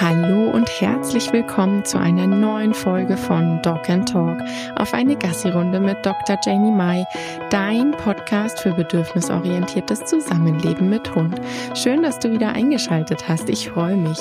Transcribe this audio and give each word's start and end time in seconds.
Hallo 0.00 0.48
und 0.50 0.70
herzlich 0.80 1.32
willkommen 1.32 1.84
zu 1.84 1.98
einer 1.98 2.28
neuen 2.28 2.72
Folge 2.72 3.16
von 3.16 3.60
Dog 3.62 3.90
and 3.90 4.08
Talk 4.08 4.38
auf 4.76 4.94
eine 4.94 5.16
Gassi-Runde 5.16 5.80
mit 5.80 6.06
Dr. 6.06 6.38
Jamie 6.44 6.70
Mai, 6.70 7.04
dein 7.50 7.90
Podcast 7.90 8.60
für 8.60 8.70
bedürfnisorientiertes 8.70 10.04
Zusammenleben 10.04 10.88
mit 10.88 11.12
Hund. 11.16 11.40
Schön, 11.74 12.04
dass 12.04 12.20
du 12.20 12.30
wieder 12.30 12.50
eingeschaltet 12.52 13.28
hast. 13.28 13.48
Ich 13.48 13.70
freue 13.70 13.96
mich. 13.96 14.18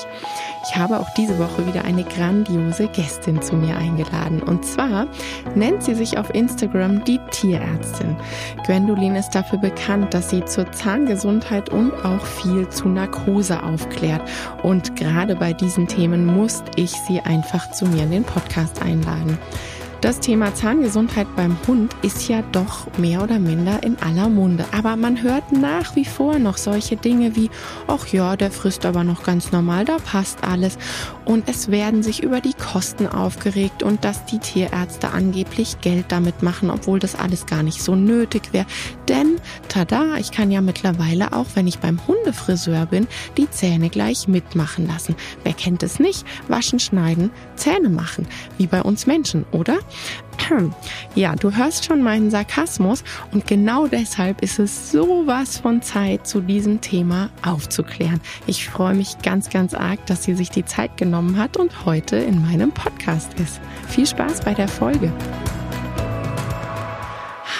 Ich 0.67 0.75
habe 0.75 0.99
auch 0.99 1.09
diese 1.15 1.37
Woche 1.37 1.67
wieder 1.67 1.85
eine 1.85 2.03
grandiose 2.03 2.87
Gästin 2.87 3.39
zu 3.41 3.55
mir 3.55 3.77
eingeladen. 3.77 4.41
Und 4.41 4.65
zwar 4.65 5.05
nennt 5.53 5.83
sie 5.83 5.93
sich 5.93 6.17
auf 6.17 6.33
Instagram 6.33 7.03
die 7.05 7.19
Tierärztin. 7.29 8.15
Gwendolin 8.65 9.15
ist 9.15 9.29
dafür 9.29 9.59
bekannt, 9.59 10.13
dass 10.13 10.31
sie 10.31 10.43
zur 10.43 10.71
Zahngesundheit 10.71 11.69
und 11.69 11.93
auch 12.03 12.25
viel 12.25 12.67
zu 12.69 12.89
Narkose 12.89 13.61
aufklärt. 13.61 14.23
Und 14.63 14.95
gerade 14.95 15.35
bei 15.35 15.53
diesen 15.67 15.85
Themen 15.85 16.25
musste 16.25 16.71
ich 16.77 16.91
sie 16.91 17.19
einfach 17.19 17.73
zu 17.73 17.85
mir 17.87 18.03
in 18.03 18.11
den 18.11 18.23
Podcast 18.23 18.81
einladen. 18.81 19.37
Das 19.99 20.21
Thema 20.21 20.55
Zahngesundheit 20.55 21.27
beim 21.35 21.57
Hund 21.67 21.93
ist 22.03 22.29
ja 22.29 22.41
doch 22.53 22.87
mehr 22.97 23.21
oder 23.21 23.37
minder 23.37 23.83
in 23.83 23.97
aller 23.99 24.29
Munde. 24.29 24.63
Aber 24.71 24.95
man 24.95 25.21
hört 25.21 25.51
nach 25.51 25.93
wie 25.97 26.05
vor 26.05 26.39
noch 26.39 26.55
solche 26.55 26.95
Dinge 26.95 27.35
wie, 27.35 27.49
ach 27.85 28.07
ja, 28.07 28.37
der 28.37 28.49
frisst 28.49 28.85
aber 28.85 29.03
noch 29.03 29.23
ganz 29.23 29.51
normal, 29.51 29.83
da 29.83 29.97
passt 29.97 30.41
alles. 30.41 30.77
Und 31.27 31.49
es 31.49 31.69
werden 31.69 32.03
sich 32.03 32.23
über 32.23 32.39
die 32.39 32.53
Kosten 32.53 33.05
aufgeregt 33.05 33.83
und 33.83 34.05
dass 34.05 34.23
die 34.23 34.39
Tierärzte 34.39 35.09
angeblich 35.09 35.81
Geld 35.81 36.05
damit 36.07 36.41
machen, 36.41 36.69
obwohl 36.69 36.99
das 36.99 37.15
alles 37.15 37.45
gar 37.45 37.63
nicht 37.63 37.81
so 37.83 37.95
nötig 37.95 38.53
wäre. 38.53 38.65
Denn, 39.09 39.35
tada, 39.67 40.15
ich 40.15 40.31
kann 40.31 40.51
ja 40.51 40.61
mittlerweile 40.61 41.33
auch, 41.33 41.47
wenn 41.55 41.67
ich 41.67 41.79
beim 41.79 41.99
Hundefriseur 42.07 42.85
bin, 42.85 43.07
die 43.35 43.49
Zähne 43.51 43.89
gleich 43.89 44.29
mitmachen 44.29 44.87
lassen. 44.87 45.17
Wer 45.43 45.51
kennt 45.51 45.83
es 45.83 45.99
nicht? 45.99 46.25
Waschen, 46.47 46.79
schneiden, 46.79 47.29
Zähne 47.57 47.89
machen. 47.89 48.25
Wie 48.57 48.67
bei 48.67 48.81
uns 48.81 49.05
Menschen, 49.05 49.45
oder? 49.51 49.79
Ja, 51.15 51.35
du 51.35 51.55
hörst 51.55 51.85
schon 51.85 52.03
meinen 52.03 52.29
Sarkasmus 52.29 53.03
und 53.31 53.47
genau 53.47 53.87
deshalb 53.87 54.43
ist 54.43 54.59
es 54.59 54.91
sowas 54.91 55.57
von 55.57 55.81
Zeit, 55.81 56.27
zu 56.27 56.41
diesem 56.41 56.79
Thema 56.79 57.29
aufzuklären. 57.43 58.21
Ich 58.45 58.69
freue 58.69 58.93
mich 58.93 59.17
ganz, 59.23 59.49
ganz 59.49 59.73
arg, 59.73 60.05
dass 60.05 60.23
sie 60.23 60.35
sich 60.35 60.49
die 60.51 60.65
Zeit 60.65 60.95
genommen 60.97 61.37
hat 61.37 61.57
und 61.57 61.85
heute 61.85 62.17
in 62.17 62.41
meinem 62.41 62.71
Podcast 62.71 63.33
ist. 63.39 63.59
Viel 63.87 64.05
Spaß 64.05 64.41
bei 64.41 64.53
der 64.53 64.67
Folge. 64.67 65.11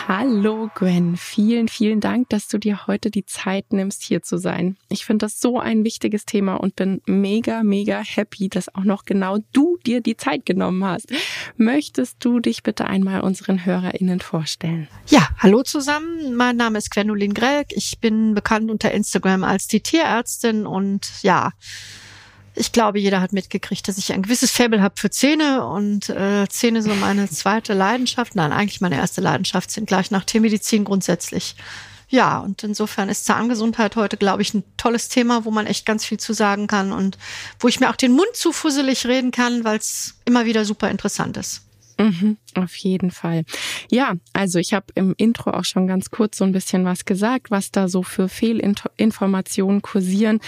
Hallo 0.08 0.70
Gwen, 0.74 1.18
vielen, 1.18 1.68
vielen 1.68 2.00
Dank, 2.00 2.30
dass 2.30 2.48
du 2.48 2.58
dir 2.58 2.88
heute 2.88 3.12
die 3.12 3.26
Zeit 3.26 3.74
nimmst, 3.74 4.04
hier 4.04 4.22
zu 4.22 4.38
sein. 4.38 4.78
Ich 4.88 5.04
finde 5.04 5.26
das 5.26 5.42
so 5.42 5.60
ein 5.60 5.84
wichtiges 5.84 6.24
Thema 6.26 6.56
und 6.56 6.78
bin 6.78 7.02
mega, 7.08 7.62
mega 7.62 8.00
happy, 8.00 8.48
dass 8.48 8.74
auch 8.74 8.86
noch 8.86 9.04
genau 9.04 9.40
du 9.52 9.76
dir 9.86 10.00
die 10.00 10.16
Zeit 10.16 10.46
genommen 10.46 10.86
hast. 10.86 11.12
Möchtest 11.58 12.24
du 12.24 12.40
dich 12.40 12.64
bitte 12.64 12.86
einmal 12.86 13.20
unseren 13.20 13.66
HörerInnen 13.66 14.22
vorstellen? 14.22 14.88
Ja, 15.10 15.28
hallo 15.40 15.62
zusammen. 15.64 16.36
Mein 16.36 16.56
Name 16.56 16.78
ist 16.78 16.90
Gwenolin 16.90 17.34
Grelk. 17.34 17.68
Ich 17.72 18.00
bin 18.00 18.34
bekannt 18.34 18.72
unter 18.72 18.94
Instagram 18.94 19.44
als 19.44 19.68
die 19.68 19.82
Tierärztin 19.82 20.66
und 20.66 21.22
ja, 21.22 21.52
ich 22.58 22.72
glaube, 22.72 23.00
jeder 23.00 23.22
hat 23.22 23.34
mitgekriegt, 23.34 23.88
dass 23.88 23.98
ich 23.98 24.12
ein 24.14 24.24
gewisses 24.24 24.52
Faible 24.52 24.82
habe 24.82 24.96
für 24.98 25.10
Zähne 25.10 25.66
und 25.66 26.10
äh, 26.10 26.48
Zähne 26.50 26.82
so 26.82 26.94
meine 26.96 27.30
zweite 27.30 27.74
Leidenschaft. 27.74 28.36
Nein, 28.36 28.52
eigentlich 28.52 28.82
meine 28.82 28.98
erste 28.98 29.22
Leidenschaft 29.22 29.72
sind 29.72 29.88
gleich 29.88 30.12
nach 30.12 30.24
Tiermedizin 30.24 30.84
grundsätzlich. 30.84 31.56
Ja, 32.10 32.40
und 32.40 32.64
insofern 32.64 33.10
ist 33.10 33.26
Zahngesundheit 33.26 33.96
heute, 33.98 34.16
glaube 34.16 34.42
ich, 34.42 34.54
ein 34.54 34.64
tolles 34.78 35.10
Thema, 35.10 35.44
wo 35.44 35.52
man 35.52 35.68
echt 35.68 35.86
ganz 35.86 36.06
viel 36.06 36.20
zu 36.20 36.34
sagen 36.34 36.68
kann 36.68 36.94
und 36.94 37.18
wo 37.60 37.68
ich 37.68 37.80
mir 37.80 37.90
auch 37.90 37.98
den 37.98 38.14
Mund 38.14 38.34
zu 38.34 38.54
fusselig 38.54 39.06
reden 39.06 39.32
kann, 39.32 39.66
weil 39.66 39.78
es 39.78 40.16
immer 40.24 40.46
wieder 40.46 40.64
super 40.64 40.90
interessant 40.90 41.36
ist. 41.36 41.67
Mhm, 42.00 42.38
auf 42.54 42.76
jeden 42.76 43.10
Fall. 43.10 43.44
Ja, 43.90 44.14
also 44.34 44.60
ich 44.60 44.74
habe 44.74 44.86
im 44.96 45.16
Intro 45.18 45.52
auch 45.52 45.66
schon 45.66 45.88
ganz 45.88 46.12
kurz 46.12 46.38
so 46.38 46.44
ein 46.44 46.52
bisschen 46.52 46.86
was 46.86 47.06
gesagt, 47.06 47.50
was 47.50 47.72
da 47.72 47.88
so 47.88 48.04
für 48.04 48.30
Fehlinformationen 48.30 49.82
kursieren. 49.82 50.40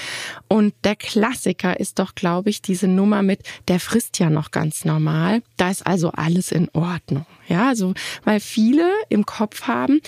Und 0.48 0.74
der 0.84 0.96
Klassiker 0.96 1.80
ist 1.80 1.98
doch, 1.98 2.14
glaube 2.14 2.52
ich, 2.52 2.62
diese 2.62 2.88
Nummer 2.88 3.24
mit, 3.24 3.42
der 3.68 3.80
frisst 3.80 4.20
ja 4.20 4.30
noch 4.30 4.52
ganz 4.52 4.86
normal. 4.86 5.42
Da 5.58 5.72
ist 5.72 5.88
also 5.88 6.12
alles 6.12 6.52
in 6.52 6.70
Ordnung. 6.74 7.26
Ja, 7.48 7.70
also, 7.70 7.96
weil 8.26 8.40
viele 8.40 8.92
im 9.10 9.26
Kopf 9.26 9.64
haben, 9.64 10.02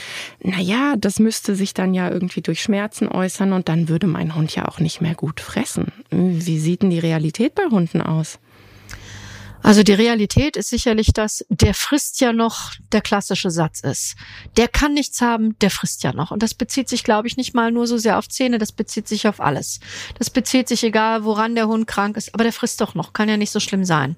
na 0.44 0.60
ja, 0.60 0.96
das 0.96 1.20
müsste 1.20 1.56
sich 1.56 1.74
dann 1.74 1.96
ja 1.96 2.08
irgendwie 2.12 2.42
durch 2.42 2.62
Schmerzen 2.62 3.08
äußern 3.08 3.54
und 3.54 3.68
dann 3.68 3.90
würde 3.90 4.06
mein 4.06 4.36
Hund 4.36 4.56
ja 4.56 4.68
auch 4.68 4.80
nicht 4.80 5.02
mehr 5.02 5.16
gut 5.16 5.40
fressen. 5.42 5.92
Wie 6.12 6.60
sieht 6.60 6.84
denn 6.84 6.92
die 6.92 7.00
Realität 7.00 7.56
bei 7.56 7.64
Hunden 7.64 8.02
aus? 8.02 8.38
Also 9.64 9.84
die 9.84 9.94
Realität 9.94 10.58
ist 10.58 10.70
sicherlich, 10.70 11.14
dass 11.14 11.46
der 11.50 11.74
frisst 11.74 12.20
ja 12.20 12.34
noch 12.34 12.72
der 12.92 13.02
klassische 13.02 13.52
Satz 13.52 13.82
ist. 13.82 14.16
Der 14.58 14.68
kann 14.68 14.94
nichts 14.94 15.22
haben, 15.22 15.58
der 15.60 15.70
frisst 15.70 16.04
ja 16.04 16.14
noch. 16.14 16.32
Und 16.32 16.42
das 16.42 16.54
bezieht 16.54 16.90
sich, 16.90 17.04
glaube 17.04 17.28
ich, 17.28 17.38
nicht 17.38 17.54
mal 17.54 17.72
nur 17.72 17.88
so 17.88 17.98
sehr 17.98 18.18
auf 18.18 18.28
Zähne, 18.28 18.58
das 18.58 18.72
bezieht 18.72 19.08
sich 19.08 19.28
auf 19.28 19.40
alles. 19.40 19.80
Das 20.18 20.30
bezieht 20.30 20.68
sich 20.68 20.84
egal, 20.84 21.24
woran 21.24 21.56
der 21.56 21.68
Hund 21.68 21.88
krank 21.88 22.18
ist, 22.18 22.34
aber 22.34 22.44
der 22.44 22.54
frisst 22.54 22.82
doch 22.82 22.96
noch, 22.96 23.14
kann 23.14 23.30
ja 23.30 23.38
nicht 23.38 23.52
so 23.52 23.60
schlimm 23.60 23.86
sein. 23.86 24.16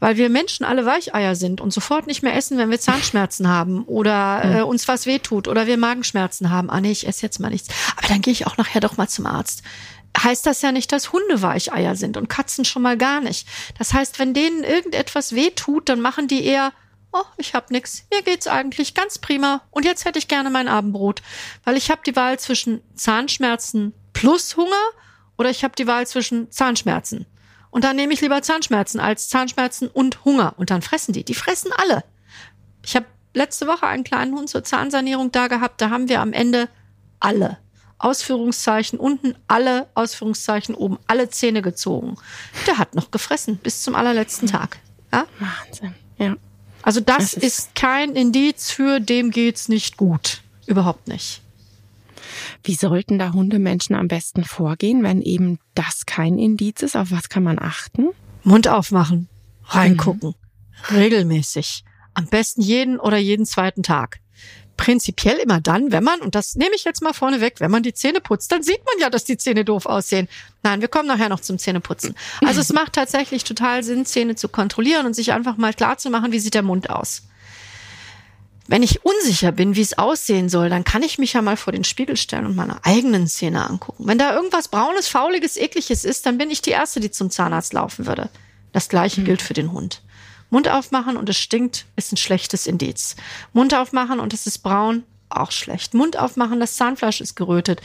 Weil 0.00 0.16
wir 0.16 0.30
Menschen 0.30 0.64
alle 0.64 0.86
Weicheier 0.86 1.36
sind 1.36 1.60
und 1.60 1.74
sofort 1.74 2.06
nicht 2.06 2.22
mehr 2.22 2.34
essen, 2.34 2.56
wenn 2.56 2.70
wir 2.70 2.80
Zahnschmerzen 2.80 3.48
haben 3.48 3.84
oder 3.84 4.42
hm. 4.42 4.56
äh, 4.56 4.62
uns 4.62 4.88
was 4.88 5.04
wehtut 5.04 5.46
oder 5.46 5.66
wir 5.66 5.76
Magenschmerzen 5.76 6.50
haben. 6.50 6.70
Ah 6.70 6.80
nee, 6.80 6.90
ich 6.90 7.06
esse 7.06 7.22
jetzt 7.22 7.38
mal 7.38 7.50
nichts. 7.50 7.68
Aber 7.96 8.08
dann 8.08 8.22
gehe 8.22 8.32
ich 8.32 8.46
auch 8.46 8.56
nachher 8.56 8.80
doch 8.80 8.96
mal 8.96 9.08
zum 9.08 9.26
Arzt 9.26 9.62
heißt 10.18 10.46
das 10.46 10.62
ja 10.62 10.72
nicht, 10.72 10.92
dass 10.92 11.12
Hunde 11.12 11.42
Weicheier 11.42 11.96
sind 11.96 12.16
und 12.16 12.28
Katzen 12.28 12.64
schon 12.64 12.82
mal 12.82 12.96
gar 12.96 13.20
nicht. 13.20 13.46
Das 13.78 13.92
heißt, 13.94 14.18
wenn 14.18 14.34
denen 14.34 14.64
irgendetwas 14.64 15.34
weh 15.34 15.50
tut, 15.50 15.88
dann 15.88 16.00
machen 16.00 16.28
die 16.28 16.44
eher, 16.44 16.72
oh, 17.12 17.24
ich 17.36 17.54
hab 17.54 17.70
nix, 17.70 18.04
mir 18.12 18.22
geht's 18.22 18.46
eigentlich 18.46 18.94
ganz 18.94 19.18
prima 19.18 19.62
und 19.70 19.84
jetzt 19.84 20.04
hätte 20.04 20.18
ich 20.18 20.28
gerne 20.28 20.50
mein 20.50 20.68
Abendbrot, 20.68 21.22
weil 21.64 21.76
ich 21.76 21.90
habe 21.90 22.02
die 22.04 22.16
Wahl 22.16 22.38
zwischen 22.38 22.82
Zahnschmerzen 22.94 23.94
plus 24.12 24.56
Hunger 24.56 24.70
oder 25.38 25.50
ich 25.50 25.64
habe 25.64 25.74
die 25.76 25.86
Wahl 25.86 26.06
zwischen 26.06 26.50
Zahnschmerzen. 26.50 27.26
Und 27.70 27.84
dann 27.84 27.96
nehme 27.96 28.12
ich 28.12 28.20
lieber 28.20 28.42
Zahnschmerzen 28.42 28.98
als 28.98 29.28
Zahnschmerzen 29.28 29.88
und 29.88 30.24
Hunger 30.24 30.54
und 30.56 30.70
dann 30.70 30.82
fressen 30.82 31.12
die. 31.12 31.24
Die 31.24 31.34
fressen 31.34 31.70
alle. 31.72 32.02
Ich 32.84 32.96
habe 32.96 33.06
letzte 33.32 33.68
Woche 33.68 33.86
einen 33.86 34.02
kleinen 34.02 34.34
Hund 34.34 34.48
zur 34.48 34.64
Zahnsanierung 34.64 35.30
da 35.30 35.46
gehabt, 35.46 35.80
da 35.80 35.90
haben 35.90 36.08
wir 36.08 36.20
am 36.20 36.32
Ende 36.32 36.68
alle 37.20 37.58
Ausführungszeichen 38.00 38.98
unten 38.98 39.34
alle 39.46 39.88
Ausführungszeichen 39.94 40.74
oben 40.74 40.98
alle 41.06 41.28
Zähne 41.28 41.62
gezogen. 41.62 42.16
Der 42.66 42.78
hat 42.78 42.94
noch 42.94 43.10
gefressen 43.10 43.56
bis 43.58 43.82
zum 43.82 43.94
allerletzten 43.94 44.48
Tag. 44.48 44.78
Ja? 45.12 45.26
Wahnsinn. 45.38 45.94
Ja. 46.18 46.36
Also 46.82 47.00
das, 47.00 47.18
das 47.18 47.34
ist, 47.34 47.44
ist 47.44 47.74
kein 47.74 48.16
Indiz 48.16 48.70
für 48.70 49.00
dem 49.00 49.30
geht's 49.30 49.68
nicht 49.68 49.98
gut. 49.98 50.40
Überhaupt 50.66 51.08
nicht. 51.08 51.42
Wie 52.64 52.74
sollten 52.74 53.18
da 53.18 53.32
Hundemenschen 53.32 53.94
am 53.94 54.08
besten 54.08 54.44
vorgehen, 54.44 55.02
wenn 55.02 55.20
eben 55.20 55.58
das 55.74 56.06
kein 56.06 56.38
Indiz 56.38 56.82
ist? 56.82 56.96
Auf 56.96 57.10
was 57.10 57.28
kann 57.28 57.42
man 57.42 57.58
achten? 57.58 58.08
Mund 58.44 58.68
aufmachen, 58.68 59.28
reingucken, 59.64 60.34
mhm. 60.88 60.96
regelmäßig. 60.96 61.84
Am 62.14 62.26
besten 62.26 62.62
jeden 62.62 62.98
oder 62.98 63.18
jeden 63.18 63.44
zweiten 63.44 63.82
Tag 63.82 64.20
prinzipiell 64.80 65.36
immer 65.36 65.60
dann, 65.60 65.92
wenn 65.92 66.02
man, 66.02 66.22
und 66.22 66.34
das 66.34 66.56
nehme 66.56 66.74
ich 66.74 66.84
jetzt 66.84 67.02
mal 67.02 67.12
vorne 67.12 67.42
weg, 67.42 67.56
wenn 67.58 67.70
man 67.70 67.82
die 67.82 67.92
Zähne 67.92 68.22
putzt, 68.22 68.50
dann 68.50 68.62
sieht 68.62 68.80
man 68.86 68.94
ja, 68.98 69.10
dass 69.10 69.24
die 69.24 69.36
Zähne 69.36 69.62
doof 69.62 69.84
aussehen. 69.84 70.26
Nein, 70.62 70.80
wir 70.80 70.88
kommen 70.88 71.06
nachher 71.06 71.28
noch 71.28 71.40
zum 71.40 71.58
Zähneputzen. 71.58 72.14
Also 72.46 72.62
es 72.62 72.72
macht 72.72 72.94
tatsächlich 72.94 73.44
total 73.44 73.82
Sinn, 73.82 74.06
Zähne 74.06 74.36
zu 74.36 74.48
kontrollieren 74.48 75.04
und 75.04 75.12
sich 75.12 75.34
einfach 75.34 75.58
mal 75.58 75.74
klar 75.74 75.98
zu 75.98 76.08
machen, 76.08 76.32
wie 76.32 76.38
sieht 76.38 76.54
der 76.54 76.62
Mund 76.62 76.88
aus. 76.88 77.24
Wenn 78.68 78.82
ich 78.82 79.04
unsicher 79.04 79.52
bin, 79.52 79.76
wie 79.76 79.82
es 79.82 79.98
aussehen 79.98 80.48
soll, 80.48 80.70
dann 80.70 80.84
kann 80.84 81.02
ich 81.02 81.18
mich 81.18 81.34
ja 81.34 81.42
mal 81.42 81.58
vor 81.58 81.74
den 81.74 81.84
Spiegel 81.84 82.16
stellen 82.16 82.46
und 82.46 82.56
meine 82.56 82.82
eigenen 82.82 83.26
Zähne 83.26 83.68
angucken. 83.68 84.06
Wenn 84.06 84.16
da 84.16 84.34
irgendwas 84.34 84.68
braunes, 84.68 85.08
fauliges, 85.08 85.58
ekliges 85.58 86.06
ist, 86.06 86.24
dann 86.24 86.38
bin 86.38 86.50
ich 86.50 86.62
die 86.62 86.70
Erste, 86.70 87.00
die 87.00 87.10
zum 87.10 87.30
Zahnarzt 87.30 87.74
laufen 87.74 88.06
würde. 88.06 88.30
Das 88.72 88.88
gleiche 88.88 89.22
gilt 89.24 89.42
für 89.42 89.52
den 89.54 89.72
Hund. 89.72 90.00
Mund 90.50 90.68
aufmachen 90.68 91.16
und 91.16 91.28
es 91.28 91.38
stinkt, 91.38 91.86
ist 91.96 92.12
ein 92.12 92.16
schlechtes 92.16 92.66
Indiz. 92.66 93.16
Mund 93.52 93.74
aufmachen 93.74 94.20
und 94.20 94.34
es 94.34 94.46
ist 94.46 94.58
braun, 94.58 95.04
auch 95.28 95.52
schlecht. 95.52 95.94
Mund 95.94 96.18
aufmachen, 96.18 96.60
das 96.60 96.74
Zahnfleisch 96.74 97.20
ist 97.20 97.36
gerötet. 97.36 97.80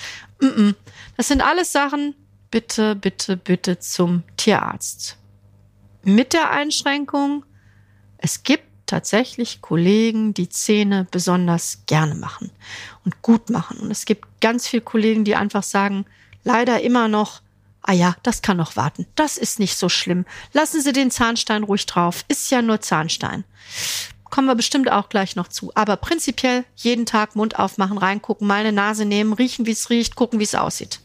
Das 1.15 1.27
sind 1.27 1.41
alles 1.41 1.71
Sachen, 1.71 2.15
bitte, 2.51 2.95
bitte, 2.95 3.37
bitte 3.37 3.79
zum 3.79 4.23
Tierarzt. 4.37 5.17
Mit 6.03 6.33
der 6.33 6.51
Einschränkung, 6.51 7.45
es 8.17 8.43
gibt 8.43 8.63
tatsächlich 8.85 9.61
Kollegen, 9.61 10.33
die 10.33 10.49
Zähne 10.49 11.07
besonders 11.09 11.83
gerne 11.85 12.15
machen 12.15 12.51
und 13.03 13.21
gut 13.21 13.49
machen. 13.49 13.79
Und 13.79 13.91
es 13.91 14.05
gibt 14.05 14.25
ganz 14.41 14.67
viele 14.67 14.83
Kollegen, 14.83 15.23
die 15.23 15.35
einfach 15.35 15.63
sagen, 15.63 16.05
leider 16.43 16.81
immer 16.81 17.07
noch, 17.07 17.41
ah 17.85 17.93
ja, 17.93 18.15
das 18.23 18.41
kann 18.41 18.57
noch 18.57 18.75
warten. 18.75 19.05
Das 19.15 19.37
ist 19.37 19.59
nicht 19.59 19.77
so 19.77 19.89
schlimm. 19.89 20.25
Lassen 20.53 20.81
Sie 20.81 20.93
den 20.93 21.11
Zahnstein 21.11 21.63
ruhig 21.63 21.85
drauf. 21.85 22.25
Ist 22.27 22.51
ja 22.51 22.61
nur 22.61 22.81
Zahnstein. 22.81 23.43
Kommen 24.25 24.47
wir 24.47 24.55
bestimmt 24.55 24.91
auch 24.91 25.09
gleich 25.09 25.35
noch 25.35 25.47
zu. 25.47 25.71
Aber 25.75 25.95
prinzipiell 25.95 26.65
jeden 26.75 27.05
Tag 27.05 27.35
Mund 27.35 27.57
aufmachen, 27.57 27.97
reingucken, 27.97 28.47
mal 28.47 28.61
eine 28.61 28.71
Nase 28.71 29.05
nehmen, 29.05 29.33
riechen, 29.33 29.65
wie 29.65 29.71
es 29.71 29.89
riecht, 29.89 30.15
gucken, 30.15 30.39
wie 30.39 30.43
es 30.43 30.55
aussieht. 30.55 30.99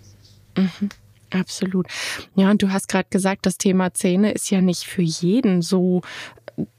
Mhm. 0.56 0.88
Absolut. 1.32 1.86
Ja, 2.34 2.50
und 2.50 2.60
du 2.62 2.72
hast 2.72 2.88
gerade 2.88 3.06
gesagt, 3.08 3.46
das 3.46 3.56
Thema 3.56 3.94
Zähne 3.94 4.32
ist 4.32 4.50
ja 4.50 4.60
nicht 4.60 4.84
für 4.84 5.02
jeden 5.02 5.62
so 5.62 6.02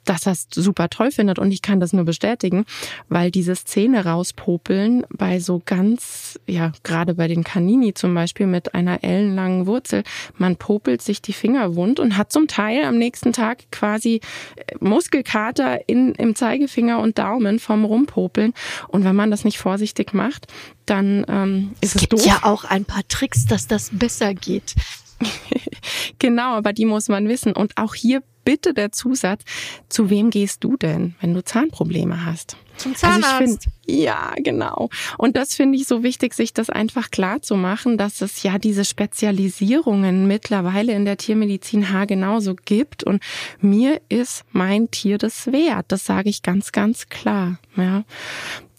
dass 0.06 0.26
er 0.26 0.34
es 0.34 0.48
super 0.50 0.90
toll 0.90 1.12
findet 1.12 1.40
und 1.40 1.52
ich 1.52 1.62
kann 1.62 1.80
das 1.80 1.94
nur 1.94 2.06
bestätigen, 2.06 2.66
weil 3.10 3.32
dieses 3.32 3.66
Zähne 3.66 4.06
rauspopeln 4.06 5.06
bei 5.10 5.40
so 5.40 5.62
ganz, 5.66 6.40
ja, 6.48 6.72
gerade 6.84 7.14
bei 7.14 7.28
den 7.28 7.44
Kanini 7.44 7.94
zum 7.94 8.14
Beispiel 8.14 8.48
mit 8.48 8.74
einer 8.74 9.04
ellenlangen 9.04 9.68
Wurzel, 9.68 10.04
man 10.38 10.56
popelt 10.56 11.02
sich 11.02 11.22
die 11.22 11.34
Finger 11.34 11.76
wund 11.76 12.00
und 12.00 12.18
hat 12.18 12.32
zum 12.32 12.48
Teil 12.48 12.84
am 12.84 12.98
nächsten 12.98 13.34
Tag 13.34 13.72
quasi 13.72 14.22
äh, 14.56 14.76
Muskelkater 14.80 15.88
in, 15.88 16.14
im 16.16 16.36
Zeigefinger 16.36 17.00
und 17.00 17.20
Daumen 17.20 17.60
vom 17.60 17.86
Rumpopeln 17.86 18.54
und 18.88 19.04
wenn 19.04 19.16
man 19.16 19.32
das 19.32 19.44
nicht 19.44 19.60
vorsichtig 19.60 20.14
macht, 20.14 20.48
dann 20.86 21.26
ähm, 21.30 21.72
ist 21.82 21.96
es, 21.96 21.96
es 21.96 22.02
gibt 22.02 22.14
doof. 22.14 22.26
ja 22.26 22.40
auch 22.44 22.64
ein 22.66 22.86
paar 22.86 23.08
Tricks, 23.08 23.46
dass 23.46 23.68
das 23.68 23.90
besser 23.94 24.34
geht. 24.34 24.76
genau, 26.20 26.56
aber 26.56 26.74
die 26.74 26.86
muss 26.86 27.08
man 27.08 27.28
wissen. 27.28 27.54
Und 27.54 27.78
auch 27.78 27.96
hier 27.96 28.24
bitte 28.44 28.74
der 28.74 28.92
Zusatz, 28.92 29.44
zu 29.90 30.10
wem 30.10 30.30
gehst 30.30 30.64
du 30.64 30.78
denn, 30.78 31.16
wenn 31.22 31.34
du 31.34 31.44
Zahnprobleme 31.44 32.26
hast? 32.26 32.58
Zum 32.78 32.96
Zahnarzt. 32.96 33.26
Also 33.26 33.46
find, 33.46 33.66
ja, 33.86 34.34
genau. 34.38 34.90
Und 35.18 35.38
das 35.38 35.56
finde 35.56 35.78
ich 35.78 35.88
so 35.88 36.04
wichtig, 36.04 36.34
sich 36.34 36.54
das 36.54 36.70
einfach 36.70 37.12
klar 37.12 37.42
zu 37.42 37.56
machen, 37.56 37.98
dass 37.98 38.22
es 38.22 38.44
ja 38.44 38.58
diese 38.58 38.86
Spezialisierungen 38.86 40.28
mittlerweile 40.28 40.94
in 40.94 41.06
der 41.06 41.18
Tiermedizin 41.18 41.92
haargenauso 41.92 42.56
gibt. 42.56 43.04
Und 43.04 43.22
mir 43.60 44.02
ist 44.10 44.46
mein 44.52 44.90
Tier 44.90 45.18
das 45.18 45.48
wert. 45.52 45.86
Das 45.90 46.06
sage 46.06 46.30
ich 46.30 46.42
ganz, 46.42 46.72
ganz 46.72 47.10
klar. 47.10 47.60
Ja. 47.76 48.04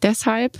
Deshalb 0.03 0.59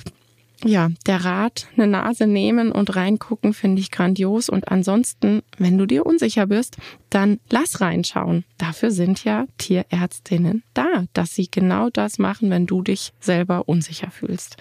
ja, 0.65 0.91
der 1.07 1.25
Rat, 1.25 1.67
eine 1.77 1.87
Nase 1.87 2.27
nehmen 2.27 2.73
und 2.73 2.95
reingucken, 2.95 3.53
finde 3.53 3.81
ich 3.81 3.91
grandios. 3.91 4.49
Und 4.49 4.69
ansonsten, 4.69 5.43
wenn 5.59 5.79
du 5.79 5.87
dir 5.87 6.07
unsicher 6.07 6.47
bist, 6.47 6.77
dann 7.11 7.41
lass 7.51 7.81
reinschauen. 7.81 8.45
Dafür 8.59 8.91
sind 8.91 9.25
ja 9.25 9.47
Tierärztinnen 9.59 10.63
da, 10.75 11.05
dass 11.13 11.35
sie 11.35 11.51
genau 11.51 11.91
das 11.91 12.19
machen, 12.19 12.51
wenn 12.51 12.67
du 12.67 12.83
dich 12.83 13.13
selber 13.21 13.69
unsicher 13.69 14.11
fühlst. 14.11 14.57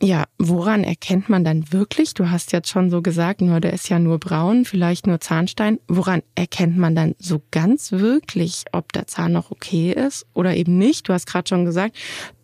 Ja, 0.00 0.26
woran 0.38 0.84
erkennt 0.84 1.28
man 1.28 1.42
dann 1.42 1.72
wirklich? 1.72 2.14
Du 2.14 2.30
hast 2.30 2.52
jetzt 2.52 2.68
schon 2.68 2.88
so 2.88 3.02
gesagt, 3.02 3.40
nur 3.40 3.58
der 3.58 3.72
ist 3.72 3.88
ja 3.88 3.98
nur 3.98 4.18
braun, 4.18 4.64
vielleicht 4.64 5.08
nur 5.08 5.20
Zahnstein. 5.20 5.80
Woran 5.88 6.22
erkennt 6.36 6.76
man 6.78 6.94
dann 6.94 7.16
so 7.18 7.42
ganz 7.50 7.90
wirklich, 7.90 8.64
ob 8.70 8.92
der 8.92 9.08
Zahn 9.08 9.32
noch 9.32 9.50
okay 9.50 9.90
ist 9.92 10.24
oder 10.34 10.54
eben 10.54 10.78
nicht? 10.78 11.08
Du 11.08 11.12
hast 11.12 11.26
gerade 11.26 11.48
schon 11.48 11.64
gesagt, 11.64 11.96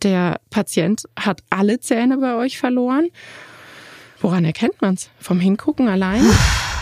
der 0.03 0.41
Patient 0.51 1.05
hat 1.17 1.45
alle 1.49 1.79
Zähne 1.79 2.19
bei 2.19 2.35
euch 2.35 2.59
verloren. 2.59 3.09
Woran 4.21 4.45
erkennt 4.45 4.83
man's? 4.83 5.11
Vom 5.21 5.39
Hingucken 5.39 5.87
allein? 5.87 6.23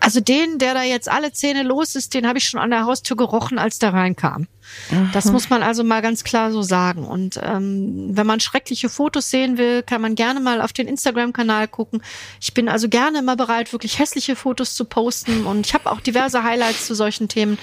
Also 0.00 0.20
den, 0.20 0.58
der 0.58 0.74
da 0.74 0.82
jetzt 0.82 1.10
alle 1.10 1.32
Zähne 1.32 1.62
los 1.62 1.94
ist, 1.94 2.14
den 2.14 2.26
habe 2.26 2.38
ich 2.38 2.48
schon 2.48 2.60
an 2.60 2.70
der 2.70 2.84
Haustür 2.84 3.16
gerochen, 3.16 3.58
als 3.58 3.78
der 3.78 3.92
reinkam. 3.92 4.46
Aha. 4.90 5.10
Das 5.12 5.26
muss 5.26 5.50
man 5.50 5.62
also 5.62 5.82
mal 5.82 6.02
ganz 6.02 6.24
klar 6.24 6.52
so 6.52 6.62
sagen. 6.62 7.04
Und 7.04 7.40
ähm, 7.42 8.16
wenn 8.16 8.26
man 8.26 8.40
schreckliche 8.40 8.88
Fotos 8.88 9.30
sehen 9.30 9.58
will, 9.58 9.82
kann 9.82 10.00
man 10.00 10.14
gerne 10.14 10.40
mal 10.40 10.60
auf 10.60 10.72
den 10.72 10.88
Instagram-Kanal 10.88 11.68
gucken. 11.68 12.02
Ich 12.40 12.54
bin 12.54 12.68
also 12.68 12.88
gerne 12.88 13.18
immer 13.18 13.36
bereit, 13.36 13.72
wirklich 13.72 13.98
hässliche 13.98 14.36
Fotos 14.36 14.74
zu 14.74 14.84
posten. 14.84 15.46
Und 15.46 15.66
ich 15.66 15.74
habe 15.74 15.90
auch 15.90 16.00
diverse 16.00 16.42
Highlights 16.42 16.86
zu 16.86 16.94
solchen 16.94 17.28
Themen. 17.28 17.58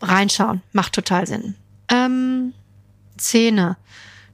Reinschauen, 0.00 0.62
macht 0.72 0.92
total 0.92 1.26
Sinn. 1.26 1.54
Ähm, 1.88 2.52
Zähne. 3.16 3.76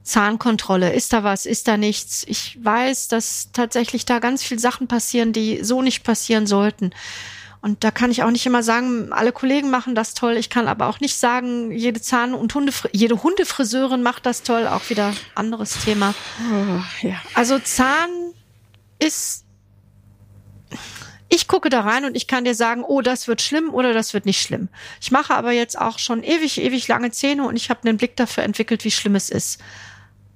Zahnkontrolle, 0.03 0.93
ist 0.93 1.13
da 1.13 1.23
was, 1.23 1.45
ist 1.45 1.67
da 1.67 1.77
nichts? 1.77 2.23
Ich 2.27 2.57
weiß, 2.63 3.07
dass 3.07 3.49
tatsächlich 3.53 4.05
da 4.05 4.19
ganz 4.19 4.43
viele 4.43 4.59
Sachen 4.59 4.87
passieren, 4.87 5.33
die 5.33 5.63
so 5.63 5.81
nicht 5.81 6.03
passieren 6.03 6.47
sollten. 6.47 6.91
Und 7.61 7.83
da 7.83 7.91
kann 7.91 8.09
ich 8.09 8.23
auch 8.23 8.31
nicht 8.31 8.45
immer 8.47 8.63
sagen, 8.63 9.13
alle 9.13 9.31
Kollegen 9.31 9.69
machen 9.69 9.93
das 9.93 10.15
toll. 10.15 10.35
Ich 10.35 10.49
kann 10.49 10.67
aber 10.67 10.87
auch 10.87 10.99
nicht 10.99 11.15
sagen, 11.15 11.71
jede 11.71 12.01
Zahn- 12.01 12.33
und 12.33 12.55
Hunde, 12.55 12.73
jede 12.91 13.21
Hundefriseurin 13.21 14.01
macht 14.01 14.25
das 14.25 14.41
toll. 14.41 14.65
Auch 14.65 14.89
wieder 14.89 15.13
anderes 15.35 15.77
Thema. 15.83 16.15
Oh, 16.51 17.05
ja. 17.07 17.21
Also 17.35 17.59
Zahn 17.59 18.09
ist, 18.97 19.45
ich 21.29 21.47
gucke 21.47 21.69
da 21.69 21.81
rein 21.81 22.05
und 22.05 22.17
ich 22.17 22.25
kann 22.25 22.45
dir 22.45 22.55
sagen, 22.55 22.83
oh, 22.83 23.01
das 23.01 23.27
wird 23.27 23.43
schlimm 23.43 23.71
oder 23.71 23.93
das 23.93 24.15
wird 24.15 24.25
nicht 24.25 24.41
schlimm. 24.41 24.69
Ich 24.99 25.11
mache 25.11 25.35
aber 25.35 25.51
jetzt 25.51 25.77
auch 25.77 25.99
schon 25.99 26.23
ewig, 26.23 26.59
ewig 26.59 26.87
lange 26.87 27.11
Zähne 27.11 27.47
und 27.47 27.55
ich 27.55 27.69
habe 27.69 27.87
einen 27.87 27.97
Blick 27.97 28.15
dafür 28.15 28.43
entwickelt, 28.43 28.83
wie 28.85 28.91
schlimm 28.91 29.13
es 29.13 29.29
ist. 29.29 29.61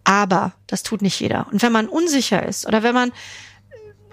Aber 0.06 0.54
das 0.68 0.84
tut 0.84 1.02
nicht 1.02 1.20
jeder. 1.20 1.48
Und 1.52 1.62
wenn 1.62 1.72
man 1.72 1.90
unsicher 1.90 2.46
ist 2.46 2.66
oder 2.66 2.84
wenn 2.84 2.96
man 2.96 3.12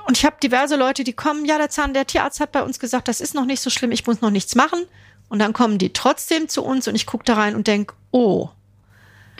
und 0.07 0.19
ich 0.19 0.25
habe 0.25 0.37
diverse 0.43 0.77
Leute, 0.77 1.05
die 1.05 1.13
kommen, 1.13 1.45
ja, 1.45 1.59
der 1.59 1.71
Zahn, 1.71 1.95
der 1.95 2.07
Tierarzt 2.07 2.41
hat 2.41 2.51
bei 2.51 2.63
uns 2.63 2.81
gesagt, 2.81 3.07
das 3.07 3.21
ist 3.21 3.35
noch 3.35 3.45
nicht 3.45 3.61
so 3.61 3.71
schlimm, 3.71 3.93
ich 3.93 4.07
muss 4.07 4.21
noch 4.21 4.31
nichts 4.31 4.55
machen. 4.55 4.85
Und 5.29 5.39
dann 5.39 5.53
kommen 5.53 5.79
die 5.79 5.93
trotzdem 5.93 6.49
zu 6.49 6.65
uns 6.65 6.89
und 6.89 6.95
ich 6.95 7.07
gucke 7.07 7.25
da 7.25 7.35
rein 7.35 7.55
und 7.55 7.67
denk, 7.67 7.95
oh, 8.11 8.51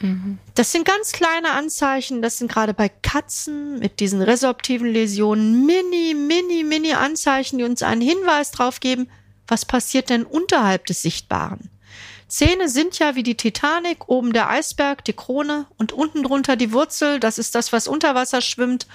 mhm. 0.01 0.39
das 0.55 0.71
sind 0.71 0.85
ganz 0.85 1.11
kleine 1.11 1.51
Anzeichen, 1.51 2.21
das 2.21 2.37
sind 2.37 2.49
gerade 2.49 2.73
bei 2.73 2.89
Katzen 2.89 3.77
mit 3.79 3.99
diesen 3.99 4.21
resorptiven 4.21 4.87
Läsionen 4.87 5.65
mini, 5.65 6.15
mini, 6.15 6.63
mini 6.63 6.93
Anzeichen, 6.93 7.59
die 7.59 7.65
uns 7.65 7.83
einen 7.83 8.01
Hinweis 8.01 8.51
drauf 8.51 8.79
geben, 8.79 9.09
was 9.47 9.65
passiert 9.65 10.09
denn 10.09 10.23
unterhalb 10.23 10.85
des 10.85 11.01
Sichtbaren. 11.01 11.69
Zähne 12.33 12.67
sind 12.67 12.97
ja 12.97 13.13
wie 13.13 13.21
die 13.21 13.37
Titanic, 13.37 14.09
oben 14.09 14.33
der 14.33 14.49
Eisberg, 14.49 15.05
die 15.05 15.13
Krone 15.13 15.67
und 15.77 15.91
unten 15.91 16.23
drunter 16.23 16.55
die 16.55 16.73
Wurzel, 16.73 17.19
das 17.19 17.37
ist 17.37 17.53
das, 17.53 17.71
was 17.71 17.87
unter 17.87 18.15
Wasser 18.15 18.41
schwimmt. 18.41 18.87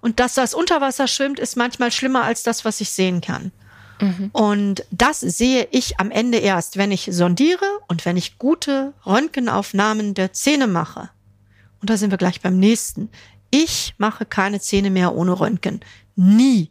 Und 0.00 0.18
dass 0.18 0.32
das 0.32 0.54
unter 0.54 0.80
Wasser 0.80 1.06
schwimmt, 1.06 1.38
ist 1.38 1.58
manchmal 1.58 1.92
schlimmer 1.92 2.22
als 2.22 2.42
das, 2.42 2.64
was 2.64 2.80
ich 2.80 2.88
sehen 2.88 3.20
kann. 3.20 3.52
Mhm. 4.00 4.30
Und 4.32 4.86
das 4.90 5.20
sehe 5.20 5.68
ich 5.72 6.00
am 6.00 6.10
Ende 6.10 6.38
erst, 6.38 6.78
wenn 6.78 6.90
ich 6.90 7.10
sondiere 7.12 7.66
und 7.86 8.06
wenn 8.06 8.16
ich 8.16 8.38
gute 8.38 8.94
Röntgenaufnahmen 9.04 10.14
der 10.14 10.32
Zähne 10.32 10.66
mache. 10.66 11.10
Und 11.82 11.90
da 11.90 11.98
sind 11.98 12.10
wir 12.10 12.16
gleich 12.16 12.40
beim 12.40 12.58
nächsten. 12.58 13.10
Ich 13.50 13.94
mache 13.98 14.24
keine 14.24 14.58
Zähne 14.58 14.88
mehr 14.88 15.14
ohne 15.14 15.38
Röntgen. 15.38 15.80
Nie. 16.16 16.70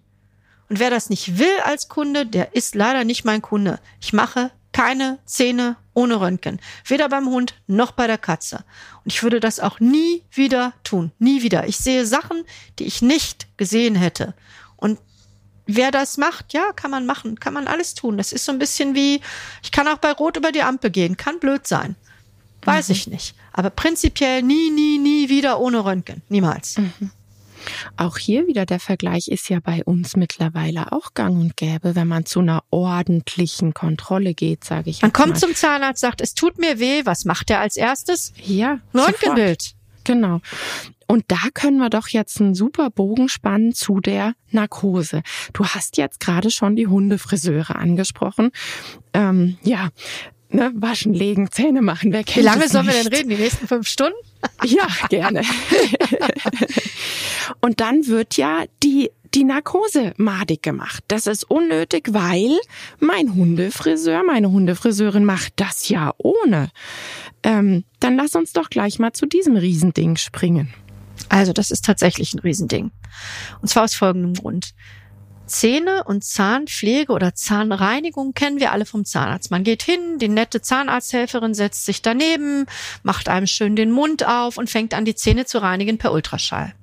Und 0.70 0.80
wer 0.80 0.90
das 0.90 1.12
nicht 1.12 1.38
will 1.38 1.60
als 1.66 1.88
Kunde, 1.88 2.26
der 2.26 2.56
ist 2.56 2.74
leider 2.74 3.04
nicht 3.04 3.26
mein 3.26 3.44
Kunde. 3.44 3.80
Ich 4.02 4.12
mache 4.12 4.50
keine 4.80 5.20
Zähne 5.26 5.76
ohne 5.94 6.22
Röntgen. 6.22 6.62
Weder 6.86 7.10
beim 7.10 7.28
Hund 7.28 7.54
noch 7.68 7.92
bei 7.92 8.08
der 8.08 8.18
Katze. 8.18 8.64
Und 9.04 9.12
ich 9.12 9.24
würde 9.24 9.42
das 9.42 9.60
auch 9.60 9.82
nie 9.82 10.24
wieder 10.32 10.72
tun. 10.86 11.12
Nie 11.20 11.44
wieder. 11.44 11.68
Ich 11.68 11.78
sehe 11.78 12.06
Sachen, 12.06 12.46
die 12.80 12.86
ich 12.86 13.02
nicht 13.02 13.48
gesehen 13.58 13.96
hätte. 13.96 14.34
Und 14.78 14.98
wer 15.66 15.92
das 15.92 16.18
macht, 16.18 16.54
ja, 16.54 16.72
kann 16.72 16.92
man 16.92 17.06
machen. 17.06 17.42
Kann 17.42 17.54
man 17.54 17.68
alles 17.68 17.94
tun. 17.94 18.18
Das 18.18 18.32
ist 18.32 18.46
so 18.46 18.54
ein 18.54 18.60
bisschen 18.60 18.96
wie, 18.96 19.20
ich 19.62 19.72
kann 19.74 19.88
auch 19.90 19.98
bei 19.98 20.14
Rot 20.14 20.38
über 20.38 20.54
die 20.54 20.64
Ampel 20.64 20.92
gehen. 20.92 21.18
Kann 21.18 21.40
blöd 21.40 21.68
sein. 21.68 21.98
Weiß 22.64 22.88
mhm. 22.88 22.96
ich 22.96 23.08
nicht. 23.08 23.36
Aber 23.52 23.72
prinzipiell 23.72 24.42
nie, 24.44 24.70
nie, 24.70 24.98
nie 24.98 25.28
wieder 25.28 25.60
ohne 25.60 25.84
Röntgen. 25.84 26.22
Niemals. 26.30 26.78
Mhm. 26.78 27.12
Auch 27.98 28.18
hier 28.18 28.48
wieder 28.48 28.66
der 28.66 28.80
Vergleich 28.80 29.28
ist 29.28 29.50
ja 29.50 29.60
bei 29.62 29.84
uns 29.84 30.16
mittlerweile 30.16 30.92
auch 30.92 31.14
gang 31.14 31.38
und 31.38 31.58
gäbe, 31.58 31.96
wenn 31.96 32.08
man 32.08 32.26
zu 32.26 32.40
einer 32.40 32.64
ordentlichen 32.70 33.74
Kontrolle 33.74 34.34
geht, 34.34 34.64
sage 34.64 34.90
ich. 34.90 35.02
Man 35.02 35.14
kommt 35.14 35.34
mal. 35.34 35.40
zum 35.40 35.56
Zahnarzt, 35.56 36.02
sagt, 36.02 36.22
es 36.22 36.34
tut 36.34 36.58
mir 36.60 36.80
weh, 36.80 37.02
was 37.06 37.26
macht 37.26 37.50
er 37.50 37.60
als 37.60 37.76
erstes? 37.76 38.34
Ja, 38.44 38.80
Röntgenbild. 38.94 39.76
Genau. 40.04 40.42
Und 41.08 41.26
da 41.28 41.38
können 41.54 41.78
wir 41.78 41.90
doch 41.90 42.08
jetzt 42.08 42.40
einen 42.40 42.54
super 42.54 42.90
Bogen 42.90 43.30
spannen 43.30 43.74
zu 43.74 44.00
der 44.00 44.34
Narkose. 44.52 45.24
Du 45.54 45.66
hast 45.66 45.98
jetzt 45.98 46.20
gerade 46.20 46.52
schon 46.52 46.76
die 46.76 46.88
Hundefriseure 46.88 47.76
angesprochen. 47.76 48.52
Ähm, 49.14 49.58
ja, 49.64 49.90
ne, 50.50 50.72
waschen, 50.76 51.14
legen, 51.14 51.52
Zähne 51.52 51.82
machen. 51.82 52.12
Wer 52.12 52.24
kennt 52.24 52.38
Wie 52.38 52.50
lange 52.50 52.68
sollen 52.68 52.88
wir 52.88 52.94
denn 52.94 53.08
reden? 53.08 53.30
Die 53.30 53.36
nächsten 53.36 53.68
fünf 53.68 53.88
Stunden? 53.88 54.18
Ja, 54.64 54.88
gerne. 55.10 55.42
Und 57.62 57.82
dann 57.82 58.08
wird 58.08 58.38
ja 58.38 58.64
die 58.84 59.12
die 59.36 59.44
Narkose 59.44 60.14
madig 60.18 60.64
gemacht. 60.64 61.04
Das 61.08 61.28
ist 61.28 61.44
unnötig, 61.50 62.08
weil 62.12 62.58
mein 63.00 63.36
Hundefriseur, 63.36 64.24
meine 64.24 64.50
Hundefriseurin 64.50 65.26
macht 65.26 65.54
das 65.58 65.90
ja 65.90 66.14
ohne. 66.18 66.72
Ähm, 67.44 67.84
dann 68.00 68.16
lass 68.16 68.36
uns 68.36 68.54
doch 68.54 68.70
gleich 68.70 68.98
mal 68.98 69.14
zu 69.14 69.26
diesem 69.28 69.56
Riesending 69.56 70.16
springen. 70.16 70.74
Also, 71.28 71.54
das 71.54 71.70
ist 71.70 71.86
tatsächlich 71.86 72.34
ein 72.34 72.40
Riesending. 72.40 72.92
Und 73.62 73.68
zwar 73.68 73.84
aus 73.84 73.94
folgendem 73.94 74.34
Grund. 74.34 74.74
Zähne 75.50 76.04
und 76.06 76.24
Zahnpflege 76.24 77.12
oder 77.12 77.36
Zahnreinigung 77.36 78.34
kennen 78.34 78.60
wir 78.60 78.72
alle 78.72 78.86
vom 78.86 79.04
Zahnarzt. 79.04 79.52
Man 79.52 79.64
geht 79.64 79.84
hin, 79.84 80.20
die 80.20 80.30
nette 80.30 80.62
Zahnarzthelferin 80.62 81.54
setzt 81.54 81.86
sich 81.86 82.02
daneben, 82.02 82.66
macht 83.04 83.28
einem 83.28 83.48
schön 83.48 83.76
den 83.76 83.92
Mund 83.92 84.26
auf 84.26 84.58
und 84.58 84.70
fängt 84.70 84.94
an, 84.94 85.06
die 85.06 85.16
Zähne 85.16 85.46
zu 85.46 85.62
reinigen 85.62 85.98
per 85.98 86.14
Ultraschall. 86.14 86.74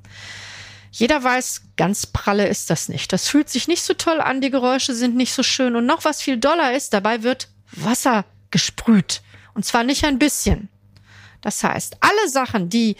Jeder 0.90 1.22
weiß, 1.22 1.62
ganz 1.76 2.06
pralle 2.06 2.48
ist 2.48 2.70
das 2.70 2.88
nicht. 2.88 3.12
Das 3.12 3.28
fühlt 3.28 3.48
sich 3.48 3.68
nicht 3.68 3.82
so 3.82 3.94
toll 3.94 4.20
an, 4.20 4.40
die 4.40 4.50
Geräusche 4.50 4.94
sind 4.94 5.14
nicht 5.14 5.32
so 5.32 5.42
schön 5.42 5.76
und 5.76 5.86
noch 5.86 6.04
was 6.04 6.22
viel 6.22 6.38
doller 6.38 6.74
ist, 6.74 6.92
dabei 6.94 7.22
wird 7.22 7.48
Wasser 7.72 8.24
gesprüht. 8.50 9.22
Und 9.54 9.64
zwar 9.64 9.84
nicht 9.84 10.04
ein 10.04 10.18
bisschen. 10.18 10.68
Das 11.42 11.62
heißt, 11.62 11.98
alle 12.00 12.28
Sachen, 12.28 12.68
die 12.68 12.96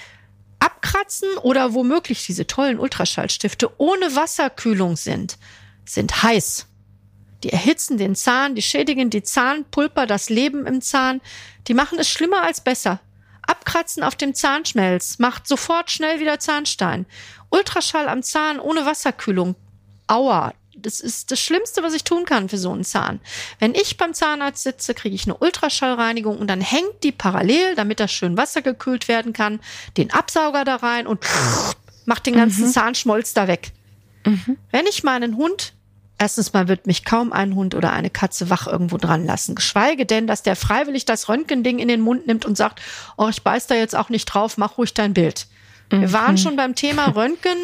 abkratzen 0.67 1.29
oder 1.43 1.75
womöglich 1.75 2.27
diese 2.27 2.47
tollen 2.47 2.81
Ultraschallstifte 2.81 3.71
ohne 3.79 4.17
Wasserkühlung 4.17 4.97
sind, 4.97 5.39
sind 5.85 6.25
heiß. 6.25 6.67
Die 7.45 7.51
erhitzen 7.51 7.99
den 7.99 8.17
Zahn, 8.17 8.57
die 8.57 8.63
schädigen 8.63 9.09
die 9.09 9.23
Zahnpulper, 9.23 10.07
das 10.07 10.29
Leben 10.29 10.67
im 10.67 10.81
Zahn. 10.81 11.21
Die 11.69 11.75
machen 11.75 11.99
es 12.01 12.09
schlimmer 12.09 12.43
als 12.43 12.61
besser. 12.61 12.99
Abkratzen 13.43 14.03
auf 14.03 14.17
dem 14.17 14.35
Zahnschmelz 14.35 15.21
macht 15.21 15.47
sofort 15.47 15.91
schnell 15.91 16.19
wieder 16.19 16.41
Zahnstein. 16.41 17.07
Ultraschall 17.51 18.09
am 18.09 18.25
Zahn 18.25 18.59
ohne 18.59 18.85
Wasserkühlung. 18.85 19.55
Aua. 20.09 20.53
Das 20.77 21.01
ist 21.01 21.31
das 21.31 21.41
Schlimmste, 21.41 21.83
was 21.83 21.95
ich 21.95 22.05
tun 22.05 22.25
kann 22.25 22.49
für 22.49 22.59
so 22.59 22.71
einen 22.71 22.85
Zahn. 22.85 23.21
Wenn 23.59 23.75
ich 23.75 23.97
beim 23.97 24.15
Zahnarzt 24.15 24.63
sitze, 24.63 24.95
kriege 24.95 25.15
ich 25.15 25.25
eine 25.25 25.37
Ultraschallreinigung 25.37 26.39
und 26.39 26.49
dann 26.49 26.61
hängt 26.61 27.03
die 27.03 27.13
parallel, 27.13 27.75
damit 27.75 27.99
das 27.99 28.13
schön 28.13 28.37
wassergekühlt 28.37 29.09
werden 29.09 29.33
kann, 29.33 29.61
den 29.97 30.13
Absauger 30.13 30.65
da 30.65 30.77
rein 30.77 31.07
und 31.07 31.25
macht 32.05 32.27
den 32.27 32.35
ganzen 32.35 32.67
mhm. 32.67 32.73
Zahnschmolz 32.73 33.35
da 33.35 33.49
weg. 33.49 33.73
Mhm. 34.25 34.59
Wenn 34.71 34.87
ich 34.87 35.03
meinen 35.03 35.37
Hund 35.37 35.73
Erstens 36.19 36.55
mal 36.55 36.67
wird 36.67 36.87
mich 36.87 37.05
kaum 37.05 37.33
ein 37.33 37.55
Hund 37.55 37.75
oder 37.75 37.93
eine 37.93 38.09
Katze 38.09 38.49
wach 38.49 38.67
irgendwo 38.67 38.97
dran 38.97 39.27
lassen. 39.27 39.55
Geschweige 39.55 40.07
denn, 40.07 40.27
dass 40.27 40.43
der 40.43 40.57
freiwillig 40.57 41.05
das 41.05 41.29
Röntgending 41.29 41.79
in 41.79 41.89
den 41.89 42.01
Mund 42.01 42.27
nimmt 42.27 42.47
und 42.47 42.57
sagt, 42.57 42.81
oh, 43.19 43.29
ich 43.29 43.43
beiß 43.43 43.67
da 43.67 43.75
jetzt 43.75 43.95
auch 43.95 44.09
nicht 44.09 44.25
drauf, 44.25 44.57
mach 44.57 44.79
ruhig 44.79 44.95
dein 44.95 45.13
Bild. 45.13 45.47
Mhm. 45.93 46.01
Wir 46.01 46.13
waren 46.15 46.39
schon 46.39 46.57
beim 46.57 46.75
Thema 46.75 47.09
Röntgen. 47.09 47.59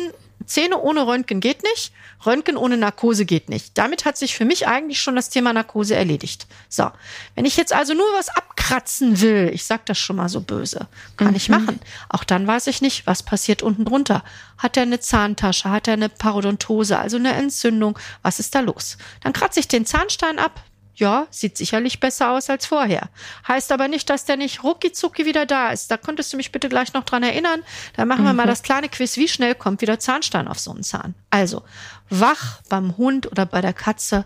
Zähne 0.46 0.78
ohne 0.78 1.06
Röntgen 1.06 1.40
geht 1.40 1.62
nicht. 1.62 1.92
Röntgen 2.24 2.56
ohne 2.56 2.76
Narkose 2.76 3.24
geht 3.24 3.48
nicht. 3.48 3.76
Damit 3.78 4.04
hat 4.04 4.16
sich 4.16 4.34
für 4.34 4.44
mich 4.44 4.66
eigentlich 4.66 5.00
schon 5.00 5.16
das 5.16 5.30
Thema 5.30 5.52
Narkose 5.52 5.94
erledigt. 5.94 6.46
So. 6.68 6.90
Wenn 7.34 7.44
ich 7.44 7.56
jetzt 7.56 7.72
also 7.72 7.94
nur 7.94 8.06
was 8.14 8.28
abkratzen 8.28 9.20
will, 9.20 9.50
ich 9.52 9.64
sag 9.64 9.86
das 9.86 9.98
schon 9.98 10.16
mal 10.16 10.28
so 10.28 10.40
böse, 10.40 10.86
kann 11.16 11.30
mhm. 11.30 11.36
ich 11.36 11.48
machen. 11.48 11.80
Auch 12.08 12.24
dann 12.24 12.46
weiß 12.46 12.66
ich 12.68 12.80
nicht, 12.82 13.06
was 13.06 13.22
passiert 13.22 13.62
unten 13.62 13.84
drunter. 13.84 14.22
Hat 14.58 14.76
er 14.76 14.84
eine 14.84 15.00
Zahntasche? 15.00 15.70
Hat 15.70 15.88
er 15.88 15.94
eine 15.94 16.08
Parodontose? 16.08 16.98
Also 16.98 17.16
eine 17.16 17.32
Entzündung? 17.32 17.98
Was 18.22 18.38
ist 18.38 18.54
da 18.54 18.60
los? 18.60 18.98
Dann 19.22 19.32
kratze 19.32 19.60
ich 19.60 19.68
den 19.68 19.86
Zahnstein 19.86 20.38
ab, 20.38 20.62
ja, 21.02 21.26
sieht 21.30 21.56
sicherlich 21.56 21.98
besser 21.98 22.30
aus 22.30 22.48
als 22.48 22.64
vorher. 22.64 23.10
Heißt 23.46 23.72
aber 23.72 23.88
nicht, 23.88 24.08
dass 24.08 24.24
der 24.24 24.36
nicht 24.36 24.62
rucki 24.62 24.92
wieder 25.26 25.46
da 25.46 25.70
ist. 25.70 25.90
Da 25.90 25.96
könntest 25.96 26.32
du 26.32 26.36
mich 26.36 26.52
bitte 26.52 26.68
gleich 26.68 26.94
noch 26.94 27.02
dran 27.02 27.24
erinnern. 27.24 27.62
Da 27.96 28.04
machen 28.04 28.24
wir 28.24 28.32
mal 28.32 28.44
mhm. 28.44 28.50
das 28.50 28.62
kleine 28.62 28.88
Quiz. 28.88 29.16
Wie 29.16 29.26
schnell 29.26 29.56
kommt 29.56 29.80
wieder 29.80 29.98
Zahnstein 29.98 30.46
auf 30.46 30.60
so 30.60 30.70
einen 30.70 30.84
Zahn? 30.84 31.14
Also, 31.30 31.64
wach 32.08 32.60
beim 32.68 32.96
Hund 32.96 33.30
oder 33.30 33.46
bei 33.46 33.60
der 33.60 33.72
Katze 33.72 34.24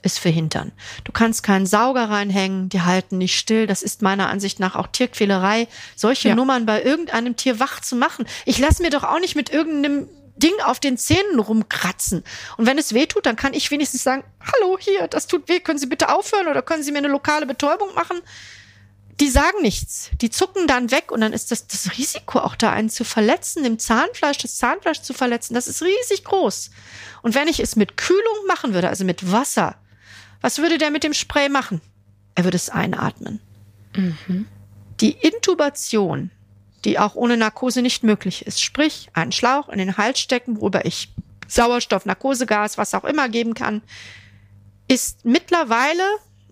ist 0.00 0.18
verhindern. 0.18 0.72
Du 1.04 1.12
kannst 1.12 1.42
keinen 1.42 1.66
Sauger 1.66 2.08
reinhängen, 2.08 2.70
die 2.70 2.82
halten 2.82 3.18
nicht 3.18 3.38
still. 3.38 3.66
Das 3.66 3.82
ist 3.82 4.00
meiner 4.00 4.28
Ansicht 4.28 4.60
nach 4.60 4.76
auch 4.76 4.86
Tierquälerei, 4.86 5.68
solche 5.94 6.30
ja. 6.30 6.34
Nummern 6.34 6.64
bei 6.64 6.82
irgendeinem 6.82 7.36
Tier 7.36 7.60
wach 7.60 7.80
zu 7.80 7.96
machen. 7.96 8.26
Ich 8.46 8.58
lasse 8.58 8.82
mir 8.82 8.90
doch 8.90 9.04
auch 9.04 9.20
nicht 9.20 9.36
mit 9.36 9.50
irgendeinem 9.50 10.08
Ding 10.36 10.54
auf 10.64 10.80
den 10.80 10.98
Zähnen 10.98 11.38
rumkratzen. 11.38 12.24
Und 12.56 12.66
wenn 12.66 12.78
es 12.78 12.92
weh 12.92 13.06
tut, 13.06 13.26
dann 13.26 13.36
kann 13.36 13.54
ich 13.54 13.70
wenigstens 13.70 14.02
sagen, 14.02 14.24
hallo, 14.40 14.78
hier, 14.78 15.08
das 15.08 15.26
tut 15.26 15.48
weh, 15.48 15.60
können 15.60 15.78
Sie 15.78 15.86
bitte 15.86 16.14
aufhören 16.14 16.48
oder 16.48 16.62
können 16.62 16.82
Sie 16.82 16.92
mir 16.92 16.98
eine 16.98 17.08
lokale 17.08 17.46
Betäubung 17.46 17.94
machen? 17.94 18.20
Die 19.20 19.28
sagen 19.28 19.62
nichts. 19.62 20.10
Die 20.20 20.30
zucken 20.30 20.66
dann 20.66 20.90
weg 20.90 21.12
und 21.12 21.20
dann 21.20 21.32
ist 21.32 21.52
das, 21.52 21.68
das 21.68 21.96
Risiko 21.96 22.40
auch 22.40 22.56
da, 22.56 22.72
einen 22.72 22.90
zu 22.90 23.04
verletzen, 23.04 23.62
dem 23.62 23.78
Zahnfleisch, 23.78 24.38
das 24.38 24.56
Zahnfleisch 24.56 25.02
zu 25.02 25.14
verletzen, 25.14 25.54
das 25.54 25.68
ist 25.68 25.82
riesig 25.82 26.24
groß. 26.24 26.70
Und 27.22 27.34
wenn 27.36 27.46
ich 27.46 27.60
es 27.60 27.76
mit 27.76 27.96
Kühlung 27.96 28.46
machen 28.48 28.74
würde, 28.74 28.88
also 28.88 29.04
mit 29.04 29.30
Wasser, 29.30 29.76
was 30.40 30.58
würde 30.58 30.78
der 30.78 30.90
mit 30.90 31.04
dem 31.04 31.14
Spray 31.14 31.48
machen? 31.48 31.80
Er 32.34 32.44
würde 32.44 32.56
es 32.56 32.70
einatmen. 32.70 33.40
Mhm. 33.94 34.46
Die 35.00 35.12
Intubation 35.12 36.30
die 36.84 36.98
auch 36.98 37.14
ohne 37.14 37.36
Narkose 37.36 37.82
nicht 37.82 38.02
möglich 38.02 38.46
ist. 38.46 38.62
Sprich, 38.62 39.08
einen 39.14 39.32
Schlauch 39.32 39.68
in 39.68 39.78
den 39.78 39.96
Hals 39.96 40.20
stecken, 40.20 40.60
worüber 40.60 40.84
ich 40.84 41.12
Sauerstoff, 41.48 42.06
Narkosegas, 42.06 42.78
was 42.78 42.94
auch 42.94 43.04
immer 43.04 43.28
geben 43.28 43.54
kann, 43.54 43.82
ist 44.88 45.24
mittlerweile, 45.24 46.02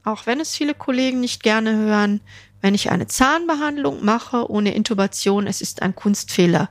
auch 0.05 0.27
wenn 0.27 0.41
es 0.41 0.57
viele 0.57 0.75
Kollegen 0.75 1.21
nicht 1.21 1.43
gerne 1.43 1.77
hören, 1.77 2.21
wenn 2.61 2.75
ich 2.75 2.91
eine 2.91 3.07
Zahnbehandlung 3.07 4.05
mache 4.05 4.51
ohne 4.51 4.75
Intubation, 4.75 5.47
es 5.47 5.61
ist 5.61 5.83
ein 5.83 5.95
Kunstfehler. 5.95 6.71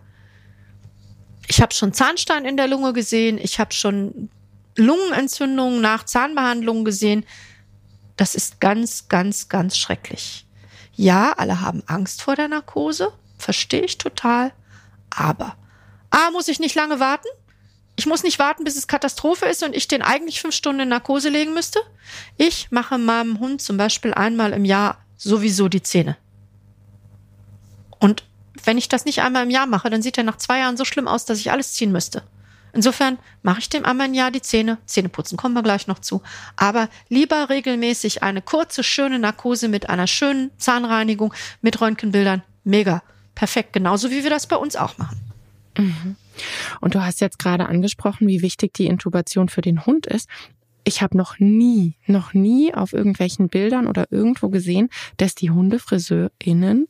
Ich 1.48 1.62
habe 1.62 1.74
schon 1.74 1.94
Zahnstein 1.94 2.46
in 2.46 2.58
der 2.58 2.68
Lunge 2.68 2.94
gesehen, 2.94 3.38
ich 3.38 3.60
habe 3.60 3.74
schon 3.74 4.30
Lungenentzündungen 4.78 5.82
nach 5.82 6.06
Zahnbehandlungen 6.06 6.86
gesehen. 6.86 7.26
Das 8.16 8.36
ist 8.36 8.62
ganz, 8.62 9.10
ganz, 9.10 9.50
ganz 9.50 9.78
schrecklich. 9.78 10.46
Ja, 10.94 11.34
alle 11.34 11.60
haben 11.62 11.84
Angst 11.88 12.22
vor 12.22 12.36
der 12.36 12.48
Narkose 12.48 13.12
verstehe 13.42 13.82
ich 13.82 13.98
total. 13.98 14.54
Aber 15.10 15.56
A, 16.10 16.32
muss 16.32 16.48
ich 16.48 16.60
nicht 16.60 16.76
lange 16.76 17.00
warten. 17.00 17.28
Ich 17.96 18.06
muss 18.06 18.24
nicht 18.24 18.40
warten, 18.40 18.64
bis 18.64 18.78
es 18.78 18.88
Katastrophe 18.88 19.46
ist 19.46 19.64
und 19.64 19.76
ich 19.76 19.88
den 19.88 20.02
eigentlich 20.02 20.42
fünf 20.42 20.56
Stunden 20.56 20.82
in 20.82 20.90
Narkose 20.90 21.30
legen 21.30 21.54
müsste. 21.54 21.80
Ich 22.38 22.72
mache 22.72 22.98
meinem 22.98 23.40
Hund 23.40 23.62
zum 23.62 23.78
Beispiel 23.78 24.14
einmal 24.14 24.54
im 24.54 24.66
Jahr 24.66 24.98
sowieso 25.18 25.68
die 25.68 25.84
Zähne. 25.84 26.18
Und 28.00 28.24
wenn 28.64 28.78
ich 28.78 28.90
das 28.90 29.06
nicht 29.06 29.22
einmal 29.22 29.44
im 29.44 29.50
Jahr 29.50 29.68
mache, 29.68 29.90
dann 29.90 30.02
sieht 30.02 30.18
er 30.18 30.24
nach 30.24 30.38
zwei 30.38 30.60
Jahren 30.60 30.78
so 30.78 30.86
schlimm 30.86 31.08
aus, 31.08 31.26
dass 31.26 31.40
ich 31.40 31.52
alles 31.52 31.74
ziehen 31.74 31.92
müsste. 31.92 32.24
Insofern 32.74 33.20
mache 33.44 33.60
ich 33.60 33.70
dem 33.70 33.86
einmal 33.86 34.08
im 34.08 34.14
Jahr 34.14 34.32
die 34.32 34.42
Zähne. 34.42 34.78
Zähne 34.86 35.10
putzen 35.10 35.38
kommen 35.38 35.56
wir 35.56 35.64
gleich 35.64 35.88
noch 35.88 36.00
zu. 36.00 36.22
Aber 36.56 36.90
lieber 37.10 37.50
regelmäßig 37.50 38.24
eine 38.24 38.42
kurze, 38.42 38.84
schöne 38.84 39.20
Narkose 39.20 39.68
mit 39.68 39.90
einer 39.90 40.08
schönen 40.08 40.52
Zahnreinigung, 40.58 41.34
mit 41.62 41.82
Röntgenbildern. 41.82 42.44
Mega 42.64 43.04
perfekt, 43.42 43.74
genauso 43.74 44.12
wie 44.12 44.22
wir 44.22 44.30
das 44.30 44.46
bei 44.46 44.56
uns 44.56 44.76
auch 44.76 45.00
machen. 45.00 45.20
Mhm. 45.76 46.16
Und 46.80 46.94
du 46.94 47.04
hast 47.04 47.22
jetzt 47.22 47.40
gerade 47.40 47.66
angesprochen, 47.66 48.28
wie 48.28 48.44
wichtig 48.44 48.72
die 48.76 48.86
Intubation 48.86 49.50
für 49.50 49.62
den 49.62 49.88
Hund 49.88 50.06
ist. 50.06 50.30
Ich 50.84 51.02
habe 51.02 51.18
noch 51.18 51.40
nie, 51.40 51.96
noch 52.06 52.36
nie 52.36 52.72
auf 52.72 52.94
irgendwelchen 52.94 53.50
Bildern 53.50 53.88
oder 53.88 54.06
irgendwo 54.12 54.50
gesehen, 54.50 54.90
dass 55.18 55.34
die 55.34 55.50
Hundefriseurinnen 55.50 56.88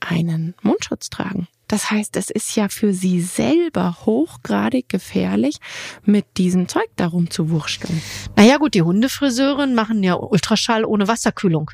einen 0.00 0.54
Mundschutz 0.62 1.10
tragen. 1.10 1.46
Das 1.68 1.92
heißt, 1.92 2.16
es 2.16 2.28
ist 2.28 2.56
ja 2.56 2.68
für 2.68 2.92
sie 2.92 3.20
selber 3.20 3.98
hochgradig 4.04 4.88
gefährlich, 4.88 5.58
mit 6.04 6.24
diesem 6.38 6.66
Zeug 6.66 6.88
darum 6.96 7.30
zu 7.30 7.50
wursteln. 7.50 8.02
Naja 8.34 8.56
gut, 8.56 8.74
die 8.74 8.82
Hundefriseurinnen 8.82 9.76
machen 9.76 10.02
ja 10.02 10.14
Ultraschall 10.14 10.84
ohne 10.84 11.06
Wasserkühlung. 11.06 11.70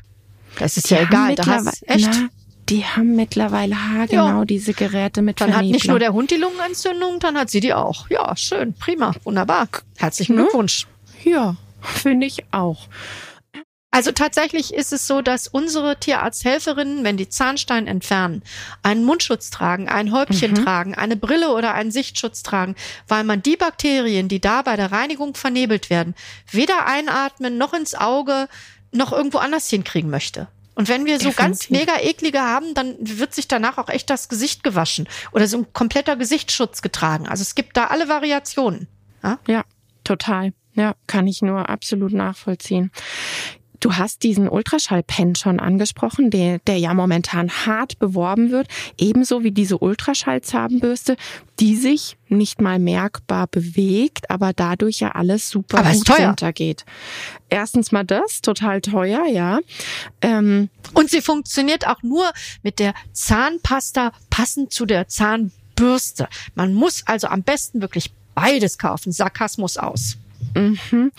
Das 0.59 0.77
ist 0.77 0.91
die 0.91 0.93
ja 0.93 1.01
egal. 1.01 1.33
Da 1.33 1.45
hast, 1.47 1.89
echt? 1.89 2.07
Na, 2.11 2.29
die 2.69 2.83
haben 2.83 3.15
mittlerweile 3.15 3.75
haargenau 3.75 4.39
ja. 4.39 4.45
diese 4.45 4.73
Geräte 4.73 5.21
mit 5.21 5.39
Dann 5.39 5.49
Vernebler. 5.49 5.67
hat 5.67 5.73
nicht 5.73 5.87
nur 5.87 5.99
der 5.99 6.13
Hund 6.13 6.31
die 6.31 6.35
Lungenentzündung, 6.35 7.19
dann 7.19 7.37
hat 7.37 7.49
sie 7.49 7.59
die 7.59 7.73
auch. 7.73 8.09
Ja, 8.09 8.35
schön, 8.35 8.73
prima, 8.73 9.13
wunderbar. 9.23 9.67
Herzlichen 9.97 10.35
Glückwunsch. 10.35 10.87
Ja, 11.23 11.55
finde 11.81 12.25
ich 12.25 12.43
auch. 12.51 12.87
Also 13.95 14.11
tatsächlich 14.11 14.73
ist 14.73 14.91
es 14.91 15.07
so, 15.07 15.21
dass 15.21 15.47
unsere 15.47 15.97
Tierarzthelferinnen, 15.97 17.05
wenn 17.05 17.15
die 17.15 17.29
Zahnstein 17.29 17.87
entfernen, 17.87 18.43
einen 18.83 19.05
Mundschutz 19.05 19.51
tragen, 19.51 19.87
ein 19.87 20.11
Häubchen 20.11 20.51
mhm. 20.51 20.65
tragen, 20.65 20.95
eine 20.95 21.15
Brille 21.15 21.53
oder 21.53 21.73
einen 21.73 21.91
Sichtschutz 21.91 22.43
tragen, 22.43 22.75
weil 23.07 23.23
man 23.23 23.41
die 23.41 23.55
Bakterien, 23.55 24.27
die 24.27 24.41
da 24.41 24.63
bei 24.63 24.75
der 24.75 24.91
Reinigung 24.91 25.35
vernebelt 25.35 25.89
werden, 25.89 26.13
weder 26.51 26.85
einatmen 26.87 27.57
noch 27.57 27.73
ins 27.73 27.95
Auge 27.95 28.49
noch 28.91 29.13
irgendwo 29.13 29.37
anders 29.37 29.69
hinkriegen 29.69 30.09
möchte. 30.09 30.49
Und 30.75 30.89
wenn 30.89 31.05
wir 31.05 31.19
so 31.19 31.29
Definitiv. 31.29 31.37
ganz 31.37 31.69
mega 31.69 31.99
eklige 32.01 32.41
haben, 32.41 32.73
dann 32.73 32.95
wird 32.99 33.33
sich 33.33 33.47
danach 33.47 33.77
auch 33.77 33.89
echt 33.89 34.09
das 34.09 34.29
Gesicht 34.29 34.63
gewaschen 34.63 35.07
oder 35.31 35.47
so 35.47 35.57
ein 35.59 35.73
kompletter 35.73 36.15
Gesichtsschutz 36.17 36.81
getragen. 36.81 37.27
Also 37.27 37.41
es 37.41 37.55
gibt 37.55 37.77
da 37.77 37.87
alle 37.87 38.09
Variationen. 38.09 38.87
Ja, 39.23 39.39
ja 39.47 39.63
total. 40.03 40.53
Ja, 40.73 40.95
kann 41.07 41.25
ich 41.25 41.41
nur 41.41 41.69
absolut 41.69 42.11
nachvollziehen. 42.11 42.91
Du 43.85 43.95
hast 43.95 44.23
diesen 44.23 44.49
Ultraschallpen 44.49 45.35
schon 45.35 45.59
angesprochen, 45.59 46.31
der, 46.31 46.57
der 46.57 46.79
ja 46.79 46.95
momentan 46.95 47.51
hart 47.51 47.99
beworben 47.99 48.49
wird, 48.49 48.67
ebenso 48.97 49.43
wie 49.43 49.51
diese 49.51 49.77
Ultraschallzahnbürste, 49.77 51.17
die 51.59 51.75
sich 51.75 52.17
nicht 52.27 52.59
mal 52.61 52.79
merkbar 52.79 53.45
bewegt, 53.45 54.31
aber 54.31 54.53
dadurch 54.53 55.01
ja 55.01 55.11
alles 55.11 55.51
super 55.51 55.77
aber 55.77 55.91
gut 55.91 56.09
runtergeht. 56.09 56.83
Erstens 57.47 57.91
mal 57.91 58.03
das, 58.03 58.41
total 58.41 58.81
teuer, 58.81 59.27
ja. 59.27 59.59
Ähm, 60.19 60.69
Und 60.95 61.11
sie 61.11 61.21
funktioniert 61.21 61.85
auch 61.85 62.01
nur 62.01 62.31
mit 62.63 62.79
der 62.79 62.95
Zahnpasta 63.13 64.13
passend 64.31 64.73
zu 64.73 64.87
der 64.87 65.09
Zahnbürste. 65.09 66.27
Man 66.55 66.73
muss 66.73 67.03
also 67.05 67.27
am 67.27 67.43
besten 67.43 67.81
wirklich 67.81 68.11
beides 68.33 68.79
kaufen. 68.79 69.11
Sarkasmus 69.11 69.77
aus. 69.77 70.17
Mhm. 70.55 71.11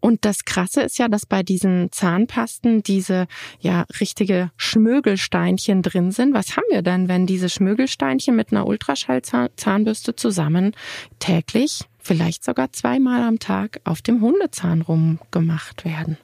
Und 0.00 0.24
das 0.24 0.44
Krasse 0.44 0.82
ist 0.82 0.98
ja, 0.98 1.08
dass 1.08 1.26
bei 1.26 1.42
diesen 1.42 1.90
Zahnpasten 1.90 2.82
diese 2.82 3.26
ja 3.60 3.86
richtige 4.00 4.50
Schmögelsteinchen 4.56 5.82
drin 5.82 6.12
sind. 6.12 6.34
Was 6.34 6.56
haben 6.56 6.66
wir 6.70 6.82
denn, 6.82 7.08
wenn 7.08 7.26
diese 7.26 7.48
Schmögelsteinchen 7.48 8.36
mit 8.36 8.52
einer 8.52 8.66
Ultraschallzahnbürste 8.66 10.14
zusammen 10.14 10.72
täglich, 11.18 11.80
vielleicht 11.98 12.44
sogar 12.44 12.72
zweimal 12.72 13.22
am 13.22 13.38
Tag 13.38 13.80
auf 13.84 14.02
dem 14.02 14.20
Hundezahn 14.20 14.82
rumgemacht 14.82 15.84
werden? 15.84 16.18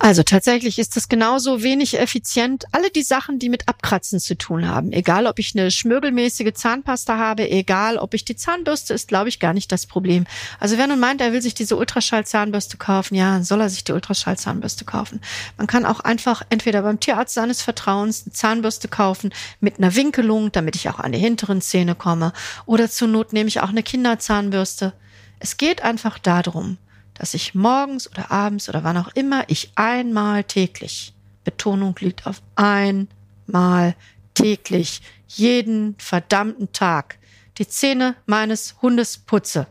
Also 0.00 0.22
tatsächlich 0.22 0.78
ist 0.78 0.96
es 0.96 1.08
genauso 1.08 1.62
wenig 1.62 1.98
effizient. 1.98 2.66
Alle 2.70 2.88
die 2.90 3.02
Sachen, 3.02 3.40
die 3.40 3.48
mit 3.48 3.68
Abkratzen 3.68 4.20
zu 4.20 4.38
tun 4.38 4.68
haben, 4.68 4.92
egal 4.92 5.26
ob 5.26 5.40
ich 5.40 5.54
eine 5.56 5.72
schmirgelmäßige 5.72 6.52
Zahnpasta 6.54 7.18
habe, 7.18 7.50
egal 7.50 7.98
ob 7.98 8.14
ich 8.14 8.24
die 8.24 8.36
Zahnbürste, 8.36 8.94
ist 8.94 9.08
glaube 9.08 9.28
ich 9.28 9.40
gar 9.40 9.52
nicht 9.52 9.72
das 9.72 9.86
Problem. 9.86 10.24
Also 10.60 10.78
wer 10.78 10.86
nun 10.86 11.00
meint, 11.00 11.20
er 11.20 11.32
will 11.32 11.42
sich 11.42 11.54
diese 11.54 11.76
Ultraschallzahnbürste 11.76 12.76
kaufen, 12.76 13.16
ja, 13.16 13.42
soll 13.42 13.60
er 13.60 13.68
sich 13.68 13.82
die 13.82 13.92
Ultraschallzahnbürste 13.92 14.84
kaufen. 14.84 15.20
Man 15.56 15.66
kann 15.66 15.84
auch 15.84 15.98
einfach 16.00 16.42
entweder 16.48 16.82
beim 16.82 17.00
Tierarzt 17.00 17.34
seines 17.34 17.60
Vertrauens 17.60 18.22
eine 18.24 18.32
Zahnbürste 18.32 18.86
kaufen 18.86 19.34
mit 19.58 19.78
einer 19.78 19.96
Winkelung, 19.96 20.52
damit 20.52 20.76
ich 20.76 20.88
auch 20.88 21.00
an 21.00 21.10
die 21.10 21.18
hinteren 21.18 21.60
Zähne 21.60 21.96
komme, 21.96 22.32
oder 22.66 22.88
zur 22.88 23.08
Not 23.08 23.32
nehme 23.32 23.48
ich 23.48 23.60
auch 23.60 23.70
eine 23.70 23.82
Kinderzahnbürste. 23.82 24.92
Es 25.40 25.56
geht 25.56 25.82
einfach 25.82 26.18
darum, 26.18 26.78
dass 27.18 27.34
ich 27.34 27.54
morgens 27.54 28.10
oder 28.10 28.30
abends 28.30 28.68
oder 28.68 28.84
wann 28.84 28.96
auch 28.96 29.10
immer 29.14 29.44
ich 29.48 29.72
einmal 29.74 30.44
täglich, 30.44 31.12
Betonung 31.44 31.96
liegt 32.00 32.26
auf 32.26 32.40
einmal 32.56 33.94
täglich, 34.34 35.02
jeden 35.26 35.96
verdammten 35.98 36.72
Tag, 36.72 37.18
die 37.58 37.66
Zähne 37.66 38.14
meines 38.26 38.76
Hundes 38.80 39.18
putze. 39.18 39.66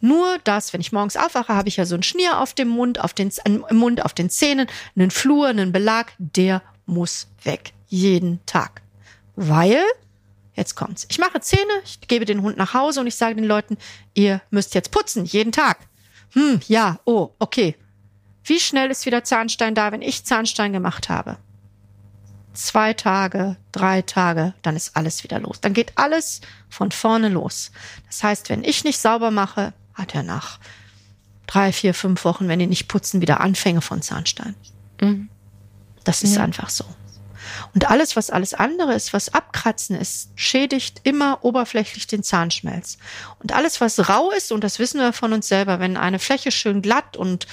Nur 0.00 0.38
das, 0.44 0.72
wenn 0.72 0.80
ich 0.80 0.92
morgens 0.92 1.16
aufwache, 1.16 1.54
habe 1.54 1.68
ich 1.68 1.76
ja 1.76 1.84
so 1.84 1.94
einen 1.94 2.02
Schnier 2.02 2.40
auf 2.40 2.54
dem 2.54 2.68
Mund, 2.68 3.00
auf 3.00 3.12
den, 3.12 3.30
im 3.44 3.76
Mund, 3.76 4.04
auf 4.04 4.14
den 4.14 4.30
Zähnen, 4.30 4.66
einen 4.96 5.10
Flur, 5.10 5.48
einen 5.48 5.72
Belag, 5.72 6.12
der 6.18 6.62
muss 6.86 7.28
weg. 7.44 7.72
Jeden 7.88 8.44
Tag. 8.46 8.82
Weil, 9.36 9.82
jetzt 10.54 10.74
kommt's. 10.74 11.06
Ich 11.10 11.18
mache 11.18 11.40
Zähne, 11.40 11.70
ich 11.84 12.00
gebe 12.08 12.24
den 12.24 12.42
Hund 12.42 12.56
nach 12.56 12.72
Hause 12.72 13.00
und 13.00 13.06
ich 13.06 13.14
sage 13.14 13.36
den 13.36 13.44
Leuten, 13.44 13.76
ihr 14.14 14.40
müsst 14.50 14.74
jetzt 14.74 14.90
putzen, 14.90 15.26
jeden 15.26 15.52
Tag. 15.52 15.89
Hm, 16.32 16.60
ja, 16.68 17.00
oh, 17.04 17.30
okay. 17.38 17.76
Wie 18.44 18.60
schnell 18.60 18.90
ist 18.90 19.06
wieder 19.06 19.24
Zahnstein 19.24 19.74
da, 19.74 19.92
wenn 19.92 20.02
ich 20.02 20.24
Zahnstein 20.24 20.72
gemacht 20.72 21.08
habe? 21.08 21.36
Zwei 22.52 22.94
Tage, 22.94 23.56
drei 23.70 24.02
Tage, 24.02 24.54
dann 24.62 24.74
ist 24.74 24.96
alles 24.96 25.22
wieder 25.22 25.38
los. 25.38 25.60
Dann 25.60 25.72
geht 25.72 25.92
alles 25.96 26.40
von 26.68 26.90
vorne 26.90 27.28
los. 27.28 27.70
Das 28.06 28.22
heißt, 28.22 28.48
wenn 28.48 28.64
ich 28.64 28.82
nicht 28.82 28.98
sauber 28.98 29.30
mache, 29.30 29.72
hat 29.94 30.14
er 30.14 30.22
nach 30.22 30.58
drei, 31.46 31.72
vier, 31.72 31.94
fünf 31.94 32.24
Wochen, 32.24 32.48
wenn 32.48 32.58
die 32.58 32.66
nicht 32.66 32.88
putzen, 32.88 33.20
wieder 33.20 33.40
Anfänge 33.40 33.80
von 33.80 34.02
Zahnstein. 34.02 34.54
Mhm. 35.00 35.28
Das 36.04 36.22
ist 36.22 36.36
ja. 36.36 36.42
einfach 36.42 36.70
so. 36.70 36.84
Und 37.74 37.90
alles, 37.90 38.16
was 38.16 38.30
alles 38.30 38.54
andere 38.54 38.94
ist, 38.94 39.12
was 39.12 39.32
abkratzen 39.32 39.96
ist, 39.96 40.30
schädigt 40.34 41.00
immer 41.04 41.44
oberflächlich 41.44 42.06
den 42.06 42.22
Zahnschmelz. 42.22 42.98
Und 43.38 43.52
alles, 43.52 43.80
was 43.80 44.08
rau 44.08 44.30
ist, 44.30 44.52
und 44.52 44.64
das 44.64 44.78
wissen 44.78 45.00
wir 45.00 45.12
von 45.12 45.32
uns 45.32 45.48
selber, 45.48 45.80
wenn 45.80 45.96
eine 45.96 46.18
Fläche 46.18 46.50
schön 46.50 46.82
glatt 46.82 47.16
und 47.16 47.46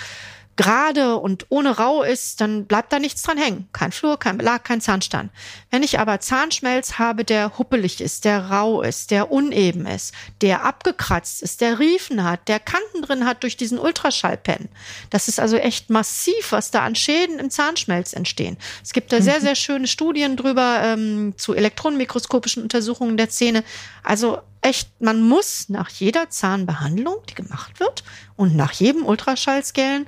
gerade 0.58 1.18
und 1.18 1.46
ohne 1.50 1.78
rau 1.78 2.04
ist, 2.04 2.42
dann 2.42 2.66
bleibt 2.66 2.92
da 2.92 3.00
nichts 3.00 3.22
dran 3.22 3.38
hängen. 3.38 3.70
Kein 3.72 3.92
Flur, 3.92 4.18
kein 4.18 4.38
Belag, 4.38 4.66
kein 4.66 4.82
Zahnstein. 4.82 5.30
Wenn 5.72 5.84
ich 5.84 6.00
aber 6.00 6.20
Zahnschmelz 6.20 7.00
habe, 7.00 7.24
der 7.24 7.58
huppelig 7.58 8.02
ist, 8.02 8.26
der 8.26 8.50
rau 8.50 8.82
ist, 8.82 9.12
der 9.12 9.32
uneben 9.32 9.86
ist, 9.86 10.14
der 10.42 10.66
abgekratzt 10.66 11.42
ist, 11.42 11.62
der 11.62 11.80
Riefen 11.80 12.24
hat, 12.24 12.48
der 12.48 12.60
Kanten 12.60 13.04
drin 13.04 13.26
hat 13.26 13.44
durch 13.44 13.56
diesen 13.56 13.80
Ultraschallpen. 13.80 14.68
Das 15.12 15.28
ist 15.28 15.40
also 15.40 15.58
echt 15.58 15.90
massiv, 15.90 16.52
was 16.52 16.72
da 16.72 16.84
an 16.84 16.96
Schäden 16.96 17.40
im 17.40 17.50
Zahnschmelz 17.50 18.14
entstehen. 18.14 18.58
Es 18.84 18.94
gibt 18.94 19.14
da 19.14 19.22
sehr, 19.22 19.38
mhm. 19.38 19.44
sehr 19.44 19.56
schöne 19.56 19.88
Studien 19.88 20.36
drüber 20.36 20.82
ähm, 20.84 21.36
zu 21.38 21.54
elektronenmikroskopischen 21.54 22.64
Untersuchungen 22.64 23.16
der 23.16 23.30
Zähne. 23.30 23.64
Also 24.04 24.40
echt, 24.62 24.90
man 25.00 25.22
muss 25.22 25.70
nach 25.70 25.90
jeder 25.90 26.30
Zahnbehandlung, 26.30 27.18
die 27.30 27.36
gemacht 27.36 27.80
wird, 27.80 28.04
und 28.36 28.56
nach 28.56 28.72
jedem 28.72 29.06
Ultraschallscalen 29.06 30.08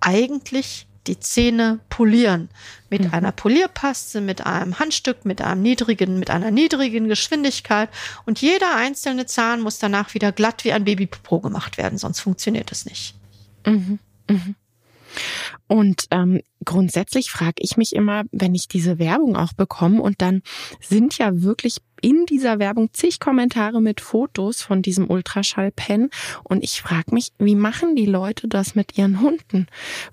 eigentlich 0.00 0.86
die 1.06 1.18
Zähne 1.18 1.80
polieren. 1.88 2.50
Mit 2.90 3.04
mhm. 3.04 3.14
einer 3.14 3.32
Polierpaste, 3.32 4.20
mit 4.20 4.44
einem 4.46 4.78
Handstück, 4.78 5.24
mit 5.24 5.40
einem 5.40 5.62
niedrigen, 5.62 6.18
mit 6.18 6.30
einer 6.30 6.50
niedrigen 6.50 7.08
Geschwindigkeit. 7.08 7.88
Und 8.26 8.40
jeder 8.40 8.76
einzelne 8.76 9.26
Zahn 9.26 9.60
muss 9.60 9.78
danach 9.78 10.14
wieder 10.14 10.32
glatt 10.32 10.64
wie 10.64 10.72
ein 10.72 10.84
Babypopo 10.84 11.40
gemacht 11.40 11.78
werden, 11.78 11.98
sonst 11.98 12.20
funktioniert 12.20 12.70
es 12.70 12.84
nicht. 12.84 13.14
Mhm. 13.66 13.98
Mhm. 14.28 14.54
Und 15.66 16.04
ähm, 16.10 16.40
grundsätzlich 16.64 17.30
frage 17.30 17.56
ich 17.58 17.76
mich 17.76 17.94
immer, 17.94 18.24
wenn 18.30 18.54
ich 18.54 18.68
diese 18.68 18.98
Werbung 18.98 19.36
auch 19.36 19.52
bekomme 19.52 20.02
und 20.02 20.20
dann 20.22 20.42
sind 20.80 21.18
ja 21.18 21.42
wirklich 21.42 21.78
in 22.02 22.26
dieser 22.26 22.58
Werbung 22.58 22.92
zig 22.92 23.20
Kommentare 23.20 23.80
mit 23.80 24.00
Fotos 24.00 24.62
von 24.62 24.82
diesem 24.82 25.10
Ultraschallpen 25.10 26.10
und 26.44 26.64
ich 26.64 26.80
frage 26.80 27.14
mich, 27.14 27.32
wie 27.38 27.54
machen 27.54 27.96
die 27.96 28.06
Leute 28.06 28.48
das 28.48 28.74
mit 28.74 28.96
ihren 28.98 29.20
Hunden? 29.20 29.66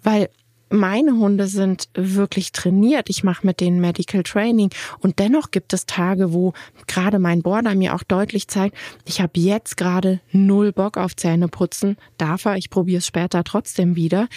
Weil 0.04 0.30
meine 0.70 1.14
Hunde 1.14 1.48
sind 1.48 1.90
wirklich 1.94 2.52
trainiert. 2.52 3.10
Ich 3.10 3.24
mache 3.24 3.46
mit 3.46 3.62
denen 3.62 3.80
Medical 3.80 4.24
Training 4.24 4.70
und 5.00 5.20
dennoch 5.20 5.52
gibt 5.52 5.74
es 5.74 5.86
Tage, 5.86 6.34
wo 6.34 6.54
gerade 6.88 7.20
mein 7.20 7.42
Border 7.42 7.76
mir 7.76 7.96
auch 7.96 8.04
deutlich 8.04 8.48
zeigt, 8.48 8.76
ich 9.06 9.22
habe 9.22 9.40
jetzt 9.40 9.78
gerade 9.78 10.20
null 10.32 10.74
Bock 10.74 10.98
auf 10.98 11.16
Zähneputzen. 11.16 11.98
Darf 12.18 12.46
er, 12.46 12.58
ich 12.58 12.70
probiere 12.70 13.00
es 13.00 13.08
später 13.08 13.44
trotzdem 13.44 13.96
wieder 13.96 14.28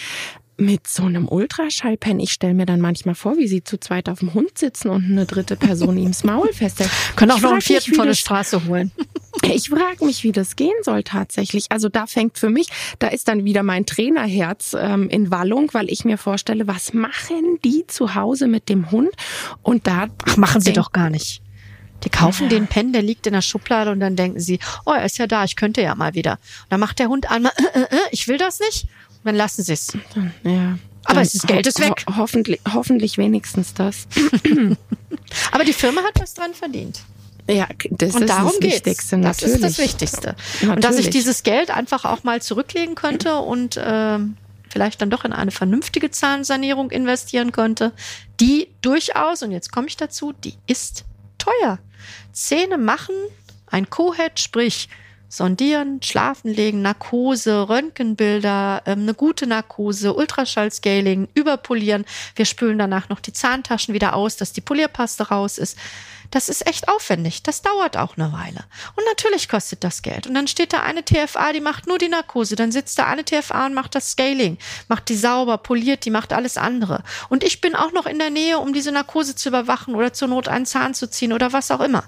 mit 0.61 0.87
so 0.87 1.05
einem 1.05 1.27
Ultraschallpen, 1.27 2.21
ich 2.21 2.33
stelle 2.33 2.55
mir 2.55 2.67
dann 2.67 2.81
manchmal 2.81 3.15
vor, 3.15 3.37
wie 3.37 3.49
sie 3.49 3.65
zu 3.65 3.79
zweit 3.79 4.09
auf 4.09 4.21
dem 4.21 4.35
Hund 4.35 4.59
sitzen 4.59 4.91
und 4.91 5.05
eine 5.05 5.27
dritte 5.27 5.57
Person 5.57 5.97
ihm 5.97 6.09
das 6.09 6.23
Maul 6.25 6.53
festhält. 6.53 6.91
Können 7.17 7.33
auch 7.33 7.41
noch 7.41 7.53
einen 7.53 7.61
vierten 7.61 7.95
von 7.95 8.07
der 8.07 8.15
Straße 8.15 8.67
holen. 8.67 8.93
Ich 9.43 9.71
frage 9.71 10.05
mich, 10.05 10.23
wie 10.23 10.33
das 10.33 10.55
gehen 10.55 10.75
soll 10.83 11.03
tatsächlich. 11.03 11.67
Also 11.71 11.89
da 11.89 12.07
fängt 12.07 12.37
für 12.37 12.51
mich, 12.51 12.69
da 12.99 13.09
ist 13.09 13.27
dann 13.27 13.45
wieder 13.45 13.63
mein 13.63 13.87
Trainerherz 13.87 14.77
ähm, 14.79 15.09
in 15.09 15.31
Wallung, 15.31 15.71
weil 15.73 15.89
ich 15.89 16.05
mir 16.05 16.19
vorstelle, 16.19 16.67
was 16.67 16.93
machen 16.93 17.59
die 17.65 17.87
zu 17.87 18.15
Hause 18.15 18.49
mit 18.49 18.69
dem 18.69 18.91
Hund? 18.91 19.11
Und 19.63 19.87
da 19.87 20.09
Ach, 20.27 20.37
machen 20.37 20.61
sie 20.61 20.73
doch 20.73 20.93
gar 20.93 21.11
nicht. 21.11 21.43
Die 22.05 22.11
kaufen 22.11 22.45
ja. 22.45 22.51
den 22.51 22.67
Pen, 22.67 22.93
der 22.93 23.03
liegt 23.03 23.27
in 23.27 23.33
der 23.33 23.43
Schublade 23.43 23.91
und 23.91 24.01
dann 24.01 24.17
denken 24.17 24.41
sie, 24.41 24.59
oh, 24.87 24.93
er 24.93 25.05
ist 25.05 25.19
ja 25.19 25.27
da, 25.27 25.45
ich 25.45 25.57
könnte 25.57 25.83
ja 25.83 25.95
mal 25.95 26.15
wieder. 26.15 26.33
Und 26.33 26.71
dann 26.71 26.81
macht 26.81 26.99
der 26.99 27.09
Hund 27.09 27.31
einmal, 27.31 27.53
äh, 27.75 27.81
äh, 27.81 27.83
äh, 27.85 28.09
ich 28.11 28.29
will 28.29 28.39
das 28.39 28.61
nicht. 28.61 28.87
Dann 29.25 29.35
lassen 29.35 29.63
sie 29.63 29.73
es. 29.73 29.93
Ja. 30.45 30.79
Aber 31.05 31.21
das 31.21 31.43
Geld 31.47 31.67
ist 31.67 31.81
weg. 31.81 32.05
Ho 32.09 32.17
hoffentlich, 32.17 32.61
hoffentlich 32.73 33.19
wenigstens 33.19 33.75
das. 33.75 34.07
Aber 35.53 35.65
die 35.65 35.73
Firma 35.73 36.03
hat 36.03 36.21
was 36.21 36.35
dran 36.35 36.55
verdient. 36.55 37.01
Ja, 37.49 37.67
das 37.91 38.15
und 38.15 38.23
ist 38.23 38.29
darum 38.31 38.53
das 38.61 38.71
Wichtigste. 38.71 39.17
Natürlich. 39.17 39.61
Das 39.61 39.71
ist 39.71 39.79
das 39.79 39.85
Wichtigste. 39.85 40.37
Natürlich. 40.37 40.77
Und 40.77 40.85
dass 40.85 40.99
ich 40.99 41.11
dieses 41.11 41.43
Geld 41.43 41.71
einfach 41.71 42.05
auch 42.05 42.23
mal 42.23 42.41
zurücklegen 42.41 42.95
könnte 42.95 43.37
und 43.37 43.77
äh, 43.77 44.19
vielleicht 44.69 45.03
dann 45.03 45.11
doch 45.11 45.25
in 45.25 45.33
eine 45.33 45.51
vernünftige 45.51 46.11
Zahnsanierung 46.11 46.91
investieren 46.91 47.51
könnte, 47.51 47.93
die 48.41 48.69
durchaus, 48.83 49.43
und 49.43 49.51
jetzt 49.51 49.73
komme 49.73 49.89
ich 49.89 49.97
dazu, 49.97 50.33
die 50.33 50.55
ist 50.67 51.05
teuer. 51.39 51.79
Zähne 52.33 52.79
machen, 52.79 53.15
ein 53.67 53.91
Co-Head, 53.91 54.39
sprich 54.39 54.89
sondieren, 55.31 56.03
schlafen 56.03 56.53
legen, 56.53 56.83
Narkose, 56.83 57.69
Röntgenbilder, 57.69 58.83
ähm, 58.85 59.03
eine 59.03 59.15
gute 59.15 59.47
Narkose, 59.47 60.13
Ultraschallscaling, 60.13 61.29
überpolieren. 61.35 62.05
Wir 62.35 62.45
spülen 62.45 62.79
danach 62.79 63.09
noch 63.09 63.21
die 63.21 63.33
Zahntaschen 63.33 63.95
wieder 63.95 64.15
aus, 64.15 64.37
dass 64.37 64.53
die 64.53 64.61
Polierpaste 64.61 65.29
raus 65.29 65.57
ist. 65.57 65.79
Das 66.33 66.49
ist 66.49 66.67
echt 66.67 66.89
aufwendig. 66.89 67.43
Das 67.43 67.63
dauert 67.63 67.97
auch 67.97 68.17
eine 68.17 68.33
Weile. 68.33 68.65
Und 68.97 69.05
natürlich 69.07 69.49
kostet 69.49 69.83
das 69.83 70.03
Geld. 70.03 70.27
Und 70.27 70.35
dann 70.35 70.47
steht 70.47 70.73
da 70.73 70.83
eine 70.83 71.05
TFA, 71.05 71.53
die 71.53 71.61
macht 71.61 71.87
nur 71.87 71.99
die 71.99 72.09
Narkose. 72.09 72.57
Dann 72.57 72.73
sitzt 72.73 72.99
da 72.99 73.07
eine 73.07 73.25
TFA 73.25 73.67
und 73.67 73.75
macht 73.75 73.95
das 73.95 74.13
Scaling, 74.13 74.59
macht 74.89 75.09
die 75.09 75.17
sauber, 75.17 75.59
poliert 75.59 76.05
die, 76.05 76.11
macht 76.11 76.33
alles 76.33 76.57
andere. 76.57 77.03
Und 77.29 77.45
ich 77.45 77.61
bin 77.61 77.75
auch 77.75 77.93
noch 77.93 78.07
in 78.07 78.19
der 78.19 78.31
Nähe, 78.31 78.59
um 78.59 78.73
diese 78.73 78.93
Narkose 78.93 79.35
zu 79.35 79.49
überwachen 79.49 79.95
oder 79.95 80.13
zur 80.13 80.29
Not 80.29 80.49
einen 80.49 80.67
Zahn 80.67 80.95
zu 80.95 81.09
ziehen 81.09 81.33
oder 81.33 81.53
was 81.53 81.71
auch 81.71 81.81
immer. 81.81 82.05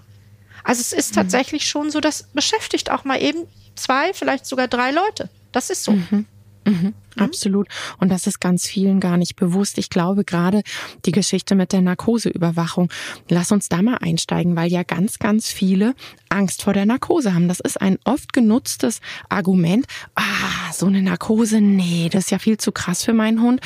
Also 0.64 0.80
es 0.80 0.92
ist 0.92 1.12
mhm. 1.12 1.16
tatsächlich 1.16 1.68
schon 1.68 1.90
so, 1.90 2.00
das 2.00 2.24
beschäftigt 2.32 2.90
auch 2.90 3.04
mal 3.04 3.20
eben 3.20 3.46
zwei, 3.74 4.12
vielleicht 4.14 4.46
sogar 4.46 4.68
drei 4.68 4.90
Leute. 4.90 5.28
Das 5.52 5.70
ist 5.70 5.84
so. 5.84 5.92
Mhm. 5.92 6.26
Mhm, 6.64 6.72
mhm, 6.72 6.94
absolut. 7.16 7.68
Und 7.98 8.08
das 8.10 8.26
ist 8.26 8.40
ganz 8.40 8.66
vielen 8.66 9.00
gar 9.00 9.16
nicht 9.16 9.36
bewusst. 9.36 9.78
Ich 9.78 9.90
glaube 9.90 10.24
gerade 10.24 10.62
die 11.04 11.12
Geschichte 11.12 11.54
mit 11.54 11.72
der 11.72 11.80
Narkoseüberwachung. 11.80 12.90
Lass 13.28 13.52
uns 13.52 13.68
da 13.68 13.82
mal 13.82 13.98
einsteigen, 14.00 14.54
weil 14.56 14.70
ja 14.70 14.82
ganz, 14.82 15.18
ganz 15.18 15.48
viele 15.48 15.94
Angst 16.28 16.62
vor 16.62 16.72
der 16.72 16.86
Narkose 16.86 17.34
haben. 17.34 17.48
Das 17.48 17.60
ist 17.60 17.80
ein 17.80 17.98
oft 18.04 18.32
genutztes 18.32 19.00
Argument. 19.28 19.86
Ah, 20.14 20.72
so 20.72 20.86
eine 20.86 21.02
Narkose, 21.02 21.60
nee, 21.60 22.08
das 22.10 22.24
ist 22.24 22.30
ja 22.30 22.38
viel 22.38 22.58
zu 22.58 22.72
krass 22.72 23.04
für 23.04 23.12
meinen 23.12 23.42
Hund. 23.42 23.60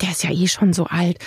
Der 0.00 0.10
ist 0.10 0.24
ja 0.24 0.30
eh 0.30 0.48
schon 0.48 0.72
so 0.72 0.86
alt. 0.86 1.18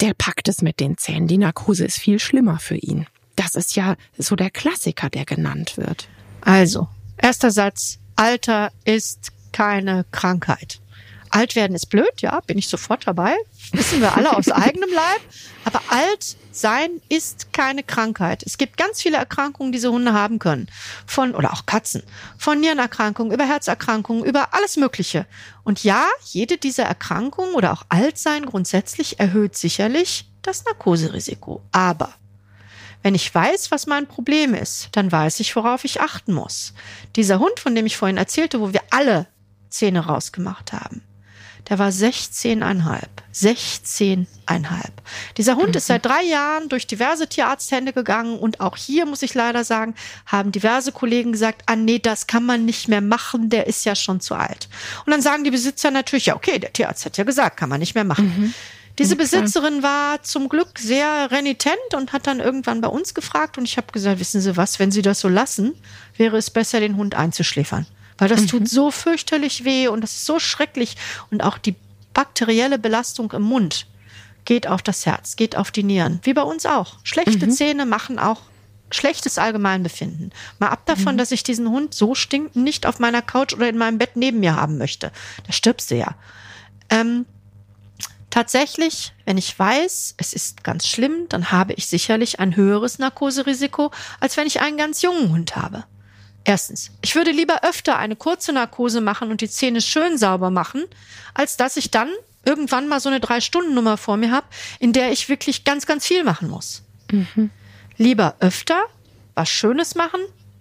Der 0.00 0.14
packt 0.14 0.48
es 0.48 0.62
mit 0.62 0.80
den 0.80 0.96
Zähnen. 0.96 1.28
Die 1.28 1.38
Narkose 1.38 1.84
ist 1.84 1.98
viel 1.98 2.18
schlimmer 2.18 2.58
für 2.58 2.76
ihn. 2.76 3.06
Das 3.40 3.54
ist 3.54 3.74
ja 3.74 3.96
so 4.18 4.36
der 4.36 4.50
Klassiker, 4.50 5.08
der 5.08 5.24
genannt 5.24 5.78
wird. 5.78 6.08
Also, 6.42 6.88
erster 7.16 7.50
Satz, 7.50 7.98
Alter 8.14 8.70
ist 8.84 9.32
keine 9.50 10.04
Krankheit. 10.10 10.78
Alt 11.30 11.56
werden 11.56 11.74
ist 11.74 11.86
blöd, 11.86 12.20
ja, 12.20 12.40
bin 12.40 12.58
ich 12.58 12.68
sofort 12.68 13.06
dabei. 13.06 13.34
Wissen 13.72 14.02
wir 14.02 14.14
alle 14.14 14.36
aus 14.36 14.48
eigenem 14.50 14.90
Leib. 14.92 15.20
Aber 15.64 15.80
alt 15.88 16.36
sein 16.52 16.90
ist 17.08 17.54
keine 17.54 17.82
Krankheit. 17.82 18.42
Es 18.44 18.58
gibt 18.58 18.76
ganz 18.76 19.00
viele 19.00 19.16
Erkrankungen, 19.16 19.72
die 19.72 19.78
diese 19.78 19.90
Hunde 19.90 20.12
haben 20.12 20.38
können. 20.38 20.68
Von, 21.06 21.34
oder 21.34 21.54
auch 21.54 21.64
Katzen. 21.64 22.02
Von 22.36 22.60
Nierenerkrankungen 22.60 23.32
über 23.32 23.46
Herzerkrankungen, 23.46 24.22
über 24.22 24.52
alles 24.52 24.76
Mögliche. 24.76 25.24
Und 25.64 25.82
ja, 25.82 26.04
jede 26.24 26.58
dieser 26.58 26.84
Erkrankungen 26.84 27.54
oder 27.54 27.72
auch 27.72 27.86
Altsein 27.88 28.44
grundsätzlich 28.44 29.18
erhöht 29.18 29.56
sicherlich 29.56 30.30
das 30.42 30.66
Narkoserisiko. 30.66 31.62
Aber 31.72 32.12
wenn 33.02 33.14
ich 33.14 33.34
weiß, 33.34 33.70
was 33.70 33.86
mein 33.86 34.06
Problem 34.06 34.54
ist, 34.54 34.88
dann 34.92 35.10
weiß 35.10 35.40
ich, 35.40 35.56
worauf 35.56 35.84
ich 35.84 36.00
achten 36.00 36.32
muss. 36.32 36.74
Dieser 37.16 37.38
Hund, 37.38 37.58
von 37.58 37.74
dem 37.74 37.86
ich 37.86 37.96
vorhin 37.96 38.16
erzählte, 38.16 38.60
wo 38.60 38.72
wir 38.72 38.82
alle 38.90 39.26
Zähne 39.70 40.00
rausgemacht 40.00 40.72
haben, 40.72 41.02
der 41.68 41.78
war 41.78 41.90
16,5. 41.90 43.00
16,5. 43.32 44.26
Dieser 45.36 45.56
Hund 45.56 45.76
ist 45.76 45.86
seit 45.86 46.04
drei 46.04 46.22
Jahren 46.24 46.68
durch 46.68 46.86
diverse 46.86 47.28
Tierarzthände 47.28 47.92
gegangen 47.92 48.38
und 48.38 48.60
auch 48.60 48.76
hier 48.76 49.06
muss 49.06 49.22
ich 49.22 49.34
leider 49.34 49.62
sagen, 49.62 49.94
haben 50.26 50.52
diverse 50.52 50.90
Kollegen 50.90 51.32
gesagt, 51.32 51.62
ah 51.66 51.76
nee, 51.76 52.00
das 52.00 52.26
kann 52.26 52.44
man 52.44 52.64
nicht 52.64 52.88
mehr 52.88 53.00
machen, 53.00 53.50
der 53.50 53.66
ist 53.66 53.84
ja 53.84 53.94
schon 53.94 54.20
zu 54.20 54.34
alt. 54.34 54.68
Und 55.06 55.12
dann 55.12 55.22
sagen 55.22 55.44
die 55.44 55.50
Besitzer 55.50 55.90
natürlich, 55.90 56.26
ja 56.26 56.34
okay, 56.34 56.58
der 56.58 56.72
Tierarzt 56.72 57.04
hat 57.04 57.16
ja 57.16 57.24
gesagt, 57.24 57.56
kann 57.56 57.68
man 57.68 57.78
nicht 57.78 57.94
mehr 57.94 58.04
machen. 58.04 58.34
Mhm. 58.36 58.54
Diese 58.98 59.16
Besitzerin 59.16 59.82
war 59.82 60.22
zum 60.22 60.48
Glück 60.48 60.78
sehr 60.78 61.30
renitent 61.30 61.94
und 61.96 62.12
hat 62.12 62.26
dann 62.26 62.40
irgendwann 62.40 62.80
bei 62.80 62.88
uns 62.88 63.14
gefragt 63.14 63.56
und 63.56 63.64
ich 63.64 63.76
habe 63.78 63.92
gesagt, 63.92 64.20
wissen 64.20 64.40
Sie 64.40 64.56
was, 64.56 64.78
wenn 64.78 64.90
Sie 64.90 65.00
das 65.00 65.20
so 65.20 65.28
lassen, 65.28 65.74
wäre 66.16 66.36
es 66.36 66.50
besser, 66.50 66.80
den 66.80 66.96
Hund 66.96 67.14
einzuschläfern 67.14 67.86
weil 68.20 68.28
das 68.28 68.42
mhm. 68.42 68.46
tut 68.48 68.68
so 68.68 68.90
fürchterlich 68.90 69.64
weh 69.64 69.88
und 69.88 70.02
das 70.02 70.12
ist 70.12 70.26
so 70.26 70.38
schrecklich 70.38 70.96
und 71.30 71.42
auch 71.42 71.58
die 71.58 71.74
bakterielle 72.12 72.78
Belastung 72.78 73.32
im 73.32 73.42
Mund 73.42 73.86
geht 74.44 74.66
auf 74.66 74.82
das 74.82 75.06
Herz, 75.06 75.36
geht 75.36 75.56
auf 75.56 75.70
die 75.70 75.82
Nieren, 75.82 76.20
wie 76.22 76.34
bei 76.34 76.42
uns 76.42 76.66
auch. 76.66 76.98
Schlechte 77.02 77.46
mhm. 77.46 77.50
Zähne 77.50 77.86
machen 77.86 78.18
auch 78.18 78.42
schlechtes 78.90 79.38
Allgemeinbefinden. 79.38 80.32
Mal 80.58 80.68
ab 80.68 80.84
davon, 80.86 81.14
mhm. 81.14 81.18
dass 81.18 81.32
ich 81.32 81.42
diesen 81.42 81.70
Hund 81.70 81.94
so 81.94 82.14
stinkend 82.14 82.56
nicht 82.56 82.86
auf 82.86 82.98
meiner 82.98 83.22
Couch 83.22 83.54
oder 83.54 83.68
in 83.68 83.78
meinem 83.78 83.98
Bett 83.98 84.16
neben 84.16 84.40
mir 84.40 84.56
haben 84.56 84.78
möchte. 84.78 85.12
Da 85.46 85.52
stirbst 85.52 85.90
du 85.90 85.96
ja. 85.96 86.14
Ähm, 86.90 87.24
tatsächlich, 88.30 89.12
wenn 89.24 89.38
ich 89.38 89.56
weiß, 89.58 90.14
es 90.16 90.32
ist 90.32 90.64
ganz 90.64 90.86
schlimm, 90.86 91.28
dann 91.28 91.50
habe 91.50 91.72
ich 91.74 91.86
sicherlich 91.86 92.40
ein 92.40 92.56
höheres 92.56 92.98
Narkoserisiko, 92.98 93.90
als 94.20 94.36
wenn 94.36 94.46
ich 94.46 94.60
einen 94.60 94.76
ganz 94.76 95.02
jungen 95.02 95.30
Hund 95.30 95.56
habe. 95.56 95.84
Erstens, 96.44 96.90
ich 97.02 97.14
würde 97.14 97.32
lieber 97.32 97.64
öfter 97.64 97.98
eine 97.98 98.16
kurze 98.16 98.52
Narkose 98.52 99.00
machen 99.00 99.30
und 99.30 99.40
die 99.40 99.48
Zähne 99.48 99.80
schön 99.80 100.16
sauber 100.16 100.50
machen, 100.50 100.84
als 101.34 101.56
dass 101.56 101.76
ich 101.76 101.90
dann 101.90 102.08
irgendwann 102.44 102.88
mal 102.88 103.00
so 103.00 103.08
eine 103.08 103.20
Drei-Stunden-Nummer 103.20 103.96
vor 103.96 104.16
mir 104.16 104.30
habe, 104.30 104.46
in 104.78 104.92
der 104.92 105.12
ich 105.12 105.28
wirklich 105.28 105.64
ganz, 105.64 105.86
ganz 105.86 106.06
viel 106.06 106.24
machen 106.24 106.48
muss. 106.48 106.82
Mhm. 107.10 107.50
Lieber 107.98 108.36
öfter 108.40 108.82
was 109.34 109.48
Schönes 109.48 109.94
machen, 109.94 110.20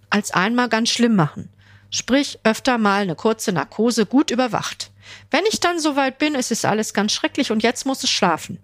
als 0.09 0.31
einmal 0.31 0.69
ganz 0.69 0.89
schlimm 0.89 1.15
machen. 1.15 1.49
Sprich, 1.89 2.39
öfter 2.43 2.77
mal 2.77 3.01
eine 3.01 3.15
kurze 3.15 3.51
Narkose 3.51 4.05
gut 4.05 4.31
überwacht. 4.31 4.91
Wenn 5.31 5.45
ich 5.45 5.59
dann 5.59 5.79
soweit 5.79 6.17
bin, 6.17 6.35
ist 6.35 6.51
es 6.51 6.65
alles 6.65 6.93
ganz 6.93 7.11
schrecklich 7.11 7.51
und 7.51 7.63
jetzt 7.63 7.85
muss 7.85 8.03
es 8.03 8.09
schlafen. 8.09 8.59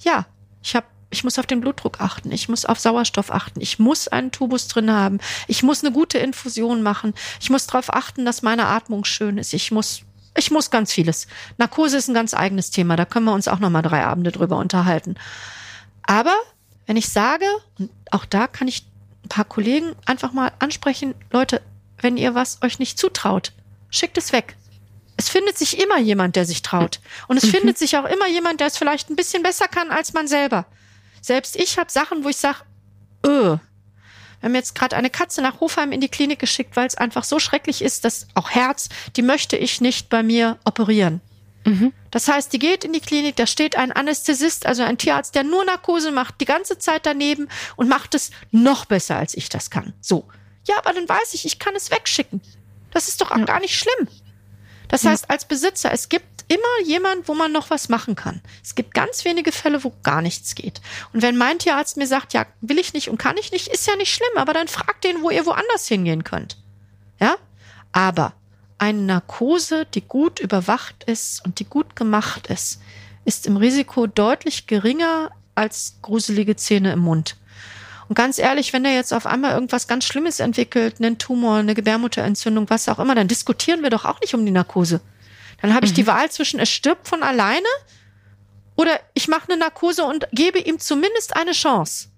Ja, 0.00 0.26
ich 0.62 0.74
habe 0.74 0.86
ich 1.12 1.24
muss 1.24 1.38
auf 1.38 1.46
den 1.46 1.60
Blutdruck 1.60 2.00
achten, 2.00 2.32
ich 2.32 2.48
muss 2.48 2.64
auf 2.64 2.80
Sauerstoff 2.80 3.30
achten, 3.30 3.60
ich 3.60 3.78
muss 3.78 4.08
einen 4.08 4.32
Tubus 4.32 4.66
drin 4.66 4.90
haben, 4.90 5.18
ich 5.46 5.62
muss 5.62 5.84
eine 5.84 5.92
gute 5.92 6.18
Infusion 6.18 6.82
machen, 6.82 7.12
ich 7.40 7.50
muss 7.50 7.66
darauf 7.66 7.92
achten, 7.92 8.24
dass 8.24 8.42
meine 8.42 8.66
Atmung 8.66 9.04
schön 9.04 9.36
ist, 9.36 9.52
ich 9.52 9.70
muss, 9.70 10.02
ich 10.34 10.50
muss 10.50 10.70
ganz 10.70 10.90
vieles. 10.92 11.26
Narkose 11.58 11.98
ist 11.98 12.08
ein 12.08 12.14
ganz 12.14 12.32
eigenes 12.32 12.70
Thema, 12.70 12.96
da 12.96 13.04
können 13.04 13.26
wir 13.26 13.34
uns 13.34 13.46
auch 13.46 13.58
noch 13.58 13.70
mal 13.70 13.82
drei 13.82 14.04
Abende 14.04 14.32
drüber 14.32 14.56
unterhalten. 14.56 15.16
Aber 16.02 16.34
wenn 16.86 16.96
ich 16.96 17.10
sage, 17.10 17.44
und 17.78 17.90
auch 18.10 18.24
da 18.24 18.46
kann 18.46 18.66
ich 18.66 18.86
ein 19.24 19.28
paar 19.28 19.44
Kollegen 19.44 19.94
einfach 20.06 20.32
mal 20.32 20.50
ansprechen, 20.58 21.14
Leute, 21.30 21.60
wenn 22.00 22.16
ihr 22.16 22.34
was 22.34 22.60
euch 22.62 22.78
nicht 22.78 22.98
zutraut, 22.98 23.52
schickt 23.90 24.18
es 24.18 24.32
weg. 24.32 24.56
Es 25.22 25.28
findet 25.28 25.56
sich 25.56 25.80
immer 25.80 26.00
jemand, 26.00 26.34
der 26.34 26.44
sich 26.44 26.62
traut. 26.62 26.98
Und 27.28 27.36
es 27.36 27.44
mhm. 27.44 27.50
findet 27.50 27.78
sich 27.78 27.96
auch 27.96 28.06
immer 28.06 28.26
jemand, 28.26 28.58
der 28.58 28.66
es 28.66 28.76
vielleicht 28.76 29.08
ein 29.08 29.14
bisschen 29.14 29.44
besser 29.44 29.68
kann 29.68 29.92
als 29.92 30.14
man 30.14 30.26
selber. 30.26 30.66
Selbst 31.20 31.54
ich 31.54 31.78
habe 31.78 31.92
Sachen, 31.92 32.24
wo 32.24 32.28
ich 32.28 32.38
sage, 32.38 32.58
öh, 33.24 33.50
wir 33.50 33.60
haben 34.42 34.56
jetzt 34.56 34.74
gerade 34.74 34.96
eine 34.96 35.10
Katze 35.10 35.40
nach 35.40 35.60
Hofheim 35.60 35.92
in 35.92 36.00
die 36.00 36.08
Klinik 36.08 36.40
geschickt, 36.40 36.74
weil 36.74 36.88
es 36.88 36.96
einfach 36.96 37.22
so 37.22 37.38
schrecklich 37.38 37.82
ist, 37.82 38.04
dass 38.04 38.26
auch 38.34 38.50
Herz, 38.50 38.88
die 39.14 39.22
möchte 39.22 39.56
ich 39.56 39.80
nicht 39.80 40.08
bei 40.08 40.24
mir 40.24 40.58
operieren. 40.64 41.20
Mhm. 41.64 41.92
Das 42.10 42.26
heißt, 42.26 42.52
die 42.52 42.58
geht 42.58 42.82
in 42.82 42.92
die 42.92 42.98
Klinik, 42.98 43.36
da 43.36 43.46
steht 43.46 43.76
ein 43.76 43.92
Anästhesist, 43.92 44.66
also 44.66 44.82
ein 44.82 44.98
Tierarzt, 44.98 45.36
der 45.36 45.44
nur 45.44 45.64
Narkose 45.64 46.10
macht, 46.10 46.40
die 46.40 46.46
ganze 46.46 46.78
Zeit 46.78 47.06
daneben 47.06 47.48
und 47.76 47.88
macht 47.88 48.16
es 48.16 48.32
noch 48.50 48.86
besser, 48.86 49.18
als 49.18 49.34
ich 49.34 49.48
das 49.48 49.70
kann. 49.70 49.92
So. 50.00 50.26
Ja, 50.66 50.78
aber 50.78 50.92
dann 50.94 51.08
weiß 51.08 51.34
ich, 51.34 51.44
ich 51.46 51.60
kann 51.60 51.76
es 51.76 51.92
wegschicken. 51.92 52.40
Das 52.90 53.06
ist 53.06 53.20
doch 53.20 53.30
auch 53.30 53.38
ja. 53.38 53.44
gar 53.44 53.60
nicht 53.60 53.78
schlimm. 53.78 54.08
Das 54.92 55.06
heißt, 55.06 55.30
als 55.30 55.46
Besitzer, 55.46 55.90
es 55.90 56.10
gibt 56.10 56.44
immer 56.48 56.86
jemand, 56.86 57.26
wo 57.26 57.32
man 57.32 57.50
noch 57.50 57.70
was 57.70 57.88
machen 57.88 58.14
kann. 58.14 58.42
Es 58.62 58.74
gibt 58.74 58.92
ganz 58.92 59.24
wenige 59.24 59.50
Fälle, 59.50 59.82
wo 59.84 59.94
gar 60.02 60.20
nichts 60.20 60.54
geht. 60.54 60.82
Und 61.14 61.22
wenn 61.22 61.38
mein 61.38 61.58
Tierarzt 61.58 61.96
mir 61.96 62.06
sagt, 62.06 62.34
ja, 62.34 62.44
will 62.60 62.78
ich 62.78 62.92
nicht 62.92 63.08
und 63.08 63.16
kann 63.16 63.38
ich 63.38 63.52
nicht, 63.52 63.68
ist 63.68 63.86
ja 63.86 63.96
nicht 63.96 64.12
schlimm, 64.12 64.36
aber 64.36 64.52
dann 64.52 64.68
fragt 64.68 65.04
den, 65.04 65.22
wo 65.22 65.30
ihr 65.30 65.46
woanders 65.46 65.88
hingehen 65.88 66.24
könnt. 66.24 66.58
Ja? 67.18 67.36
Aber 67.92 68.34
eine 68.76 69.00
Narkose, 69.00 69.86
die 69.86 70.02
gut 70.02 70.40
überwacht 70.40 71.04
ist 71.04 71.42
und 71.42 71.58
die 71.58 71.64
gut 71.64 71.96
gemacht 71.96 72.48
ist, 72.48 72.78
ist 73.24 73.46
im 73.46 73.56
Risiko 73.56 74.06
deutlich 74.06 74.66
geringer 74.66 75.30
als 75.54 75.96
gruselige 76.02 76.56
Zähne 76.56 76.92
im 76.92 76.98
Mund. 76.98 77.38
Und 78.12 78.16
ganz 78.16 78.38
ehrlich, 78.38 78.74
wenn 78.74 78.84
er 78.84 78.94
jetzt 78.94 79.14
auf 79.14 79.24
einmal 79.24 79.52
irgendwas 79.54 79.88
ganz 79.88 80.04
Schlimmes 80.04 80.38
entwickelt, 80.38 80.96
einen 80.98 81.16
Tumor, 81.16 81.56
eine 81.56 81.74
Gebärmutterentzündung, 81.74 82.68
was 82.68 82.86
auch 82.90 82.98
immer, 82.98 83.14
dann 83.14 83.26
diskutieren 83.26 83.82
wir 83.82 83.88
doch 83.88 84.04
auch 84.04 84.20
nicht 84.20 84.34
um 84.34 84.44
die 84.44 84.52
Narkose. 84.52 85.00
Dann 85.62 85.72
habe 85.72 85.86
ich 85.86 85.92
mhm. 85.92 85.96
die 85.96 86.06
Wahl 86.06 86.30
zwischen, 86.30 86.60
er 86.60 86.66
stirbt 86.66 87.08
von 87.08 87.22
alleine 87.22 87.64
oder 88.76 89.00
ich 89.14 89.28
mache 89.28 89.48
eine 89.48 89.56
Narkose 89.58 90.04
und 90.04 90.28
gebe 90.30 90.58
ihm 90.58 90.78
zumindest 90.78 91.34
eine 91.36 91.52
Chance. 91.52 92.08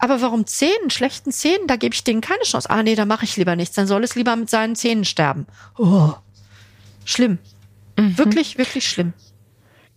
Aber 0.00 0.20
warum 0.22 0.44
Zähnen, 0.44 0.90
schlechten 0.90 1.30
Zähnen, 1.30 1.68
da 1.68 1.76
gebe 1.76 1.94
ich 1.94 2.02
denen 2.02 2.20
keine 2.20 2.42
Chance. 2.42 2.68
Ah 2.68 2.82
nee, 2.82 2.96
da 2.96 3.06
mache 3.06 3.24
ich 3.24 3.36
lieber 3.36 3.54
nichts. 3.54 3.76
Dann 3.76 3.86
soll 3.86 4.02
es 4.02 4.16
lieber 4.16 4.34
mit 4.34 4.50
seinen 4.50 4.74
Zähnen 4.74 5.04
sterben. 5.04 5.46
Oh, 5.78 6.14
schlimm. 7.04 7.38
Mhm. 7.96 8.18
Wirklich, 8.18 8.58
wirklich 8.58 8.88
schlimm. 8.88 9.12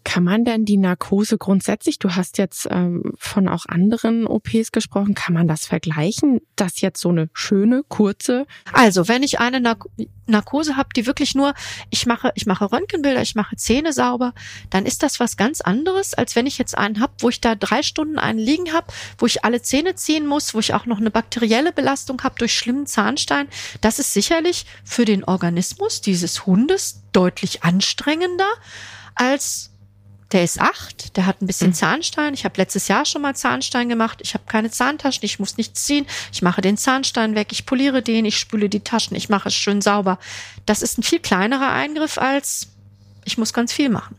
Kann 0.05 0.23
man 0.23 0.45
denn 0.45 0.65
die 0.65 0.77
Narkose 0.77 1.39
grundsätzlich, 1.39 1.97
du 1.97 2.11
hast 2.11 2.37
jetzt 2.37 2.67
ähm, 2.69 3.13
von 3.17 3.49
auch 3.49 3.65
anderen 3.65 4.27
OPs 4.27 4.71
gesprochen, 4.71 5.15
kann 5.15 5.33
man 5.33 5.47
das 5.47 5.65
vergleichen, 5.65 6.41
dass 6.55 6.79
jetzt 6.79 7.01
so 7.01 7.09
eine 7.09 7.27
schöne, 7.33 7.83
kurze? 7.89 8.45
Also, 8.71 9.07
wenn 9.07 9.23
ich 9.23 9.39
eine 9.39 9.59
Nark 9.59 9.87
Narkose 10.27 10.75
habe, 10.75 10.89
die 10.95 11.05
wirklich 11.05 11.35
nur, 11.35 11.53
ich 11.89 12.05
mache, 12.05 12.31
ich 12.35 12.45
mache 12.45 12.71
Röntgenbilder, 12.71 13.21
ich 13.21 13.35
mache 13.35 13.55
Zähne 13.57 13.93
sauber, 13.93 14.33
dann 14.69 14.85
ist 14.85 15.03
das 15.03 15.19
was 15.19 15.37
ganz 15.37 15.61
anderes, 15.61 16.13
als 16.13 16.35
wenn 16.35 16.47
ich 16.47 16.57
jetzt 16.57 16.77
einen 16.77 16.99
habe, 16.99 17.13
wo 17.19 17.29
ich 17.29 17.41
da 17.41 17.55
drei 17.55 17.83
Stunden 17.83 18.17
einen 18.19 18.39
liegen 18.39 18.73
habe, 18.73 18.87
wo 19.17 19.25
ich 19.25 19.43
alle 19.43 19.61
Zähne 19.61 19.95
ziehen 19.95 20.27
muss, 20.27 20.53
wo 20.53 20.59
ich 20.59 20.73
auch 20.73 20.85
noch 20.85 20.99
eine 20.99 21.11
bakterielle 21.11 21.71
Belastung 21.71 22.21
habe 22.23 22.35
durch 22.37 22.55
schlimmen 22.55 22.85
Zahnstein. 22.85 23.47
Das 23.81 23.99
ist 23.99 24.13
sicherlich 24.13 24.65
für 24.83 25.05
den 25.05 25.23
Organismus 25.23 26.01
dieses 26.01 26.45
Hundes 26.45 27.01
deutlich 27.11 27.63
anstrengender 27.63 28.49
als 29.15 29.71
der 30.35 30.43
ist 30.43 30.59
acht, 30.59 31.15
der 31.15 31.27
hat 31.27 31.41
ein 31.41 31.47
bisschen 31.47 31.69
mhm. 31.69 31.75
Zahnstein. 31.75 32.33
Ich 32.33 32.43
habe 32.43 32.57
letztes 32.57 32.89
Jahr 32.89 33.05
schon 33.05 33.21
mal 33.21 33.33
Zahnstein 33.37 33.87
gemacht. 33.87 34.19
Ich 34.21 34.33
habe 34.33 34.43
keine 34.45 34.69
Zahntaschen, 34.69 35.23
ich 35.23 35.39
muss 35.39 35.55
nichts 35.55 35.85
ziehen. 35.85 36.05
Ich 36.33 36.41
mache 36.41 36.59
den 36.59 36.75
Zahnstein 36.75 37.35
weg, 37.35 37.47
ich 37.51 37.65
poliere 37.65 38.01
den, 38.01 38.25
ich 38.25 38.37
spüle 38.37 38.67
die 38.67 38.81
Taschen, 38.81 39.15
ich 39.15 39.29
mache 39.29 39.47
es 39.47 39.55
schön 39.55 39.81
sauber. 39.81 40.19
Das 40.65 40.81
ist 40.81 40.97
ein 40.97 41.03
viel 41.03 41.19
kleinerer 41.19 41.71
Eingriff 41.71 42.17
als 42.17 42.67
ich 43.23 43.37
muss 43.37 43.53
ganz 43.53 43.71
viel 43.71 43.87
machen. 43.87 44.17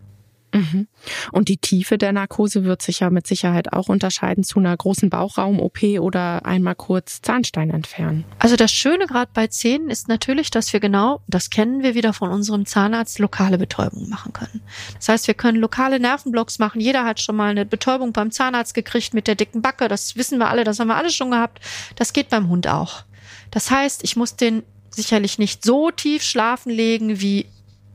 Mhm. 0.57 0.89
Und 1.33 1.49
die 1.49 1.59
Tiefe 1.59 1.99
der 1.99 2.13
Narkose 2.13 2.65
wird 2.65 2.83
sich 2.83 3.01
ja 3.01 3.11
mit 3.11 3.27
Sicherheit 3.27 3.73
auch 3.73 3.89
unterscheiden 3.89 4.45
zu 4.45 4.59
einer 4.59 4.77
großen 4.77 5.11
Bauchraum-OP 5.11 5.83
oder 6.01 6.45
einmal 6.47 6.75
kurz 6.75 7.21
Zahnstein 7.23 7.71
entfernen. 7.71 8.25
Also 8.39 8.57
das 8.57 8.73
Schöne 8.73 9.07
gerade 9.07 9.31
bei 9.33 9.47
Zähnen 9.47 9.91
ist 9.91 10.09
natürlich, 10.09 10.51
dass 10.51 10.73
wir 10.73 10.81
genau, 10.81 11.21
das 11.27 11.51
kennen 11.51 11.83
wir 11.83 11.95
wieder 11.95 12.13
von 12.13 12.31
unserem 12.31 12.67
Zahnarzt, 12.67 13.19
lokale 13.19 13.59
Betäubung 13.59 14.09
machen 14.09 14.33
können. 14.33 14.63
Das 14.97 15.09
heißt, 15.09 15.27
wir 15.27 15.35
können 15.35 15.59
lokale 15.59 16.01
Nervenblocks 16.01 16.59
machen. 16.59 16.81
Jeder 16.81 17.05
hat 17.05 17.21
schon 17.21 17.37
mal 17.37 17.51
eine 17.51 17.67
Betäubung 17.67 18.13
beim 18.13 18.31
Zahnarzt 18.31 18.75
gekriegt 18.75 19.15
mit 19.15 19.27
der 19.27 19.35
dicken 19.35 19.63
Backe. 19.63 19.89
Das 19.89 20.17
wissen 20.17 20.39
wir 20.39 20.49
alle, 20.49 20.65
das 20.65 20.81
haben 20.81 20.89
wir 20.89 20.97
alle 20.97 21.11
schon 21.11 21.31
gehabt. 21.31 21.61
Das 21.97 22.13
geht 22.13 22.31
beim 22.31 22.49
Hund 22.49 22.67
auch. 22.69 23.05
Das 23.51 23.71
heißt, 23.71 24.03
ich 24.05 24.17
muss 24.17 24.37
den 24.37 24.63
sicherlich 24.91 25.39
nicht 25.39 25.65
so 25.65 25.91
tief 25.91 26.23
schlafen 26.23 26.71
legen 26.71 27.21
wie 27.21 27.47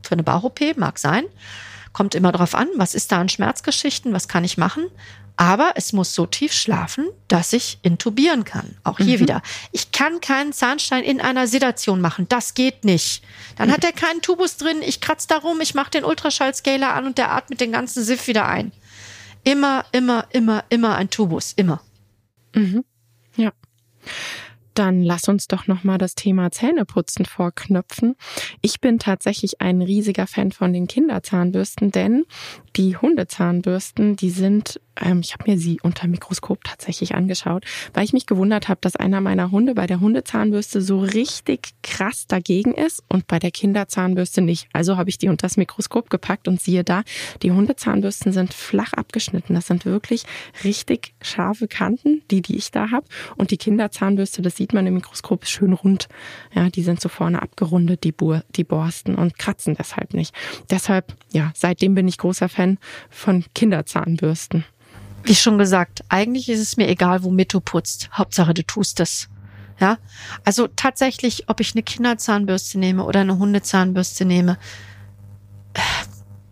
für 0.02 0.12
eine 0.12 0.22
Bauch-OP, 0.22 0.76
mag 0.76 0.98
sein 0.98 1.24
Kommt 1.92 2.14
immer 2.14 2.32
drauf 2.32 2.54
an, 2.54 2.68
was 2.76 2.94
ist 2.94 3.12
da 3.12 3.20
an 3.20 3.28
Schmerzgeschichten, 3.28 4.12
was 4.12 4.28
kann 4.28 4.44
ich 4.44 4.56
machen. 4.56 4.86
Aber 5.36 5.72
es 5.76 5.92
muss 5.92 6.14
so 6.14 6.26
tief 6.26 6.52
schlafen, 6.52 7.08
dass 7.28 7.52
ich 7.52 7.78
intubieren 7.82 8.44
kann. 8.44 8.76
Auch 8.84 8.98
hier 8.98 9.16
mhm. 9.16 9.20
wieder. 9.22 9.42
Ich 9.72 9.90
kann 9.90 10.20
keinen 10.20 10.52
Zahnstein 10.52 11.04
in 11.04 11.20
einer 11.20 11.46
Sedation 11.46 12.00
machen. 12.00 12.26
Das 12.28 12.54
geht 12.54 12.84
nicht. 12.84 13.24
Dann 13.56 13.68
mhm. 13.68 13.72
hat 13.72 13.84
er 13.84 13.92
keinen 13.92 14.20
Tubus 14.20 14.56
drin. 14.56 14.82
Ich 14.82 15.00
kratze 15.00 15.28
da 15.28 15.38
rum. 15.38 15.60
Ich 15.60 15.74
mache 15.74 15.90
den 15.90 16.04
Ultraschallscaler 16.04 16.92
an 16.92 17.06
und 17.06 17.18
der 17.18 17.32
atmet 17.32 17.60
den 17.60 17.72
ganzen 17.72 18.04
Siff 18.04 18.26
wieder 18.26 18.46
ein. 18.46 18.72
Immer, 19.42 19.84
immer, 19.92 20.26
immer, 20.30 20.64
immer 20.68 20.96
ein 20.96 21.10
Tubus. 21.10 21.54
Immer. 21.56 21.80
Mhm. 22.54 22.84
Ja. 23.36 23.52
Dann 24.74 25.02
lass 25.02 25.28
uns 25.28 25.48
doch 25.48 25.66
nochmal 25.66 25.98
das 25.98 26.14
Thema 26.14 26.50
Zähneputzen 26.50 27.24
vorknöpfen. 27.24 28.16
Ich 28.60 28.80
bin 28.80 28.98
tatsächlich 28.98 29.60
ein 29.60 29.82
riesiger 29.82 30.26
Fan 30.26 30.52
von 30.52 30.72
den 30.72 30.86
Kinderzahnbürsten, 30.86 31.90
denn 31.90 32.24
die 32.76 32.96
Hundezahnbürsten, 32.96 34.16
die 34.16 34.30
sind 34.30 34.80
ähm, 35.00 35.20
ich 35.20 35.32
habe 35.32 35.50
mir 35.50 35.58
sie 35.58 35.78
unter 35.82 36.06
Mikroskop 36.08 36.64
tatsächlich 36.64 37.14
angeschaut, 37.14 37.64
weil 37.94 38.04
ich 38.04 38.12
mich 38.12 38.26
gewundert 38.26 38.68
habe, 38.68 38.78
dass 38.80 38.96
einer 38.96 39.20
meiner 39.20 39.50
Hunde 39.50 39.74
bei 39.74 39.86
der 39.86 40.00
Hundezahnbürste 40.00 40.80
so 40.80 41.00
richtig 41.00 41.70
krass 41.82 42.26
dagegen 42.26 42.74
ist 42.74 43.02
und 43.08 43.26
bei 43.26 43.38
der 43.38 43.50
Kinderzahnbürste 43.50 44.40
nicht. 44.40 44.68
Also 44.72 44.96
habe 44.96 45.10
ich 45.10 45.18
die 45.18 45.28
unter 45.28 45.42
das 45.42 45.56
Mikroskop 45.56 46.08
gepackt 46.08 46.48
und 46.48 46.60
siehe 46.60 46.84
da, 46.84 47.02
die 47.42 47.50
Hundezahnbürsten 47.50 48.32
sind 48.32 48.54
flach 48.54 48.92
abgeschnitten. 48.92 49.54
Das 49.54 49.66
sind 49.66 49.84
wirklich 49.84 50.24
richtig 50.64 51.14
scharfe 51.20 51.68
Kanten, 51.68 52.22
die, 52.30 52.42
die 52.42 52.56
ich 52.56 52.70
da 52.70 52.90
habe. 52.90 53.06
Und 53.36 53.50
die 53.50 53.56
Kinderzahnbürste, 53.56 54.42
das 54.42 54.56
sieht 54.56 54.72
man 54.72 54.86
im 54.86 54.94
Mikroskop, 54.94 55.42
ist 55.42 55.50
schön 55.50 55.72
rund. 55.72 56.08
Ja, 56.54 56.70
die 56.70 56.82
sind 56.82 57.00
so 57.00 57.08
vorne 57.08 57.42
abgerundet, 57.42 58.04
die, 58.04 58.12
Bur 58.12 58.44
die 58.50 58.64
Borsten 58.64 59.16
und 59.16 59.38
kratzen 59.38 59.74
deshalb 59.74 60.14
nicht. 60.14 60.34
Deshalb, 60.70 61.14
ja, 61.32 61.52
seitdem 61.54 61.94
bin 61.94 62.08
ich 62.08 62.18
großer 62.18 62.48
Fan 62.48 62.78
von 63.10 63.44
Kinderzahnbürsten 63.54 64.64
wie 65.24 65.34
schon 65.34 65.58
gesagt, 65.58 66.02
eigentlich 66.08 66.48
ist 66.48 66.60
es 66.60 66.76
mir 66.76 66.88
egal, 66.88 67.22
womit 67.22 67.54
du 67.54 67.60
putzt. 67.60 68.10
Hauptsache, 68.12 68.54
du 68.54 68.64
tust 68.64 69.00
es. 69.00 69.28
Ja, 69.80 69.98
also 70.44 70.68
tatsächlich, 70.68 71.48
ob 71.48 71.58
ich 71.60 71.74
eine 71.74 71.82
Kinderzahnbürste 71.82 72.78
nehme 72.78 73.04
oder 73.04 73.20
eine 73.20 73.38
Hundezahnbürste 73.38 74.24
nehme. 74.24 74.58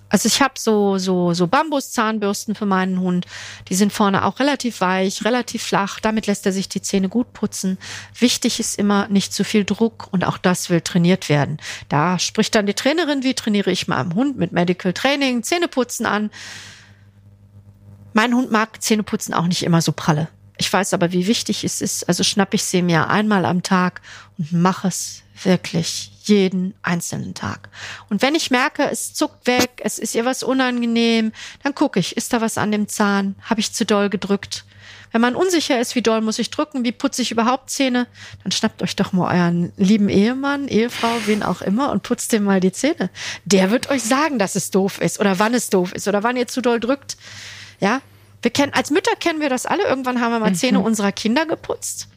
Also 0.09 0.26
ich 0.26 0.42
habe 0.42 0.54
so 0.59 0.98
so 0.98 1.33
so 1.35 1.46
Bambuszahnbürsten 1.46 2.56
für 2.56 2.66
meinen 2.66 2.98
Hund. 2.98 3.26
Die 3.68 3.76
sind 3.76 3.92
vorne 3.92 4.24
auch 4.24 4.40
relativ 4.40 4.80
weich, 4.80 5.24
relativ 5.24 5.62
flach. 5.62 6.00
Damit 6.00 6.26
lässt 6.26 6.44
er 6.44 6.52
sich 6.52 6.68
die 6.68 6.83
Zähne 6.83 7.09
gut 7.09 7.33
putzen. 7.33 7.78
Wichtig 8.18 8.59
ist 8.59 8.76
immer 8.76 9.06
nicht 9.06 9.33
zu 9.33 9.44
viel 9.44 9.64
Druck 9.64 10.09
und 10.11 10.24
auch 10.24 10.37
das 10.37 10.68
will 10.68 10.80
trainiert 10.80 11.28
werden. 11.28 11.59
Da 11.88 12.18
spricht 12.18 12.56
dann 12.56 12.66
die 12.66 12.74
Trainerin, 12.74 13.22
wie 13.22 13.35
trainiere 13.35 13.70
ich 13.70 13.87
meinem 13.87 14.14
Hund 14.14 14.37
mit 14.37 14.50
Medical 14.50 14.92
Training, 14.92 15.44
Zähneputzen 15.44 16.06
an. 16.06 16.30
Mein 18.12 18.35
Hund 18.35 18.51
mag 18.51 18.83
Zähneputzen 18.83 19.35
auch 19.35 19.46
nicht 19.46 19.62
immer 19.62 19.83
so 19.83 19.92
pralle. 19.92 20.29
Ich 20.59 20.70
weiß 20.73 20.92
aber, 20.92 21.12
wie 21.12 21.27
wichtig 21.27 21.64
es 21.64 21.81
ist. 21.81 22.09
Also 22.09 22.23
schnapp 22.23 22.53
ich 22.53 22.64
sie 22.64 22.83
mir 22.83 23.09
einmal 23.09 23.44
am 23.46 23.62
Tag 23.62 24.03
und 24.37 24.53
mache 24.53 24.88
es 24.88 25.23
wirklich 25.42 26.12
jeden 26.25 26.75
einzelnen 26.83 27.35
Tag. 27.35 27.70
Und 28.11 28.20
wenn 28.20 28.35
ich 28.35 28.51
merke, 28.51 28.88
es 28.90 29.14
zuckt 29.14 29.46
weg, 29.46 29.81
es 29.83 29.99
ist 29.99 30.14
ihr 30.14 30.25
was 30.25 30.42
unangenehm, 30.42 31.33
dann 31.62 31.75
gucke 31.75 31.99
ich, 31.99 32.16
ist 32.16 32.33
da 32.33 32.40
was 32.40 32.59
an 32.59 32.73
dem 32.73 32.88
Zahn? 32.88 33.37
Habe 33.42 33.61
ich 33.61 33.73
zu 33.73 33.87
doll 33.87 34.11
gedrückt? 34.11 34.64
Wenn 35.12 35.20
man 35.20 35.35
unsicher 35.35 35.81
ist, 35.81 35.94
wie 35.94 36.03
doll 36.03 36.20
muss 36.20 36.38
ich 36.38 36.51
drücken, 36.51 36.85
wie 36.85 36.92
putze 36.92 37.23
ich 37.23 37.33
überhaupt 37.33 37.70
Zähne, 37.70 38.07
dann 38.44 38.53
schnappt 38.53 38.83
euch 38.83 38.94
doch 38.94 39.12
mal 39.12 39.35
euren 39.35 39.73
lieben 39.77 40.09
Ehemann, 40.09 40.68
Ehefrau, 40.68 41.11
wen 41.27 41.42
auch 41.42 41.62
immer 41.62 41.90
und 41.90 42.03
putzt 42.03 42.33
dem 42.33 42.44
mal 42.44 42.61
die 42.61 42.70
Zähne. 42.70 43.11
Der 43.44 43.70
wird 43.70 43.90
euch 43.90 44.03
sagen, 44.03 44.38
dass 44.38 44.55
es 44.55 44.70
doof 44.70 45.01
ist 45.01 45.18
oder 45.18 45.38
wann 45.38 45.55
es 45.55 45.70
doof 45.70 45.92
ist 45.92 46.07
oder 46.07 46.23
wann 46.23 46.37
ihr 46.37 46.46
zu 46.46 46.61
doll 46.61 46.79
drückt. 46.79 47.16
Ja, 47.81 48.01
wir 48.43 48.51
kennen, 48.51 48.73
als 48.73 48.90
Mütter 48.90 49.16
kennen 49.16 49.40
wir 49.40 49.51
das 49.51 49.66
alle. 49.66 49.85
Irgendwann 49.85 50.21
haben 50.21 50.33
wir 50.33 50.38
mal 50.38 50.55
Zähne 50.55 50.79
mhm. 50.79 50.85
unserer 50.85 51.12
Kinder 51.12 51.47
geputzt. 51.47 52.09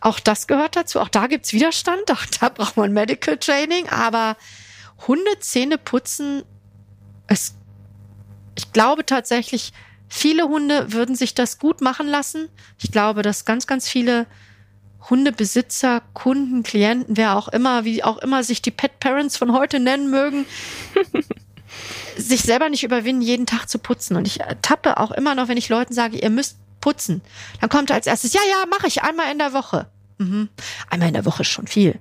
Auch 0.00 0.20
das 0.20 0.46
gehört 0.46 0.76
dazu. 0.76 1.00
Auch 1.00 1.08
da 1.08 1.26
gibt's 1.26 1.52
Widerstand. 1.52 2.02
Auch 2.10 2.24
da 2.40 2.48
braucht 2.48 2.76
man 2.76 2.92
Medical 2.92 3.36
Training. 3.36 3.88
Aber 3.88 4.36
Hundezähne 5.06 5.78
putzen, 5.78 6.42
es, 7.26 7.54
ich 8.56 8.72
glaube 8.72 9.04
tatsächlich, 9.04 9.72
viele 10.08 10.44
Hunde 10.44 10.92
würden 10.92 11.14
sich 11.14 11.34
das 11.34 11.58
gut 11.58 11.80
machen 11.80 12.06
lassen. 12.06 12.48
Ich 12.78 12.90
glaube, 12.90 13.22
dass 13.22 13.44
ganz, 13.44 13.66
ganz 13.66 13.88
viele 13.88 14.26
Hundebesitzer, 15.10 16.02
Kunden, 16.12 16.62
Klienten, 16.62 17.16
wer 17.16 17.36
auch 17.36 17.48
immer, 17.48 17.84
wie 17.84 18.02
auch 18.02 18.18
immer 18.18 18.42
sich 18.42 18.62
die 18.62 18.70
Pet 18.70 19.00
Parents 19.00 19.36
von 19.36 19.52
heute 19.52 19.80
nennen 19.80 20.10
mögen, 20.10 20.46
sich 22.16 22.42
selber 22.42 22.68
nicht 22.68 22.84
überwinden, 22.84 23.22
jeden 23.22 23.46
Tag 23.46 23.68
zu 23.68 23.78
putzen. 23.78 24.16
Und 24.16 24.26
ich 24.26 24.38
tappe 24.62 24.98
auch 24.98 25.10
immer 25.10 25.34
noch, 25.34 25.48
wenn 25.48 25.56
ich 25.56 25.68
Leuten 25.68 25.94
sage, 25.94 26.18
ihr 26.18 26.30
müsst 26.30 26.56
putzen. 26.80 27.22
Dann 27.60 27.70
kommt 27.70 27.90
als 27.90 28.06
erstes, 28.06 28.32
ja, 28.32 28.40
ja, 28.50 28.66
mache 28.66 28.86
ich 28.86 29.02
einmal 29.02 29.30
in 29.30 29.38
der 29.38 29.52
Woche. 29.52 29.86
Mhm. 30.18 30.48
Einmal 30.90 31.08
in 31.08 31.14
der 31.14 31.24
Woche 31.24 31.42
ist 31.42 31.48
schon 31.48 31.66
viel. 31.66 31.98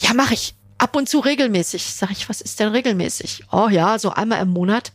Ja, 0.00 0.14
mache 0.14 0.34
ich 0.34 0.54
ab 0.78 0.96
und 0.96 1.08
zu 1.08 1.20
regelmäßig. 1.20 1.84
Sag 1.84 2.10
ich, 2.10 2.28
was 2.28 2.40
ist 2.40 2.60
denn 2.60 2.68
regelmäßig? 2.68 3.44
Oh 3.52 3.68
ja, 3.68 3.98
so 3.98 4.10
einmal 4.10 4.40
im 4.40 4.50
Monat. 4.50 4.92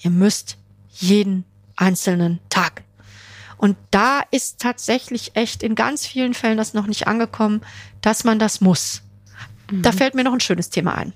Ihr 0.00 0.10
müsst 0.10 0.56
jeden 0.90 1.44
einzelnen 1.76 2.38
Tag. 2.50 2.82
Und 3.56 3.76
da 3.90 4.22
ist 4.30 4.60
tatsächlich 4.60 5.36
echt 5.36 5.62
in 5.62 5.74
ganz 5.74 6.06
vielen 6.06 6.34
Fällen 6.34 6.58
das 6.58 6.74
noch 6.74 6.86
nicht 6.86 7.06
angekommen, 7.06 7.62
dass 8.00 8.24
man 8.24 8.38
das 8.38 8.60
muss. 8.60 9.02
Mhm. 9.70 9.82
Da 9.82 9.92
fällt 9.92 10.14
mir 10.14 10.24
noch 10.24 10.32
ein 10.32 10.40
schönes 10.40 10.68
Thema 10.68 10.96
ein 10.96 11.14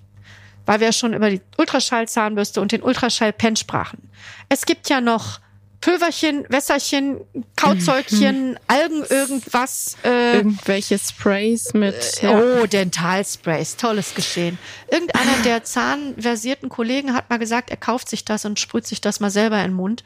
weil 0.67 0.81
wir 0.81 0.93
schon 0.93 1.15
über 1.15 1.31
die 1.31 1.41
Ultraschallzahnbürste 1.57 2.61
und 2.61 2.73
den 2.73 2.83
Ultraschallpen 2.83 3.57
sprachen. 3.57 4.11
Es 4.49 4.67
gibt 4.67 4.89
ja 4.89 5.01
noch 5.01 5.41
Pülverchen, 5.81 6.45
Wässerchen, 6.49 7.21
Kauzäugchen, 7.55 8.51
mhm. 8.51 8.59
Algen, 8.67 9.05
irgendwas. 9.09 9.97
Äh, 10.05 10.39
Irgendwelche 10.39 10.99
Sprays 10.99 11.75
mit. 11.75 12.23
Äh, 12.23 12.27
ja. 12.27 12.41
Oh, 12.41 12.67
Dentalsprays, 12.67 13.77
tolles 13.77 14.15
Geschehen. 14.15 14.59
Irgendeiner 14.91 15.43
der 15.45 15.63
zahnversierten 15.65 16.69
Kollegen 16.69 17.15
hat 17.15 17.31
mal 17.31 17.39
gesagt, 17.39 17.71
er 17.71 17.77
kauft 17.77 18.09
sich 18.09 18.25
das 18.25 18.45
und 18.45 18.59
sprüht 18.59 18.87
sich 18.87 19.01
das 19.01 19.21
mal 19.21 19.31
selber 19.31 19.59
in 19.59 19.71
den 19.71 19.75
Mund. 19.75 20.03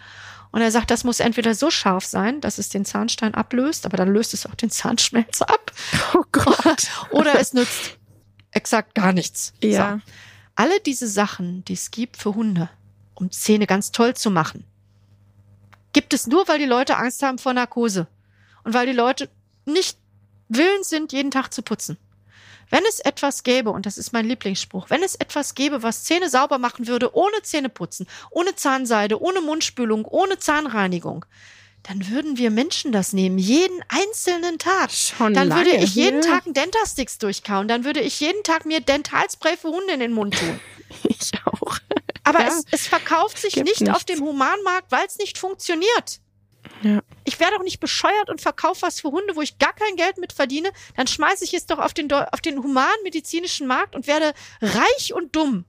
Und 0.53 0.61
er 0.61 0.71
sagt, 0.73 0.91
das 0.91 1.05
muss 1.05 1.21
entweder 1.21 1.55
so 1.55 1.71
scharf 1.71 2.05
sein, 2.05 2.41
dass 2.41 2.59
es 2.59 2.69
den 2.69 2.85
Zahnstein 2.85 3.35
ablöst, 3.35 3.87
aber 3.87 3.97
dann 3.97 4.13
löst 4.13 4.35
es 4.35 4.47
auch 4.47 4.57
den 4.57 4.71
Zahnschmelz 4.71 5.43
ab. 5.43 5.73
Oh 6.13 6.25
Gott. 6.33 6.89
Oder 7.11 7.39
es 7.39 7.55
nützt 7.55 7.97
exakt 8.51 8.95
gar 8.95 9.13
nichts. 9.13 9.53
Ja. 9.63 10.01
So 10.05 10.13
alle 10.61 10.79
diese 10.79 11.09
Sachen, 11.09 11.65
die 11.65 11.73
es 11.73 11.91
gibt 11.91 12.19
für 12.19 12.35
Hunde, 12.35 12.69
um 13.15 13.31
Zähne 13.31 13.67
ganz 13.67 13.93
toll 13.93 14.15
zu 14.15 14.31
machen, 14.31 14.63
gibt 15.95 16.13
es 16.13 16.27
nur, 16.27 16.49
weil 16.49 16.59
die 16.59 16.67
Leute 16.67 16.99
Angst 16.99 17.23
haben 17.23 17.39
vor 17.39 17.55
Narkose 17.55 18.07
und 18.63 18.75
weil 18.75 18.85
die 18.85 18.93
Leute 18.93 19.31
nicht 19.65 19.97
willens 20.51 20.91
sind, 20.91 21.15
jeden 21.15 21.31
Tag 21.31 21.55
zu 21.55 21.63
putzen. 21.63 21.97
Wenn 22.69 22.85
es 22.87 23.01
etwas 23.01 23.43
gäbe, 23.43 23.71
und 23.71 23.87
das 23.87 23.97
ist 23.97 24.13
mein 24.13 24.27
Lieblingsspruch, 24.27 24.91
wenn 24.91 25.03
es 25.03 25.15
etwas 25.15 25.55
gäbe, 25.55 25.83
was 25.83 26.05
Zähne 26.05 26.29
sauber 26.29 26.59
machen 26.59 26.87
würde, 26.87 27.17
ohne 27.17 27.41
Zähneputzen, 27.43 28.07
ohne 28.29 28.55
Zahnseide, 28.55 29.19
ohne 29.19 29.41
Mundspülung, 29.41 30.05
ohne 30.05 30.39
Zahnreinigung, 30.39 31.25
dann 31.83 32.09
würden 32.09 32.37
wir 32.37 32.51
Menschen 32.51 32.93
das 32.93 33.13
nehmen, 33.13 33.39
jeden 33.39 33.81
einzelnen 33.89 34.59
Tag. 34.59 34.91
Schon 34.93 35.35
dann 35.35 35.49
lange 35.49 35.65
würde 35.67 35.77
ich 35.77 35.95
jeden. 35.95 36.21
Tag 36.21 36.45
einen 36.45 36.55
Dentastix 36.55 37.19
durchkauen, 37.19 37.69
dann 37.69 37.85
würde 37.85 38.01
ich 38.01 38.21
jeden 38.21 38.43
Tag 38.43 38.67
mir 38.67 38.81
Dentalspray 38.81 39.57
für 39.57 39.69
Hunde 39.69 39.95
in 39.95 40.01
den 40.01 40.13
Mund 40.13 40.39
tun. 40.39 40.61
Ich 41.05 41.31
auch. 41.45 41.79
Aber 42.25 42.41
Ja. 42.41 42.49
es, 42.49 42.65
es 42.73 42.87
verkauft 42.89 43.39
sich 43.39 43.55
Gibt 43.55 43.67
nicht 43.69 43.81
nichts. 43.81 43.95
auf 43.95 44.05
dem 44.05 44.21
Humanmarkt, 44.21 44.91
weil 44.91 45.07
es 45.07 45.19
nicht 45.19 45.39
funktioniert. 45.39 46.21
Ja. 46.83 47.01
Ich 47.25 47.39
wäre 47.39 47.53
doch 47.53 47.63
nicht 47.63 47.79
bescheuert 47.79 48.29
und 48.29 48.41
verkaufe 48.41 48.83
was 48.83 49.01
für 49.01 49.11
Hunde, 49.13 49.37
wo 49.37 49.41
ich 49.41 49.59
gar 49.59 49.73
kein 49.73 49.95
Geld 49.97 50.19
mit 50.19 50.33
verdiene. 50.33 50.71
Dann 50.97 51.07
schmeiße 51.07 51.45
ich 51.45 51.55
es 51.55 51.67
doch 51.67 51.79
auf 51.79 51.95
den, 51.95 52.11
auf 52.13 52.41
den 52.41 52.59
humanmedizinischen 52.63 53.67
Markt 53.69 53.95
und 53.95 54.07
werde 54.09 54.33
reich 54.61 55.15
und 55.15 55.37
dumm. 55.37 55.65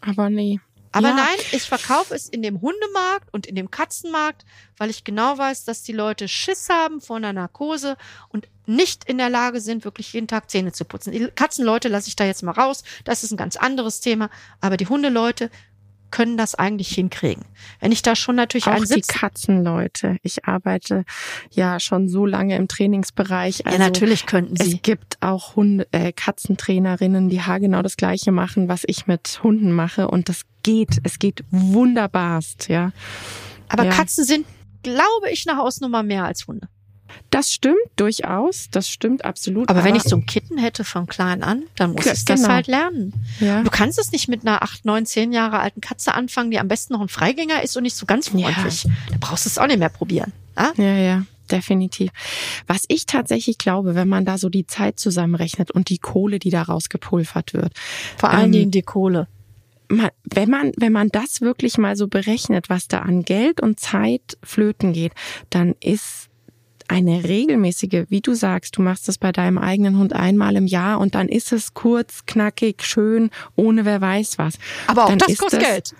Aber 0.00 0.30
nee. 0.30 0.58
Aber 0.92 1.08
Ja. 1.08 1.14
nein, 1.16 1.36
ich 1.52 1.62
verkaufe 1.64 2.14
es 2.14 2.28
in 2.28 2.42
dem 2.42 2.60
Hundemarkt 2.60 3.32
und 3.32 3.46
in 3.46 3.54
dem 3.54 3.70
Katzenmarkt, 3.70 4.44
weil 4.76 4.90
ich 4.90 5.04
genau 5.04 5.36
weiß, 5.38 5.64
dass 5.64 5.82
die 5.82 5.92
Leute 5.92 6.28
Schiss 6.28 6.68
haben 6.68 7.00
vor 7.00 7.16
einer 7.16 7.32
Narkose 7.32 7.96
und 8.28 8.48
nicht 8.66 9.04
in 9.04 9.18
der 9.18 9.30
Lage 9.30 9.60
sind, 9.60 9.84
wirklich 9.84 10.12
jeden 10.12 10.28
Tag 10.28 10.50
Zähne 10.50 10.72
zu 10.72 10.84
putzen. 10.84 11.12
Die 11.12 11.26
Katzenleute 11.34 11.88
lasse 11.88 12.08
ich 12.08 12.16
da 12.16 12.24
jetzt 12.24 12.42
mal 12.42 12.52
raus. 12.52 12.84
Das 13.04 13.24
ist 13.24 13.30
ein 13.30 13.36
ganz 13.38 13.56
anderes 13.56 14.00
Thema. 14.00 14.30
Aber 14.60 14.76
die 14.76 14.86
Hundeleute 14.86 15.50
können 16.10 16.36
das 16.36 16.54
eigentlich 16.54 16.88
hinkriegen. 16.88 17.44
Wenn 17.80 17.92
ich 17.92 18.02
da 18.02 18.16
schon 18.16 18.36
natürlich 18.36 18.66
Auch 18.66 18.72
einen 18.72 18.82
die 18.82 18.94
Sitz... 18.94 19.08
Katzenleute. 19.08 20.16
Ich 20.22 20.44
arbeite 20.46 21.04
ja 21.50 21.80
schon 21.80 22.08
so 22.08 22.26
lange 22.26 22.56
im 22.56 22.68
Trainingsbereich. 22.68 23.66
Also 23.66 23.78
ja, 23.78 23.84
natürlich 23.84 24.26
könnten 24.26 24.56
Es 24.58 24.68
sie. 24.68 24.78
gibt 24.78 25.18
auch 25.20 25.56
Hunde, 25.56 25.86
äh, 25.92 26.12
Katzentrainerinnen, 26.12 27.28
die 27.28 27.42
haargenau 27.42 27.82
das 27.82 27.96
Gleiche 27.96 28.32
machen, 28.32 28.68
was 28.68 28.82
ich 28.86 29.06
mit 29.06 29.40
Hunden 29.42 29.72
mache. 29.72 30.08
Und 30.08 30.28
das 30.28 30.42
geht. 30.62 31.00
Es 31.02 31.18
geht 31.18 31.44
wunderbarst, 31.50 32.68
ja. 32.68 32.92
Aber 33.68 33.84
ja. 33.84 33.90
Katzen 33.90 34.24
sind, 34.24 34.46
glaube 34.82 35.30
ich, 35.30 35.48
eine 35.48 35.58
Hausnummer 35.58 36.02
mehr 36.02 36.24
als 36.24 36.46
Hunde. 36.46 36.68
Das 37.30 37.52
stimmt 37.52 37.76
durchaus, 37.96 38.68
das 38.70 38.88
stimmt 38.88 39.24
absolut. 39.24 39.68
Aber, 39.68 39.80
aber 39.80 39.88
wenn 39.88 39.96
ich 39.96 40.02
so 40.02 40.16
ein 40.16 40.26
Kitten 40.26 40.58
hätte 40.58 40.84
von 40.84 41.06
klein 41.06 41.42
an, 41.42 41.64
dann 41.76 41.92
muss 41.92 42.06
ich 42.06 42.24
genau. 42.24 42.40
das 42.40 42.48
halt 42.48 42.66
lernen. 42.66 43.12
Ja. 43.40 43.62
Du 43.62 43.70
kannst 43.70 43.98
es 43.98 44.12
nicht 44.12 44.28
mit 44.28 44.46
einer 44.46 44.62
acht, 44.62 44.84
neun, 44.84 45.06
zehn 45.06 45.32
Jahre 45.32 45.60
alten 45.60 45.80
Katze 45.80 46.14
anfangen, 46.14 46.50
die 46.50 46.58
am 46.58 46.68
besten 46.68 46.94
noch 46.94 47.00
ein 47.00 47.08
Freigänger 47.08 47.62
ist 47.62 47.76
und 47.76 47.82
nicht 47.82 47.96
so 47.96 48.06
ganz 48.06 48.28
freundlich. 48.28 48.84
Ja. 48.84 48.90
Da 49.10 49.16
brauchst 49.20 49.44
du 49.44 49.48
es 49.48 49.58
auch 49.58 49.66
nicht 49.66 49.78
mehr 49.78 49.88
probieren. 49.88 50.32
Ja, 50.56 50.72
ja. 50.76 50.96
ja 50.96 51.22
definitiv. 51.50 52.10
Was 52.66 52.84
ich 52.88 53.06
tatsächlich 53.06 53.58
glaube, 53.58 53.94
wenn 53.94 54.08
man 54.08 54.24
da 54.24 54.38
so 54.38 54.48
die 54.48 54.66
Zeit 54.66 54.98
zusammenrechnet 54.98 55.70
und 55.70 55.88
die 55.88 55.98
Kohle, 55.98 56.38
die 56.38 56.50
da 56.50 56.62
rausgepulvert 56.62 57.54
wird. 57.54 57.72
Vor 58.16 58.30
allen 58.30 58.46
ähm, 58.46 58.52
Dingen 58.52 58.70
die 58.70 58.82
Kohle. 58.82 59.26
wenn 59.88 60.50
man, 60.50 60.72
wenn 60.76 60.92
man 60.92 61.08
das 61.08 61.40
wirklich 61.40 61.78
mal 61.78 61.96
so 61.96 62.08
berechnet, 62.08 62.68
was 62.68 62.88
da 62.88 63.00
an 63.00 63.24
Geld 63.24 63.60
und 63.60 63.80
Zeit 63.80 64.36
flöten 64.42 64.92
geht, 64.92 65.12
dann 65.50 65.74
ist 65.80 66.27
eine 66.88 67.24
regelmäßige, 67.24 68.06
wie 68.08 68.20
du 68.20 68.34
sagst, 68.34 68.76
du 68.76 68.82
machst 68.82 69.08
das 69.08 69.18
bei 69.18 69.30
deinem 69.30 69.58
eigenen 69.58 69.98
Hund 69.98 70.14
einmal 70.14 70.56
im 70.56 70.66
Jahr 70.66 70.98
und 70.98 71.14
dann 71.14 71.28
ist 71.28 71.52
es 71.52 71.74
kurz, 71.74 72.24
knackig, 72.26 72.82
schön, 72.82 73.30
ohne 73.56 73.84
wer 73.84 74.00
weiß 74.00 74.38
was. 74.38 74.54
Aber 74.86 75.04
auch 75.04 75.08
dann 75.10 75.18
das 75.18 75.36
kostet 75.36 75.62
das, 75.62 75.68
Geld. 75.68 75.94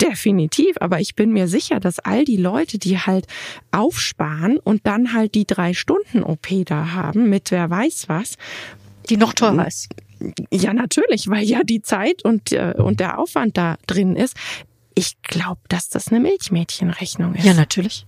Definitiv, 0.00 0.76
aber 0.80 1.00
ich 1.00 1.14
bin 1.14 1.32
mir 1.32 1.48
sicher, 1.48 1.80
dass 1.80 1.98
all 2.00 2.24
die 2.24 2.36
Leute, 2.36 2.78
die 2.78 2.98
halt 2.98 3.26
aufsparen 3.70 4.58
und 4.58 4.86
dann 4.86 5.14
halt 5.14 5.34
die 5.34 5.46
drei 5.46 5.72
Stunden 5.72 6.22
OP 6.22 6.48
da 6.66 6.92
haben 6.92 7.30
mit 7.30 7.50
wer 7.50 7.70
weiß 7.70 8.08
was, 8.08 8.34
die 9.08 9.16
noch 9.16 9.32
teurer 9.32 9.66
ist. 9.66 9.88
Ja, 10.50 10.74
natürlich, 10.74 11.28
weil 11.28 11.44
ja 11.44 11.62
die 11.62 11.80
Zeit 11.80 12.24
und, 12.24 12.52
äh, 12.52 12.74
und 12.76 12.98
der 12.98 13.18
Aufwand 13.18 13.56
da 13.56 13.76
drin 13.86 14.16
ist. 14.16 14.36
Ich 14.94 15.22
glaube, 15.22 15.60
dass 15.68 15.88
das 15.88 16.08
eine 16.08 16.18
Milchmädchenrechnung 16.18 17.36
ist. 17.36 17.44
Ja, 17.44 17.54
natürlich. 17.54 18.04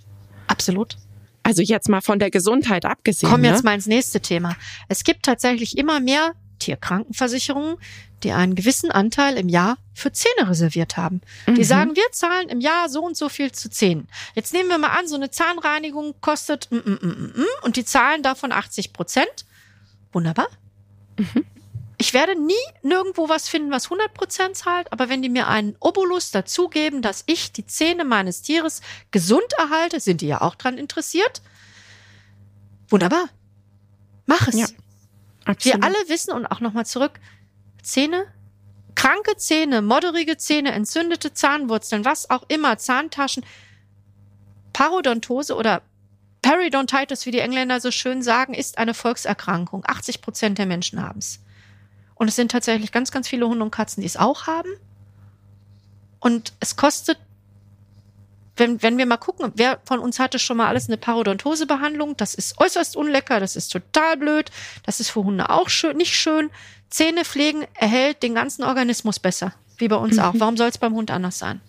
Absolut. 0.48 0.96
Also 1.42 1.62
jetzt 1.62 1.88
mal 1.88 2.00
von 2.00 2.18
der 2.18 2.30
Gesundheit 2.30 2.84
abgesehen. 2.84 3.30
Kommen 3.30 3.44
jetzt 3.44 3.64
ne? 3.64 3.70
mal 3.70 3.74
ins 3.74 3.86
nächste 3.86 4.20
Thema. 4.20 4.56
Es 4.88 5.04
gibt 5.04 5.24
tatsächlich 5.24 5.78
immer 5.78 6.00
mehr 6.00 6.34
Tierkrankenversicherungen, 6.58 7.76
die 8.22 8.32
einen 8.32 8.54
gewissen 8.54 8.90
Anteil 8.90 9.36
im 9.36 9.48
Jahr 9.48 9.78
für 9.94 10.12
Zähne 10.12 10.48
reserviert 10.48 10.96
haben. 10.96 11.22
Die 11.46 11.52
mhm. 11.52 11.64
sagen, 11.64 11.96
wir 11.96 12.04
zahlen 12.12 12.48
im 12.48 12.60
Jahr 12.60 12.88
so 12.88 13.02
und 13.02 13.16
so 13.16 13.28
viel 13.28 13.50
zu 13.52 13.70
Zähnen. 13.70 14.08
Jetzt 14.34 14.52
nehmen 14.52 14.68
wir 14.68 14.78
mal 14.78 14.88
an, 14.98 15.08
so 15.08 15.16
eine 15.16 15.30
Zahnreinigung 15.30 16.14
kostet 16.20 16.68
mm, 16.70 16.76
mm, 16.76 16.98
mm, 17.02 17.44
und 17.62 17.76
die 17.76 17.84
zahlen 17.84 18.22
davon 18.22 18.52
80 18.52 18.92
Prozent. 18.92 19.46
Wunderbar. 20.12 20.48
Mhm. 21.16 21.46
Ich 22.00 22.14
werde 22.14 22.34
nie 22.34 22.54
nirgendwo 22.80 23.28
was 23.28 23.46
finden, 23.46 23.70
was 23.70 23.84
100 23.84 24.14
Prozent 24.14 24.56
zahlt, 24.56 24.90
aber 24.90 25.10
wenn 25.10 25.20
die 25.20 25.28
mir 25.28 25.48
einen 25.48 25.76
Obolus 25.80 26.30
dazugeben, 26.30 27.02
dass 27.02 27.24
ich 27.26 27.52
die 27.52 27.66
Zähne 27.66 28.06
meines 28.06 28.40
Tieres 28.40 28.80
gesund 29.10 29.52
erhalte, 29.58 30.00
sind 30.00 30.22
die 30.22 30.28
ja 30.28 30.40
auch 30.40 30.54
dran 30.54 30.78
interessiert. 30.78 31.42
Wunderbar. 32.88 33.28
Mach 34.24 34.48
es. 34.48 34.54
Ja, 34.54 34.66
Wir 35.58 35.84
alle 35.84 36.08
wissen 36.08 36.32
und 36.32 36.46
auch 36.46 36.60
nochmal 36.60 36.86
zurück, 36.86 37.20
Zähne, 37.82 38.24
kranke 38.94 39.36
Zähne, 39.36 39.82
modderige 39.82 40.38
Zähne, 40.38 40.72
entzündete 40.72 41.34
Zahnwurzeln, 41.34 42.06
was 42.06 42.30
auch 42.30 42.44
immer, 42.48 42.78
Zahntaschen, 42.78 43.44
Parodontose 44.72 45.54
oder 45.54 45.82
Periodontitis, 46.40 47.26
wie 47.26 47.30
die 47.30 47.40
Engländer 47.40 47.78
so 47.78 47.90
schön 47.90 48.22
sagen, 48.22 48.54
ist 48.54 48.78
eine 48.78 48.94
Volkserkrankung. 48.94 49.84
80 49.86 50.22
Prozent 50.22 50.56
der 50.56 50.64
Menschen 50.64 51.02
haben 51.02 51.18
es. 51.18 51.40
Und 52.20 52.28
es 52.28 52.36
sind 52.36 52.50
tatsächlich 52.50 52.92
ganz, 52.92 53.10
ganz 53.10 53.28
viele 53.28 53.48
Hunde 53.48 53.64
und 53.64 53.70
Katzen, 53.70 54.02
die 54.02 54.06
es 54.06 54.18
auch 54.18 54.46
haben. 54.46 54.68
Und 56.18 56.52
es 56.60 56.76
kostet, 56.76 57.16
wenn, 58.58 58.82
wenn 58.82 58.98
wir 58.98 59.06
mal 59.06 59.16
gucken, 59.16 59.52
wer 59.56 59.80
von 59.86 60.00
uns 60.00 60.18
hatte 60.18 60.38
schon 60.38 60.58
mal 60.58 60.66
alles 60.66 60.88
eine 60.88 60.98
Parodontosebehandlung, 60.98 62.18
das 62.18 62.34
ist 62.34 62.60
äußerst 62.60 62.94
unlecker, 62.94 63.40
das 63.40 63.56
ist 63.56 63.72
total 63.72 64.18
blöd, 64.18 64.50
das 64.84 65.00
ist 65.00 65.08
für 65.08 65.24
Hunde 65.24 65.48
auch 65.48 65.70
schön, 65.70 65.96
nicht 65.96 66.14
schön. 66.14 66.50
Zähne 66.90 67.24
pflegen 67.24 67.66
erhält 67.72 68.22
den 68.22 68.34
ganzen 68.34 68.64
Organismus 68.64 69.18
besser, 69.18 69.54
wie 69.78 69.88
bei 69.88 69.96
uns 69.96 70.16
mhm. 70.16 70.22
auch. 70.22 70.34
Warum 70.36 70.58
soll 70.58 70.68
es 70.68 70.76
beim 70.76 70.92
Hund 70.92 71.10
anders 71.10 71.38
sein? 71.38 71.62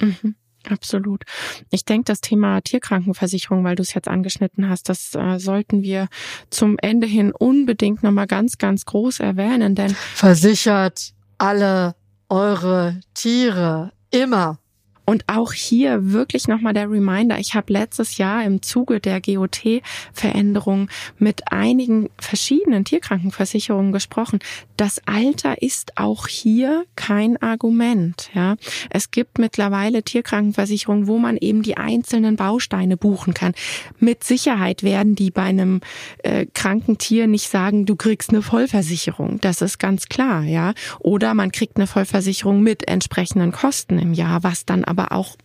Mhm. 0.00 0.36
Absolut. 0.70 1.22
Ich 1.70 1.84
denke, 1.84 2.04
das 2.04 2.20
Thema 2.20 2.60
Tierkrankenversicherung, 2.60 3.64
weil 3.64 3.76
du 3.76 3.82
es 3.82 3.94
jetzt 3.94 4.08
angeschnitten 4.08 4.68
hast, 4.68 4.88
das 4.88 5.14
äh, 5.14 5.38
sollten 5.38 5.82
wir 5.82 6.08
zum 6.50 6.76
Ende 6.80 7.06
hin 7.06 7.32
unbedingt 7.32 8.02
nochmal 8.02 8.26
ganz, 8.26 8.58
ganz 8.58 8.84
groß 8.84 9.20
erwähnen, 9.20 9.74
denn 9.74 9.94
versichert 10.14 11.12
alle 11.38 11.94
eure 12.28 13.00
Tiere 13.14 13.92
immer. 14.10 14.58
Und 15.06 15.24
auch 15.28 15.52
hier 15.52 16.12
wirklich 16.12 16.48
nochmal 16.48 16.74
der 16.74 16.90
Reminder, 16.90 17.38
ich 17.38 17.54
habe 17.54 17.72
letztes 17.72 18.18
Jahr 18.18 18.44
im 18.44 18.60
Zuge 18.60 18.98
der 18.98 19.20
GOT-Veränderung 19.20 20.90
mit 21.16 21.52
einigen 21.52 22.10
verschiedenen 22.18 22.84
Tierkrankenversicherungen 22.84 23.92
gesprochen. 23.92 24.40
Das 24.76 25.00
Alter 25.06 25.62
ist 25.62 25.96
auch 25.96 26.26
hier 26.26 26.84
kein 26.96 27.40
Argument. 27.40 28.30
Ja, 28.34 28.56
Es 28.90 29.12
gibt 29.12 29.38
mittlerweile 29.38 30.02
Tierkrankenversicherungen, 30.02 31.06
wo 31.06 31.18
man 31.18 31.36
eben 31.36 31.62
die 31.62 31.76
einzelnen 31.76 32.34
Bausteine 32.34 32.96
buchen 32.96 33.32
kann. 33.32 33.52
Mit 34.00 34.24
Sicherheit 34.24 34.82
werden 34.82 35.14
die 35.14 35.30
bei 35.30 35.42
einem 35.42 35.82
äh, 36.24 36.46
kranken 36.52 36.98
Tier 36.98 37.28
nicht 37.28 37.48
sagen, 37.48 37.86
du 37.86 37.94
kriegst 37.94 38.30
eine 38.30 38.42
Vollversicherung. 38.42 39.40
Das 39.40 39.62
ist 39.62 39.78
ganz 39.78 40.06
klar. 40.06 40.42
ja. 40.42 40.74
Oder 40.98 41.34
man 41.34 41.52
kriegt 41.52 41.76
eine 41.76 41.86
Vollversicherung 41.86 42.60
mit 42.60 42.88
entsprechenden 42.88 43.52
Kosten 43.52 44.00
im 44.00 44.12
Jahr, 44.12 44.42
was 44.42 44.66
dann 44.66 44.82
aber 44.82 44.95
aber 44.96 45.12
auch 45.12 45.36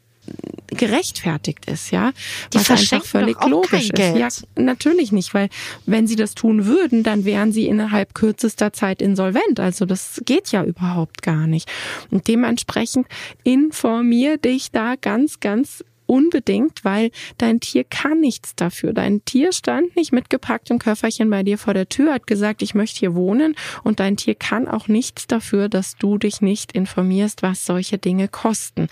gerechtfertigt 0.67 1.65
ist, 1.65 1.91
ja, 1.91 2.11
die 2.53 2.59
was 2.59 2.69
einfach 2.69 3.03
völlig 3.03 3.43
logisch 3.45 3.89
ist. 3.89 3.93
Geld. 3.93 4.17
Ja, 4.17 4.29
natürlich 4.55 5.11
nicht, 5.11 5.33
weil 5.33 5.49
wenn 5.85 6.07
sie 6.07 6.15
das 6.15 6.33
tun 6.33 6.65
würden, 6.65 7.03
dann 7.03 7.25
wären 7.25 7.51
sie 7.51 7.67
innerhalb 7.67 8.13
kürzester 8.13 8.71
Zeit 8.71 9.01
insolvent. 9.01 9.59
Also 9.59 9.85
das 9.85 10.21
geht 10.25 10.51
ja 10.51 10.63
überhaupt 10.63 11.21
gar 11.21 11.47
nicht. 11.47 11.69
Und 12.09 12.27
dementsprechend 12.27 13.07
informier 13.43 14.37
dich 14.37 14.71
da 14.71 14.95
ganz, 14.95 15.41
ganz 15.41 15.83
unbedingt, 16.05 16.83
weil 16.83 17.11
dein 17.37 17.59
Tier 17.59 17.83
kann 17.83 18.19
nichts 18.19 18.55
dafür. 18.55 18.93
Dein 18.93 19.23
Tier 19.23 19.53
stand 19.53 19.95
nicht 19.95 20.11
mit 20.11 20.29
gepacktem 20.29 20.77
Köfferchen 20.77 21.29
bei 21.29 21.43
dir 21.43 21.57
vor 21.57 21.73
der 21.73 21.87
Tür, 21.87 22.13
hat 22.13 22.27
gesagt, 22.27 22.61
ich 22.61 22.75
möchte 22.75 22.99
hier 22.99 23.15
wohnen 23.15 23.55
und 23.83 24.01
dein 24.01 24.17
Tier 24.17 24.35
kann 24.35 24.67
auch 24.67 24.87
nichts 24.89 25.27
dafür, 25.27 25.69
dass 25.69 25.95
du 25.95 26.17
dich 26.17 26.41
nicht 26.41 26.73
informierst, 26.73 27.43
was 27.43 27.65
solche 27.65 27.97
Dinge 27.97 28.27
kosten 28.27 28.87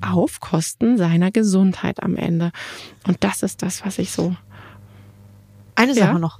auf 0.00 0.40
Kosten 0.40 0.96
seiner 0.96 1.30
Gesundheit 1.30 2.02
am 2.02 2.16
Ende. 2.16 2.52
Und 3.06 3.22
das 3.24 3.42
ist 3.42 3.62
das, 3.62 3.84
was 3.84 3.98
ich 3.98 4.10
so. 4.10 4.36
Eine 5.74 5.94
Sache 5.94 6.12
ja? 6.12 6.18
noch. 6.18 6.38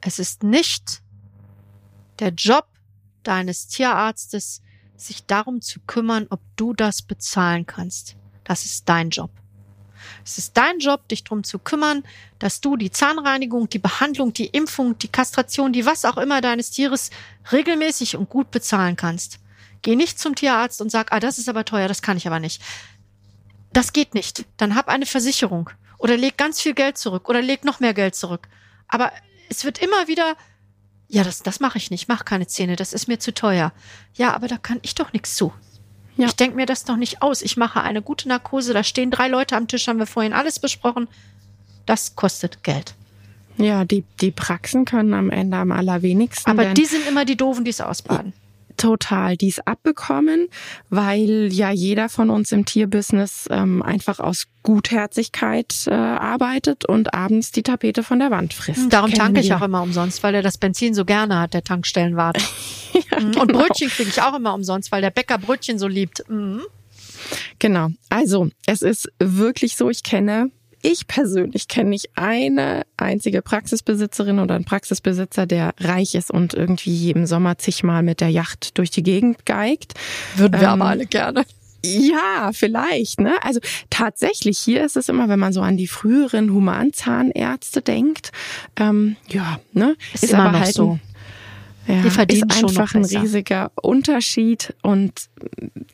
Es 0.00 0.18
ist 0.18 0.42
nicht 0.42 1.02
der 2.18 2.30
Job 2.30 2.66
deines 3.22 3.68
Tierarztes, 3.68 4.62
sich 4.96 5.26
darum 5.26 5.60
zu 5.60 5.80
kümmern, 5.86 6.26
ob 6.30 6.40
du 6.56 6.74
das 6.74 7.02
bezahlen 7.02 7.66
kannst. 7.66 8.16
Das 8.44 8.64
ist 8.64 8.88
dein 8.88 9.10
Job. 9.10 9.30
Es 10.24 10.38
ist 10.38 10.56
dein 10.56 10.78
Job, 10.78 11.08
dich 11.08 11.24
darum 11.24 11.44
zu 11.44 11.58
kümmern, 11.58 12.02
dass 12.38 12.60
du 12.60 12.76
die 12.76 12.90
Zahnreinigung, 12.90 13.68
die 13.68 13.78
Behandlung, 13.78 14.32
die 14.32 14.46
Impfung, 14.46 14.98
die 14.98 15.08
Kastration, 15.08 15.72
die 15.72 15.86
was 15.86 16.04
auch 16.04 16.16
immer 16.16 16.40
deines 16.40 16.70
Tieres 16.70 17.10
regelmäßig 17.52 18.16
und 18.16 18.28
gut 18.28 18.50
bezahlen 18.50 18.96
kannst. 18.96 19.38
Geh 19.82 19.96
nicht 19.96 20.18
zum 20.18 20.34
Tierarzt 20.34 20.80
und 20.80 20.90
sag, 20.90 21.12
ah, 21.12 21.20
das 21.20 21.38
ist 21.38 21.48
aber 21.48 21.64
teuer, 21.64 21.88
das 21.88 22.02
kann 22.02 22.16
ich 22.16 22.26
aber 22.26 22.40
nicht. 22.40 22.62
Das 23.72 23.92
geht 23.92 24.14
nicht. 24.14 24.44
Dann 24.56 24.74
hab 24.74 24.88
eine 24.88 25.06
Versicherung 25.06 25.70
oder 25.98 26.16
leg 26.16 26.36
ganz 26.36 26.60
viel 26.60 26.74
Geld 26.74 26.98
zurück 26.98 27.28
oder 27.28 27.40
leg 27.40 27.64
noch 27.64 27.80
mehr 27.80 27.94
Geld 27.94 28.14
zurück. 28.14 28.48
Aber 28.88 29.12
es 29.48 29.64
wird 29.64 29.78
immer 29.78 30.08
wieder, 30.08 30.36
ja, 31.08 31.24
das, 31.24 31.42
das 31.42 31.60
mache 31.60 31.78
ich 31.78 31.90
nicht, 31.90 32.08
mach 32.08 32.24
keine 32.24 32.46
Zähne, 32.46 32.76
das 32.76 32.92
ist 32.92 33.08
mir 33.08 33.18
zu 33.18 33.32
teuer. 33.32 33.72
Ja, 34.14 34.34
aber 34.34 34.48
da 34.48 34.56
kann 34.56 34.80
ich 34.82 34.94
doch 34.94 35.12
nichts 35.12 35.36
zu. 35.36 35.52
Ja. 36.16 36.26
Ich 36.26 36.36
denke 36.36 36.56
mir 36.56 36.66
das 36.66 36.84
doch 36.84 36.96
nicht 36.96 37.22
aus. 37.22 37.40
Ich 37.40 37.56
mache 37.56 37.80
eine 37.80 38.02
gute 38.02 38.28
Narkose, 38.28 38.74
da 38.74 38.84
stehen 38.84 39.10
drei 39.10 39.28
Leute 39.28 39.56
am 39.56 39.68
Tisch, 39.68 39.88
haben 39.88 39.98
wir 39.98 40.06
vorhin 40.06 40.32
alles 40.32 40.58
besprochen. 40.58 41.08
Das 41.86 42.16
kostet 42.16 42.62
Geld. 42.62 42.94
Ja, 43.56 43.84
die, 43.84 44.04
die 44.20 44.30
Praxen 44.30 44.84
können 44.84 45.14
am 45.14 45.30
Ende 45.30 45.56
am 45.56 45.72
allerwenigsten. 45.72 46.50
Aber 46.50 46.74
die 46.74 46.84
sind 46.84 47.06
immer 47.06 47.24
die 47.24 47.36
Doofen, 47.36 47.64
die 47.64 47.70
es 47.70 47.80
ausbaden 47.80 48.32
total 48.76 49.36
dies 49.36 49.58
abbekommen, 49.60 50.48
weil 50.88 51.48
ja 51.52 51.70
jeder 51.70 52.08
von 52.08 52.30
uns 52.30 52.52
im 52.52 52.64
Tierbusiness 52.64 53.46
ähm, 53.50 53.82
einfach 53.82 54.20
aus 54.20 54.46
Gutherzigkeit 54.62 55.86
äh, 55.86 55.94
arbeitet 55.94 56.84
und 56.84 57.14
abends 57.14 57.50
die 57.50 57.62
Tapete 57.62 58.02
von 58.02 58.18
der 58.18 58.30
Wand 58.30 58.52
frisst. 58.52 58.92
Darum 58.92 59.12
tanke 59.12 59.40
ich 59.40 59.54
auch 59.54 59.62
immer 59.62 59.82
umsonst, 59.82 60.22
weil 60.22 60.34
er 60.34 60.42
das 60.42 60.58
Benzin 60.58 60.94
so 60.94 61.04
gerne 61.04 61.38
hat, 61.38 61.54
der 61.54 61.64
Tankstellenwart. 61.64 62.38
ja, 62.92 63.20
mhm. 63.20 63.32
genau. 63.32 63.42
Und 63.42 63.52
Brötchen 63.52 63.88
kriege 63.88 64.10
ich 64.10 64.20
auch 64.22 64.34
immer 64.34 64.54
umsonst, 64.54 64.92
weil 64.92 65.00
der 65.00 65.10
Bäcker 65.10 65.38
Brötchen 65.38 65.78
so 65.78 65.88
liebt. 65.88 66.28
Mhm. 66.28 66.62
Genau. 67.58 67.88
Also, 68.08 68.48
es 68.66 68.82
ist 68.82 69.10
wirklich 69.18 69.76
so, 69.76 69.90
ich 69.90 70.02
kenne 70.02 70.50
ich 70.82 71.06
persönlich 71.06 71.68
kenne 71.68 71.90
nicht 71.90 72.10
eine 72.14 72.82
einzige 72.96 73.42
Praxisbesitzerin 73.42 74.38
oder 74.38 74.54
einen 74.54 74.64
Praxisbesitzer, 74.64 75.46
der 75.46 75.74
reich 75.78 76.14
ist 76.14 76.30
und 76.30 76.54
irgendwie 76.54 77.10
im 77.10 77.26
Sommer 77.26 77.58
zigmal 77.58 78.02
mit 78.02 78.20
der 78.20 78.30
Yacht 78.30 78.78
durch 78.78 78.90
die 78.90 79.02
Gegend 79.02 79.44
geigt. 79.46 79.94
Würden 80.36 80.60
wir 80.60 80.68
ähm, 80.68 80.80
aber 80.80 80.86
alle 80.86 81.06
gerne. 81.06 81.44
Ja, 81.84 82.50
vielleicht. 82.52 83.20
Ne? 83.20 83.34
Also 83.42 83.60
tatsächlich, 83.88 84.58
hier 84.58 84.84
ist 84.84 84.96
es 84.96 85.08
immer, 85.08 85.28
wenn 85.28 85.38
man 85.38 85.52
so 85.52 85.62
an 85.62 85.76
die 85.76 85.86
früheren 85.86 86.52
Humanzahnärzte 86.52 87.80
denkt, 87.82 88.32
ähm, 88.76 89.16
ja, 89.28 89.60
ne, 89.72 89.96
ist, 90.12 90.24
ist 90.24 90.34
aber 90.34 90.58
halt 90.58 90.74
so. 90.74 90.98
Ja, 91.86 92.02
die 92.02 92.10
verdienen 92.10 92.50
ist 92.50 92.62
einfach 92.62 92.94
ein 92.94 93.04
riesiger 93.04 93.72
Unterschied 93.80 94.74
und 94.82 95.28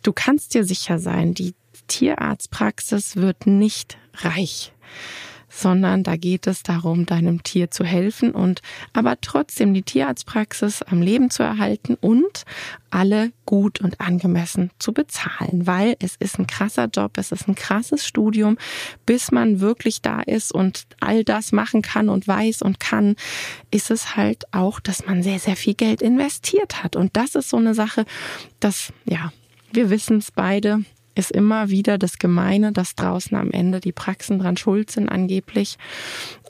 du 0.02 0.12
kannst 0.12 0.54
dir 0.54 0.64
sicher 0.64 0.98
sein, 0.98 1.32
die 1.32 1.54
Tierarztpraxis 1.86 3.16
wird 3.16 3.46
nicht 3.46 3.96
reich 4.14 4.72
sondern 5.48 6.02
da 6.02 6.16
geht 6.16 6.46
es 6.46 6.62
darum, 6.62 7.06
deinem 7.06 7.42
Tier 7.42 7.70
zu 7.70 7.84
helfen 7.84 8.32
und 8.32 8.60
aber 8.92 9.20
trotzdem 9.20 9.72
die 9.72 9.82
Tierarztpraxis 9.82 10.82
am 10.82 11.00
Leben 11.00 11.30
zu 11.30 11.42
erhalten 11.42 11.94
und 11.94 12.44
alle 12.90 13.32
gut 13.46 13.80
und 13.80 14.00
angemessen 14.00 14.70
zu 14.78 14.92
bezahlen, 14.92 15.66
weil 15.66 15.96
es 16.00 16.16
ist 16.16 16.38
ein 16.38 16.46
krasser 16.46 16.88
Job, 16.92 17.12
es 17.16 17.32
ist 17.32 17.48
ein 17.48 17.54
krasses 17.54 18.06
Studium, 18.06 18.58
bis 19.06 19.32
man 19.32 19.60
wirklich 19.60 20.02
da 20.02 20.20
ist 20.20 20.52
und 20.52 20.86
all 21.00 21.24
das 21.24 21.52
machen 21.52 21.82
kann 21.82 22.08
und 22.08 22.26
weiß 22.26 22.62
und 22.62 22.80
kann, 22.80 23.16
ist 23.70 23.90
es 23.90 24.16
halt 24.16 24.44
auch, 24.52 24.80
dass 24.80 25.06
man 25.06 25.22
sehr, 25.22 25.38
sehr 25.38 25.56
viel 25.56 25.74
Geld 25.74 26.02
investiert 26.02 26.82
hat. 26.82 26.96
Und 26.96 27.16
das 27.16 27.34
ist 27.34 27.50
so 27.50 27.56
eine 27.56 27.74
Sache, 27.74 28.04
dass, 28.60 28.92
ja, 29.04 29.32
wir 29.72 29.90
wissen 29.90 30.18
es 30.18 30.30
beide, 30.30 30.84
ist 31.16 31.32
immer 31.32 31.70
wieder 31.70 31.98
das 31.98 32.18
Gemeine, 32.18 32.72
dass 32.72 32.94
draußen 32.94 33.36
am 33.36 33.50
Ende 33.50 33.80
die 33.80 33.92
Praxen 33.92 34.38
dran 34.38 34.56
schuld 34.56 34.90
sind 34.90 35.08
angeblich 35.08 35.78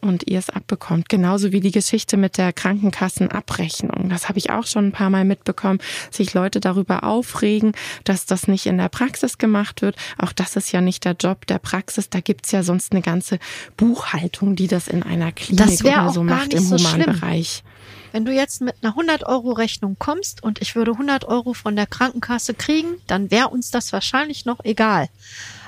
und 0.01 0.29
ihr 0.29 0.39
es 0.39 0.51
abbekommt. 0.51 1.09
Genauso 1.09 1.53
wie 1.53 1.61
die 1.61 1.71
Geschichte 1.71 2.17
mit 2.17 2.37
der 2.37 2.53
Krankenkassenabrechnung. 2.53 4.09
Das 4.09 4.29
habe 4.29 4.39
ich 4.39 4.51
auch 4.51 4.67
schon 4.67 4.89
ein 4.89 4.93
paar 4.93 5.11
Mal 5.11 5.25
mitbekommen, 5.25 5.79
sich 6.11 6.35
Leute 6.35 6.61
darüber 6.61 7.05
aufregen, 7.05 7.73
dass 8.05 8.27
das 8.27 8.49
nicht 8.49 8.67
in 8.67 8.79
der 8.79 8.89
Praxis 8.89 9.39
gemacht 9.39 9.83
wird. 9.83 9.97
Auch 10.19 10.33
das 10.33 10.57
ist 10.57 10.73
ja 10.73 10.81
nicht 10.81 11.05
der 11.05 11.17
Job 11.19 11.47
der 11.47 11.59
Praxis. 11.59 12.11
Da 12.11 12.21
gibt's 12.21 12.51
ja 12.53 12.63
sonst 12.63 12.93
eine 12.93 13.03
ganze 13.03 13.39
Buchhaltung, 13.77 14.57
die 14.57 14.67
das 14.67 14.89
in 14.89 15.03
einer 15.03 15.33
Klinik 15.33 15.85
oder 15.85 16.11
so 16.11 16.23
macht 16.23 16.53
im 16.53 16.63
so 16.63 16.77
Humanbereich. 16.77 17.63
Schlimm. 17.63 17.76
Wenn 18.13 18.25
du 18.25 18.33
jetzt 18.33 18.61
mit 18.61 18.77
einer 18.83 18.95
100-Euro-Rechnung 18.95 19.97
kommst 19.99 20.43
und 20.43 20.61
ich 20.61 20.75
würde 20.75 20.93
100 20.93 21.25
Euro 21.25 21.55
von 21.55 21.77
der 21.77 21.87
Krankenkasse 21.87 22.55
kriegen, 22.55 22.97
dann 23.07 23.31
wäre 23.31 23.49
uns 23.49 23.71
das 23.71 23.93
wahrscheinlich 23.93 24.45
noch 24.45 24.65
egal. 24.65 25.09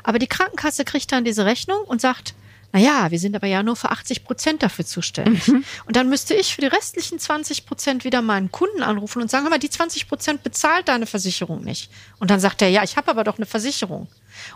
Aber 0.03 0.19
die 0.19 0.27
Krankenkasse 0.27 0.85
kriegt 0.85 1.13
dann 1.13 1.25
diese 1.25 1.45
Rechnung 1.45 1.81
und 1.83 2.01
sagt, 2.01 2.35
na 2.73 2.81
ja, 2.81 3.11
wir 3.11 3.19
sind 3.19 3.35
aber 3.35 3.47
ja 3.47 3.63
nur 3.63 3.77
für 3.77 3.91
80 3.91 4.25
Prozent 4.25 4.63
dafür 4.63 4.85
zuständig. 4.85 5.49
Mhm. 5.49 5.65
Und 5.87 5.97
dann 5.97 6.09
müsste 6.09 6.35
ich 6.35 6.55
für 6.55 6.61
die 6.61 6.67
restlichen 6.67 7.19
20 7.19 7.65
Prozent 7.65 8.05
wieder 8.05 8.21
meinen 8.21 8.53
Kunden 8.53 8.83
anrufen 8.83 9.23
und 9.23 9.31
sagen, 9.31 9.45
hör 9.45 9.51
mal, 9.51 9.59
die 9.59 9.71
20 9.71 10.07
Prozent 10.07 10.43
bezahlt 10.43 10.89
deine 10.89 11.07
Versicherung 11.07 11.65
nicht. 11.65 11.91
Und 12.19 12.31
dann 12.31 12.41
sagt 12.41 12.61
er, 12.61 12.69
ja, 12.69 12.83
ich 12.83 12.97
habe 12.97 13.11
aber 13.11 13.25
doch 13.25 13.39
eine 13.39 13.47
Versicherung. 13.47 14.09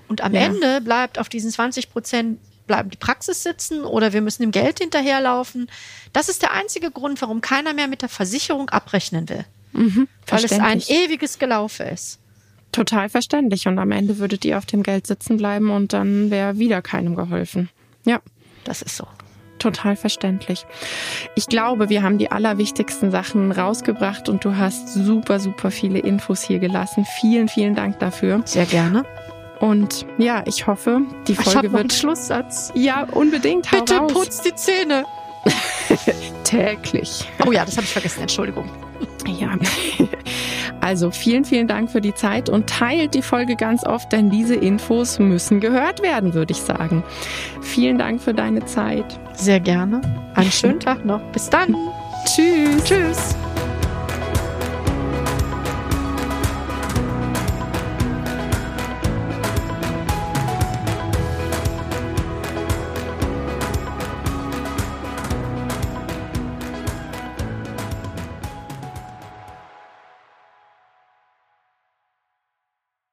Und 0.09 0.21
am 0.21 0.35
ja. 0.35 0.43
Ende 0.43 0.83
bleibt 0.83 1.19
auf 1.19 1.31
diesen 1.31 1.51
20 1.51 1.91
Prozent 1.91 2.39
bleiben 2.67 2.91
die 2.91 2.97
Praxis 2.97 3.43
sitzen 3.43 3.85
oder 3.85 4.13
wir 4.13 4.23
müssen 4.23 4.43
dem 4.43 4.51
Geld 4.51 4.79
hinterherlaufen. 4.79 5.69
Das 6.13 6.29
ist 6.29 6.43
der 6.43 6.53
einzige 6.53 6.91
Grund, 6.91 7.21
warum 7.23 7.41
keiner 7.41 7.75
mehr 7.75 7.89
mit 7.89 8.03
der 8.03 8.09
Versicherung 8.09 8.71
abrechnen 8.71 9.29
will. 9.29 9.45
Mhm, 9.73 10.09
weil 10.27 10.45
es 10.45 10.53
ein 10.53 10.81
ewiges 10.81 11.39
Gelaufe 11.39 11.85
ist. 11.85 12.19
Total 12.73 13.09
verständlich. 13.09 13.67
Und 13.69 13.79
am 13.79 13.91
Ende 13.91 14.19
würdet 14.19 14.45
ihr 14.45 14.59
auf 14.59 14.67
dem 14.67 14.83
Geld 14.83 15.07
sitzen 15.07 15.37
bleiben 15.37 15.71
und 15.71 15.93
dann 15.93 16.31
wäre 16.31 16.59
wieder 16.59 16.83
keinem 16.83 17.15
geholfen. 17.15 17.69
Ja. 18.05 18.21
Das 18.65 18.83
ist 18.83 18.97
so. 18.97 19.07
Total 19.59 19.95
verständlich. 19.95 20.67
Ich 21.37 21.47
glaube, 21.47 21.89
wir 21.89 22.03
haben 22.03 22.19
die 22.19 22.33
allerwichtigsten 22.33 23.11
Sachen 23.11 23.53
rausgebracht 23.53 24.29
und 24.29 24.45
du 24.45 24.57
hast 24.57 24.93
super, 24.93 25.39
super 25.39 25.71
viele 25.71 26.01
Infos 26.01 26.43
hier 26.43 26.59
gelassen. 26.59 27.07
Vielen, 27.21 27.49
vielen 27.49 27.77
Dank 27.77 27.99
dafür. 28.01 28.43
Sehr 28.45 28.67
gerne. 28.67 29.05
Und 29.63 30.07
ja, 30.19 30.43
ich 30.45 30.67
hoffe, 30.67 31.03
die 31.29 31.37
Folge 31.37 31.51
ich 31.51 31.57
hab 31.57 31.63
wird. 31.63 31.75
Einen 31.77 31.91
Schlusssatz. 31.91 32.73
Ja, 32.75 33.05
unbedingt. 33.13 33.71
Hau 33.71 33.79
Bitte 33.79 33.97
raus. 33.97 34.13
putz 34.13 34.41
die 34.41 34.53
Zähne. 34.57 35.05
Täglich. 36.45 37.31
Oh 37.47 37.53
ja, 37.53 37.65
das 37.65 37.77
habe 37.77 37.85
ich 37.85 37.93
vergessen. 37.93 38.23
Entschuldigung. 38.23 38.69
Ja. 39.25 39.57
Also 40.81 41.13
vielen, 41.13 41.45
vielen 41.45 41.69
Dank 41.69 41.93
für 41.93 42.01
die 42.01 42.13
Zeit 42.13 42.49
und 42.49 42.69
teilt 42.69 43.15
die 43.15 43.23
Folge 43.23 43.55
ganz 43.55 43.87
oft, 43.87 44.11
denn 44.11 44.31
diese 44.31 44.57
Infos 44.57 45.21
müssen 45.21 45.61
gehört 45.61 46.03
werden, 46.03 46.35
würde 46.35 46.51
ich 46.51 46.61
sagen. 46.61 47.05
Vielen 47.61 47.99
Dank 47.99 48.21
für 48.21 48.35
deine 48.35 48.65
Zeit. 48.65 49.05
Sehr 49.33 49.61
gerne. 49.61 50.01
Einen 50.35 50.51
schönen 50.51 50.81
Tag 50.81 51.05
noch. 51.05 51.21
Bis 51.31 51.49
dann. 51.49 51.77
Tschüss. 52.25 52.83
Tschüss. 52.83 53.37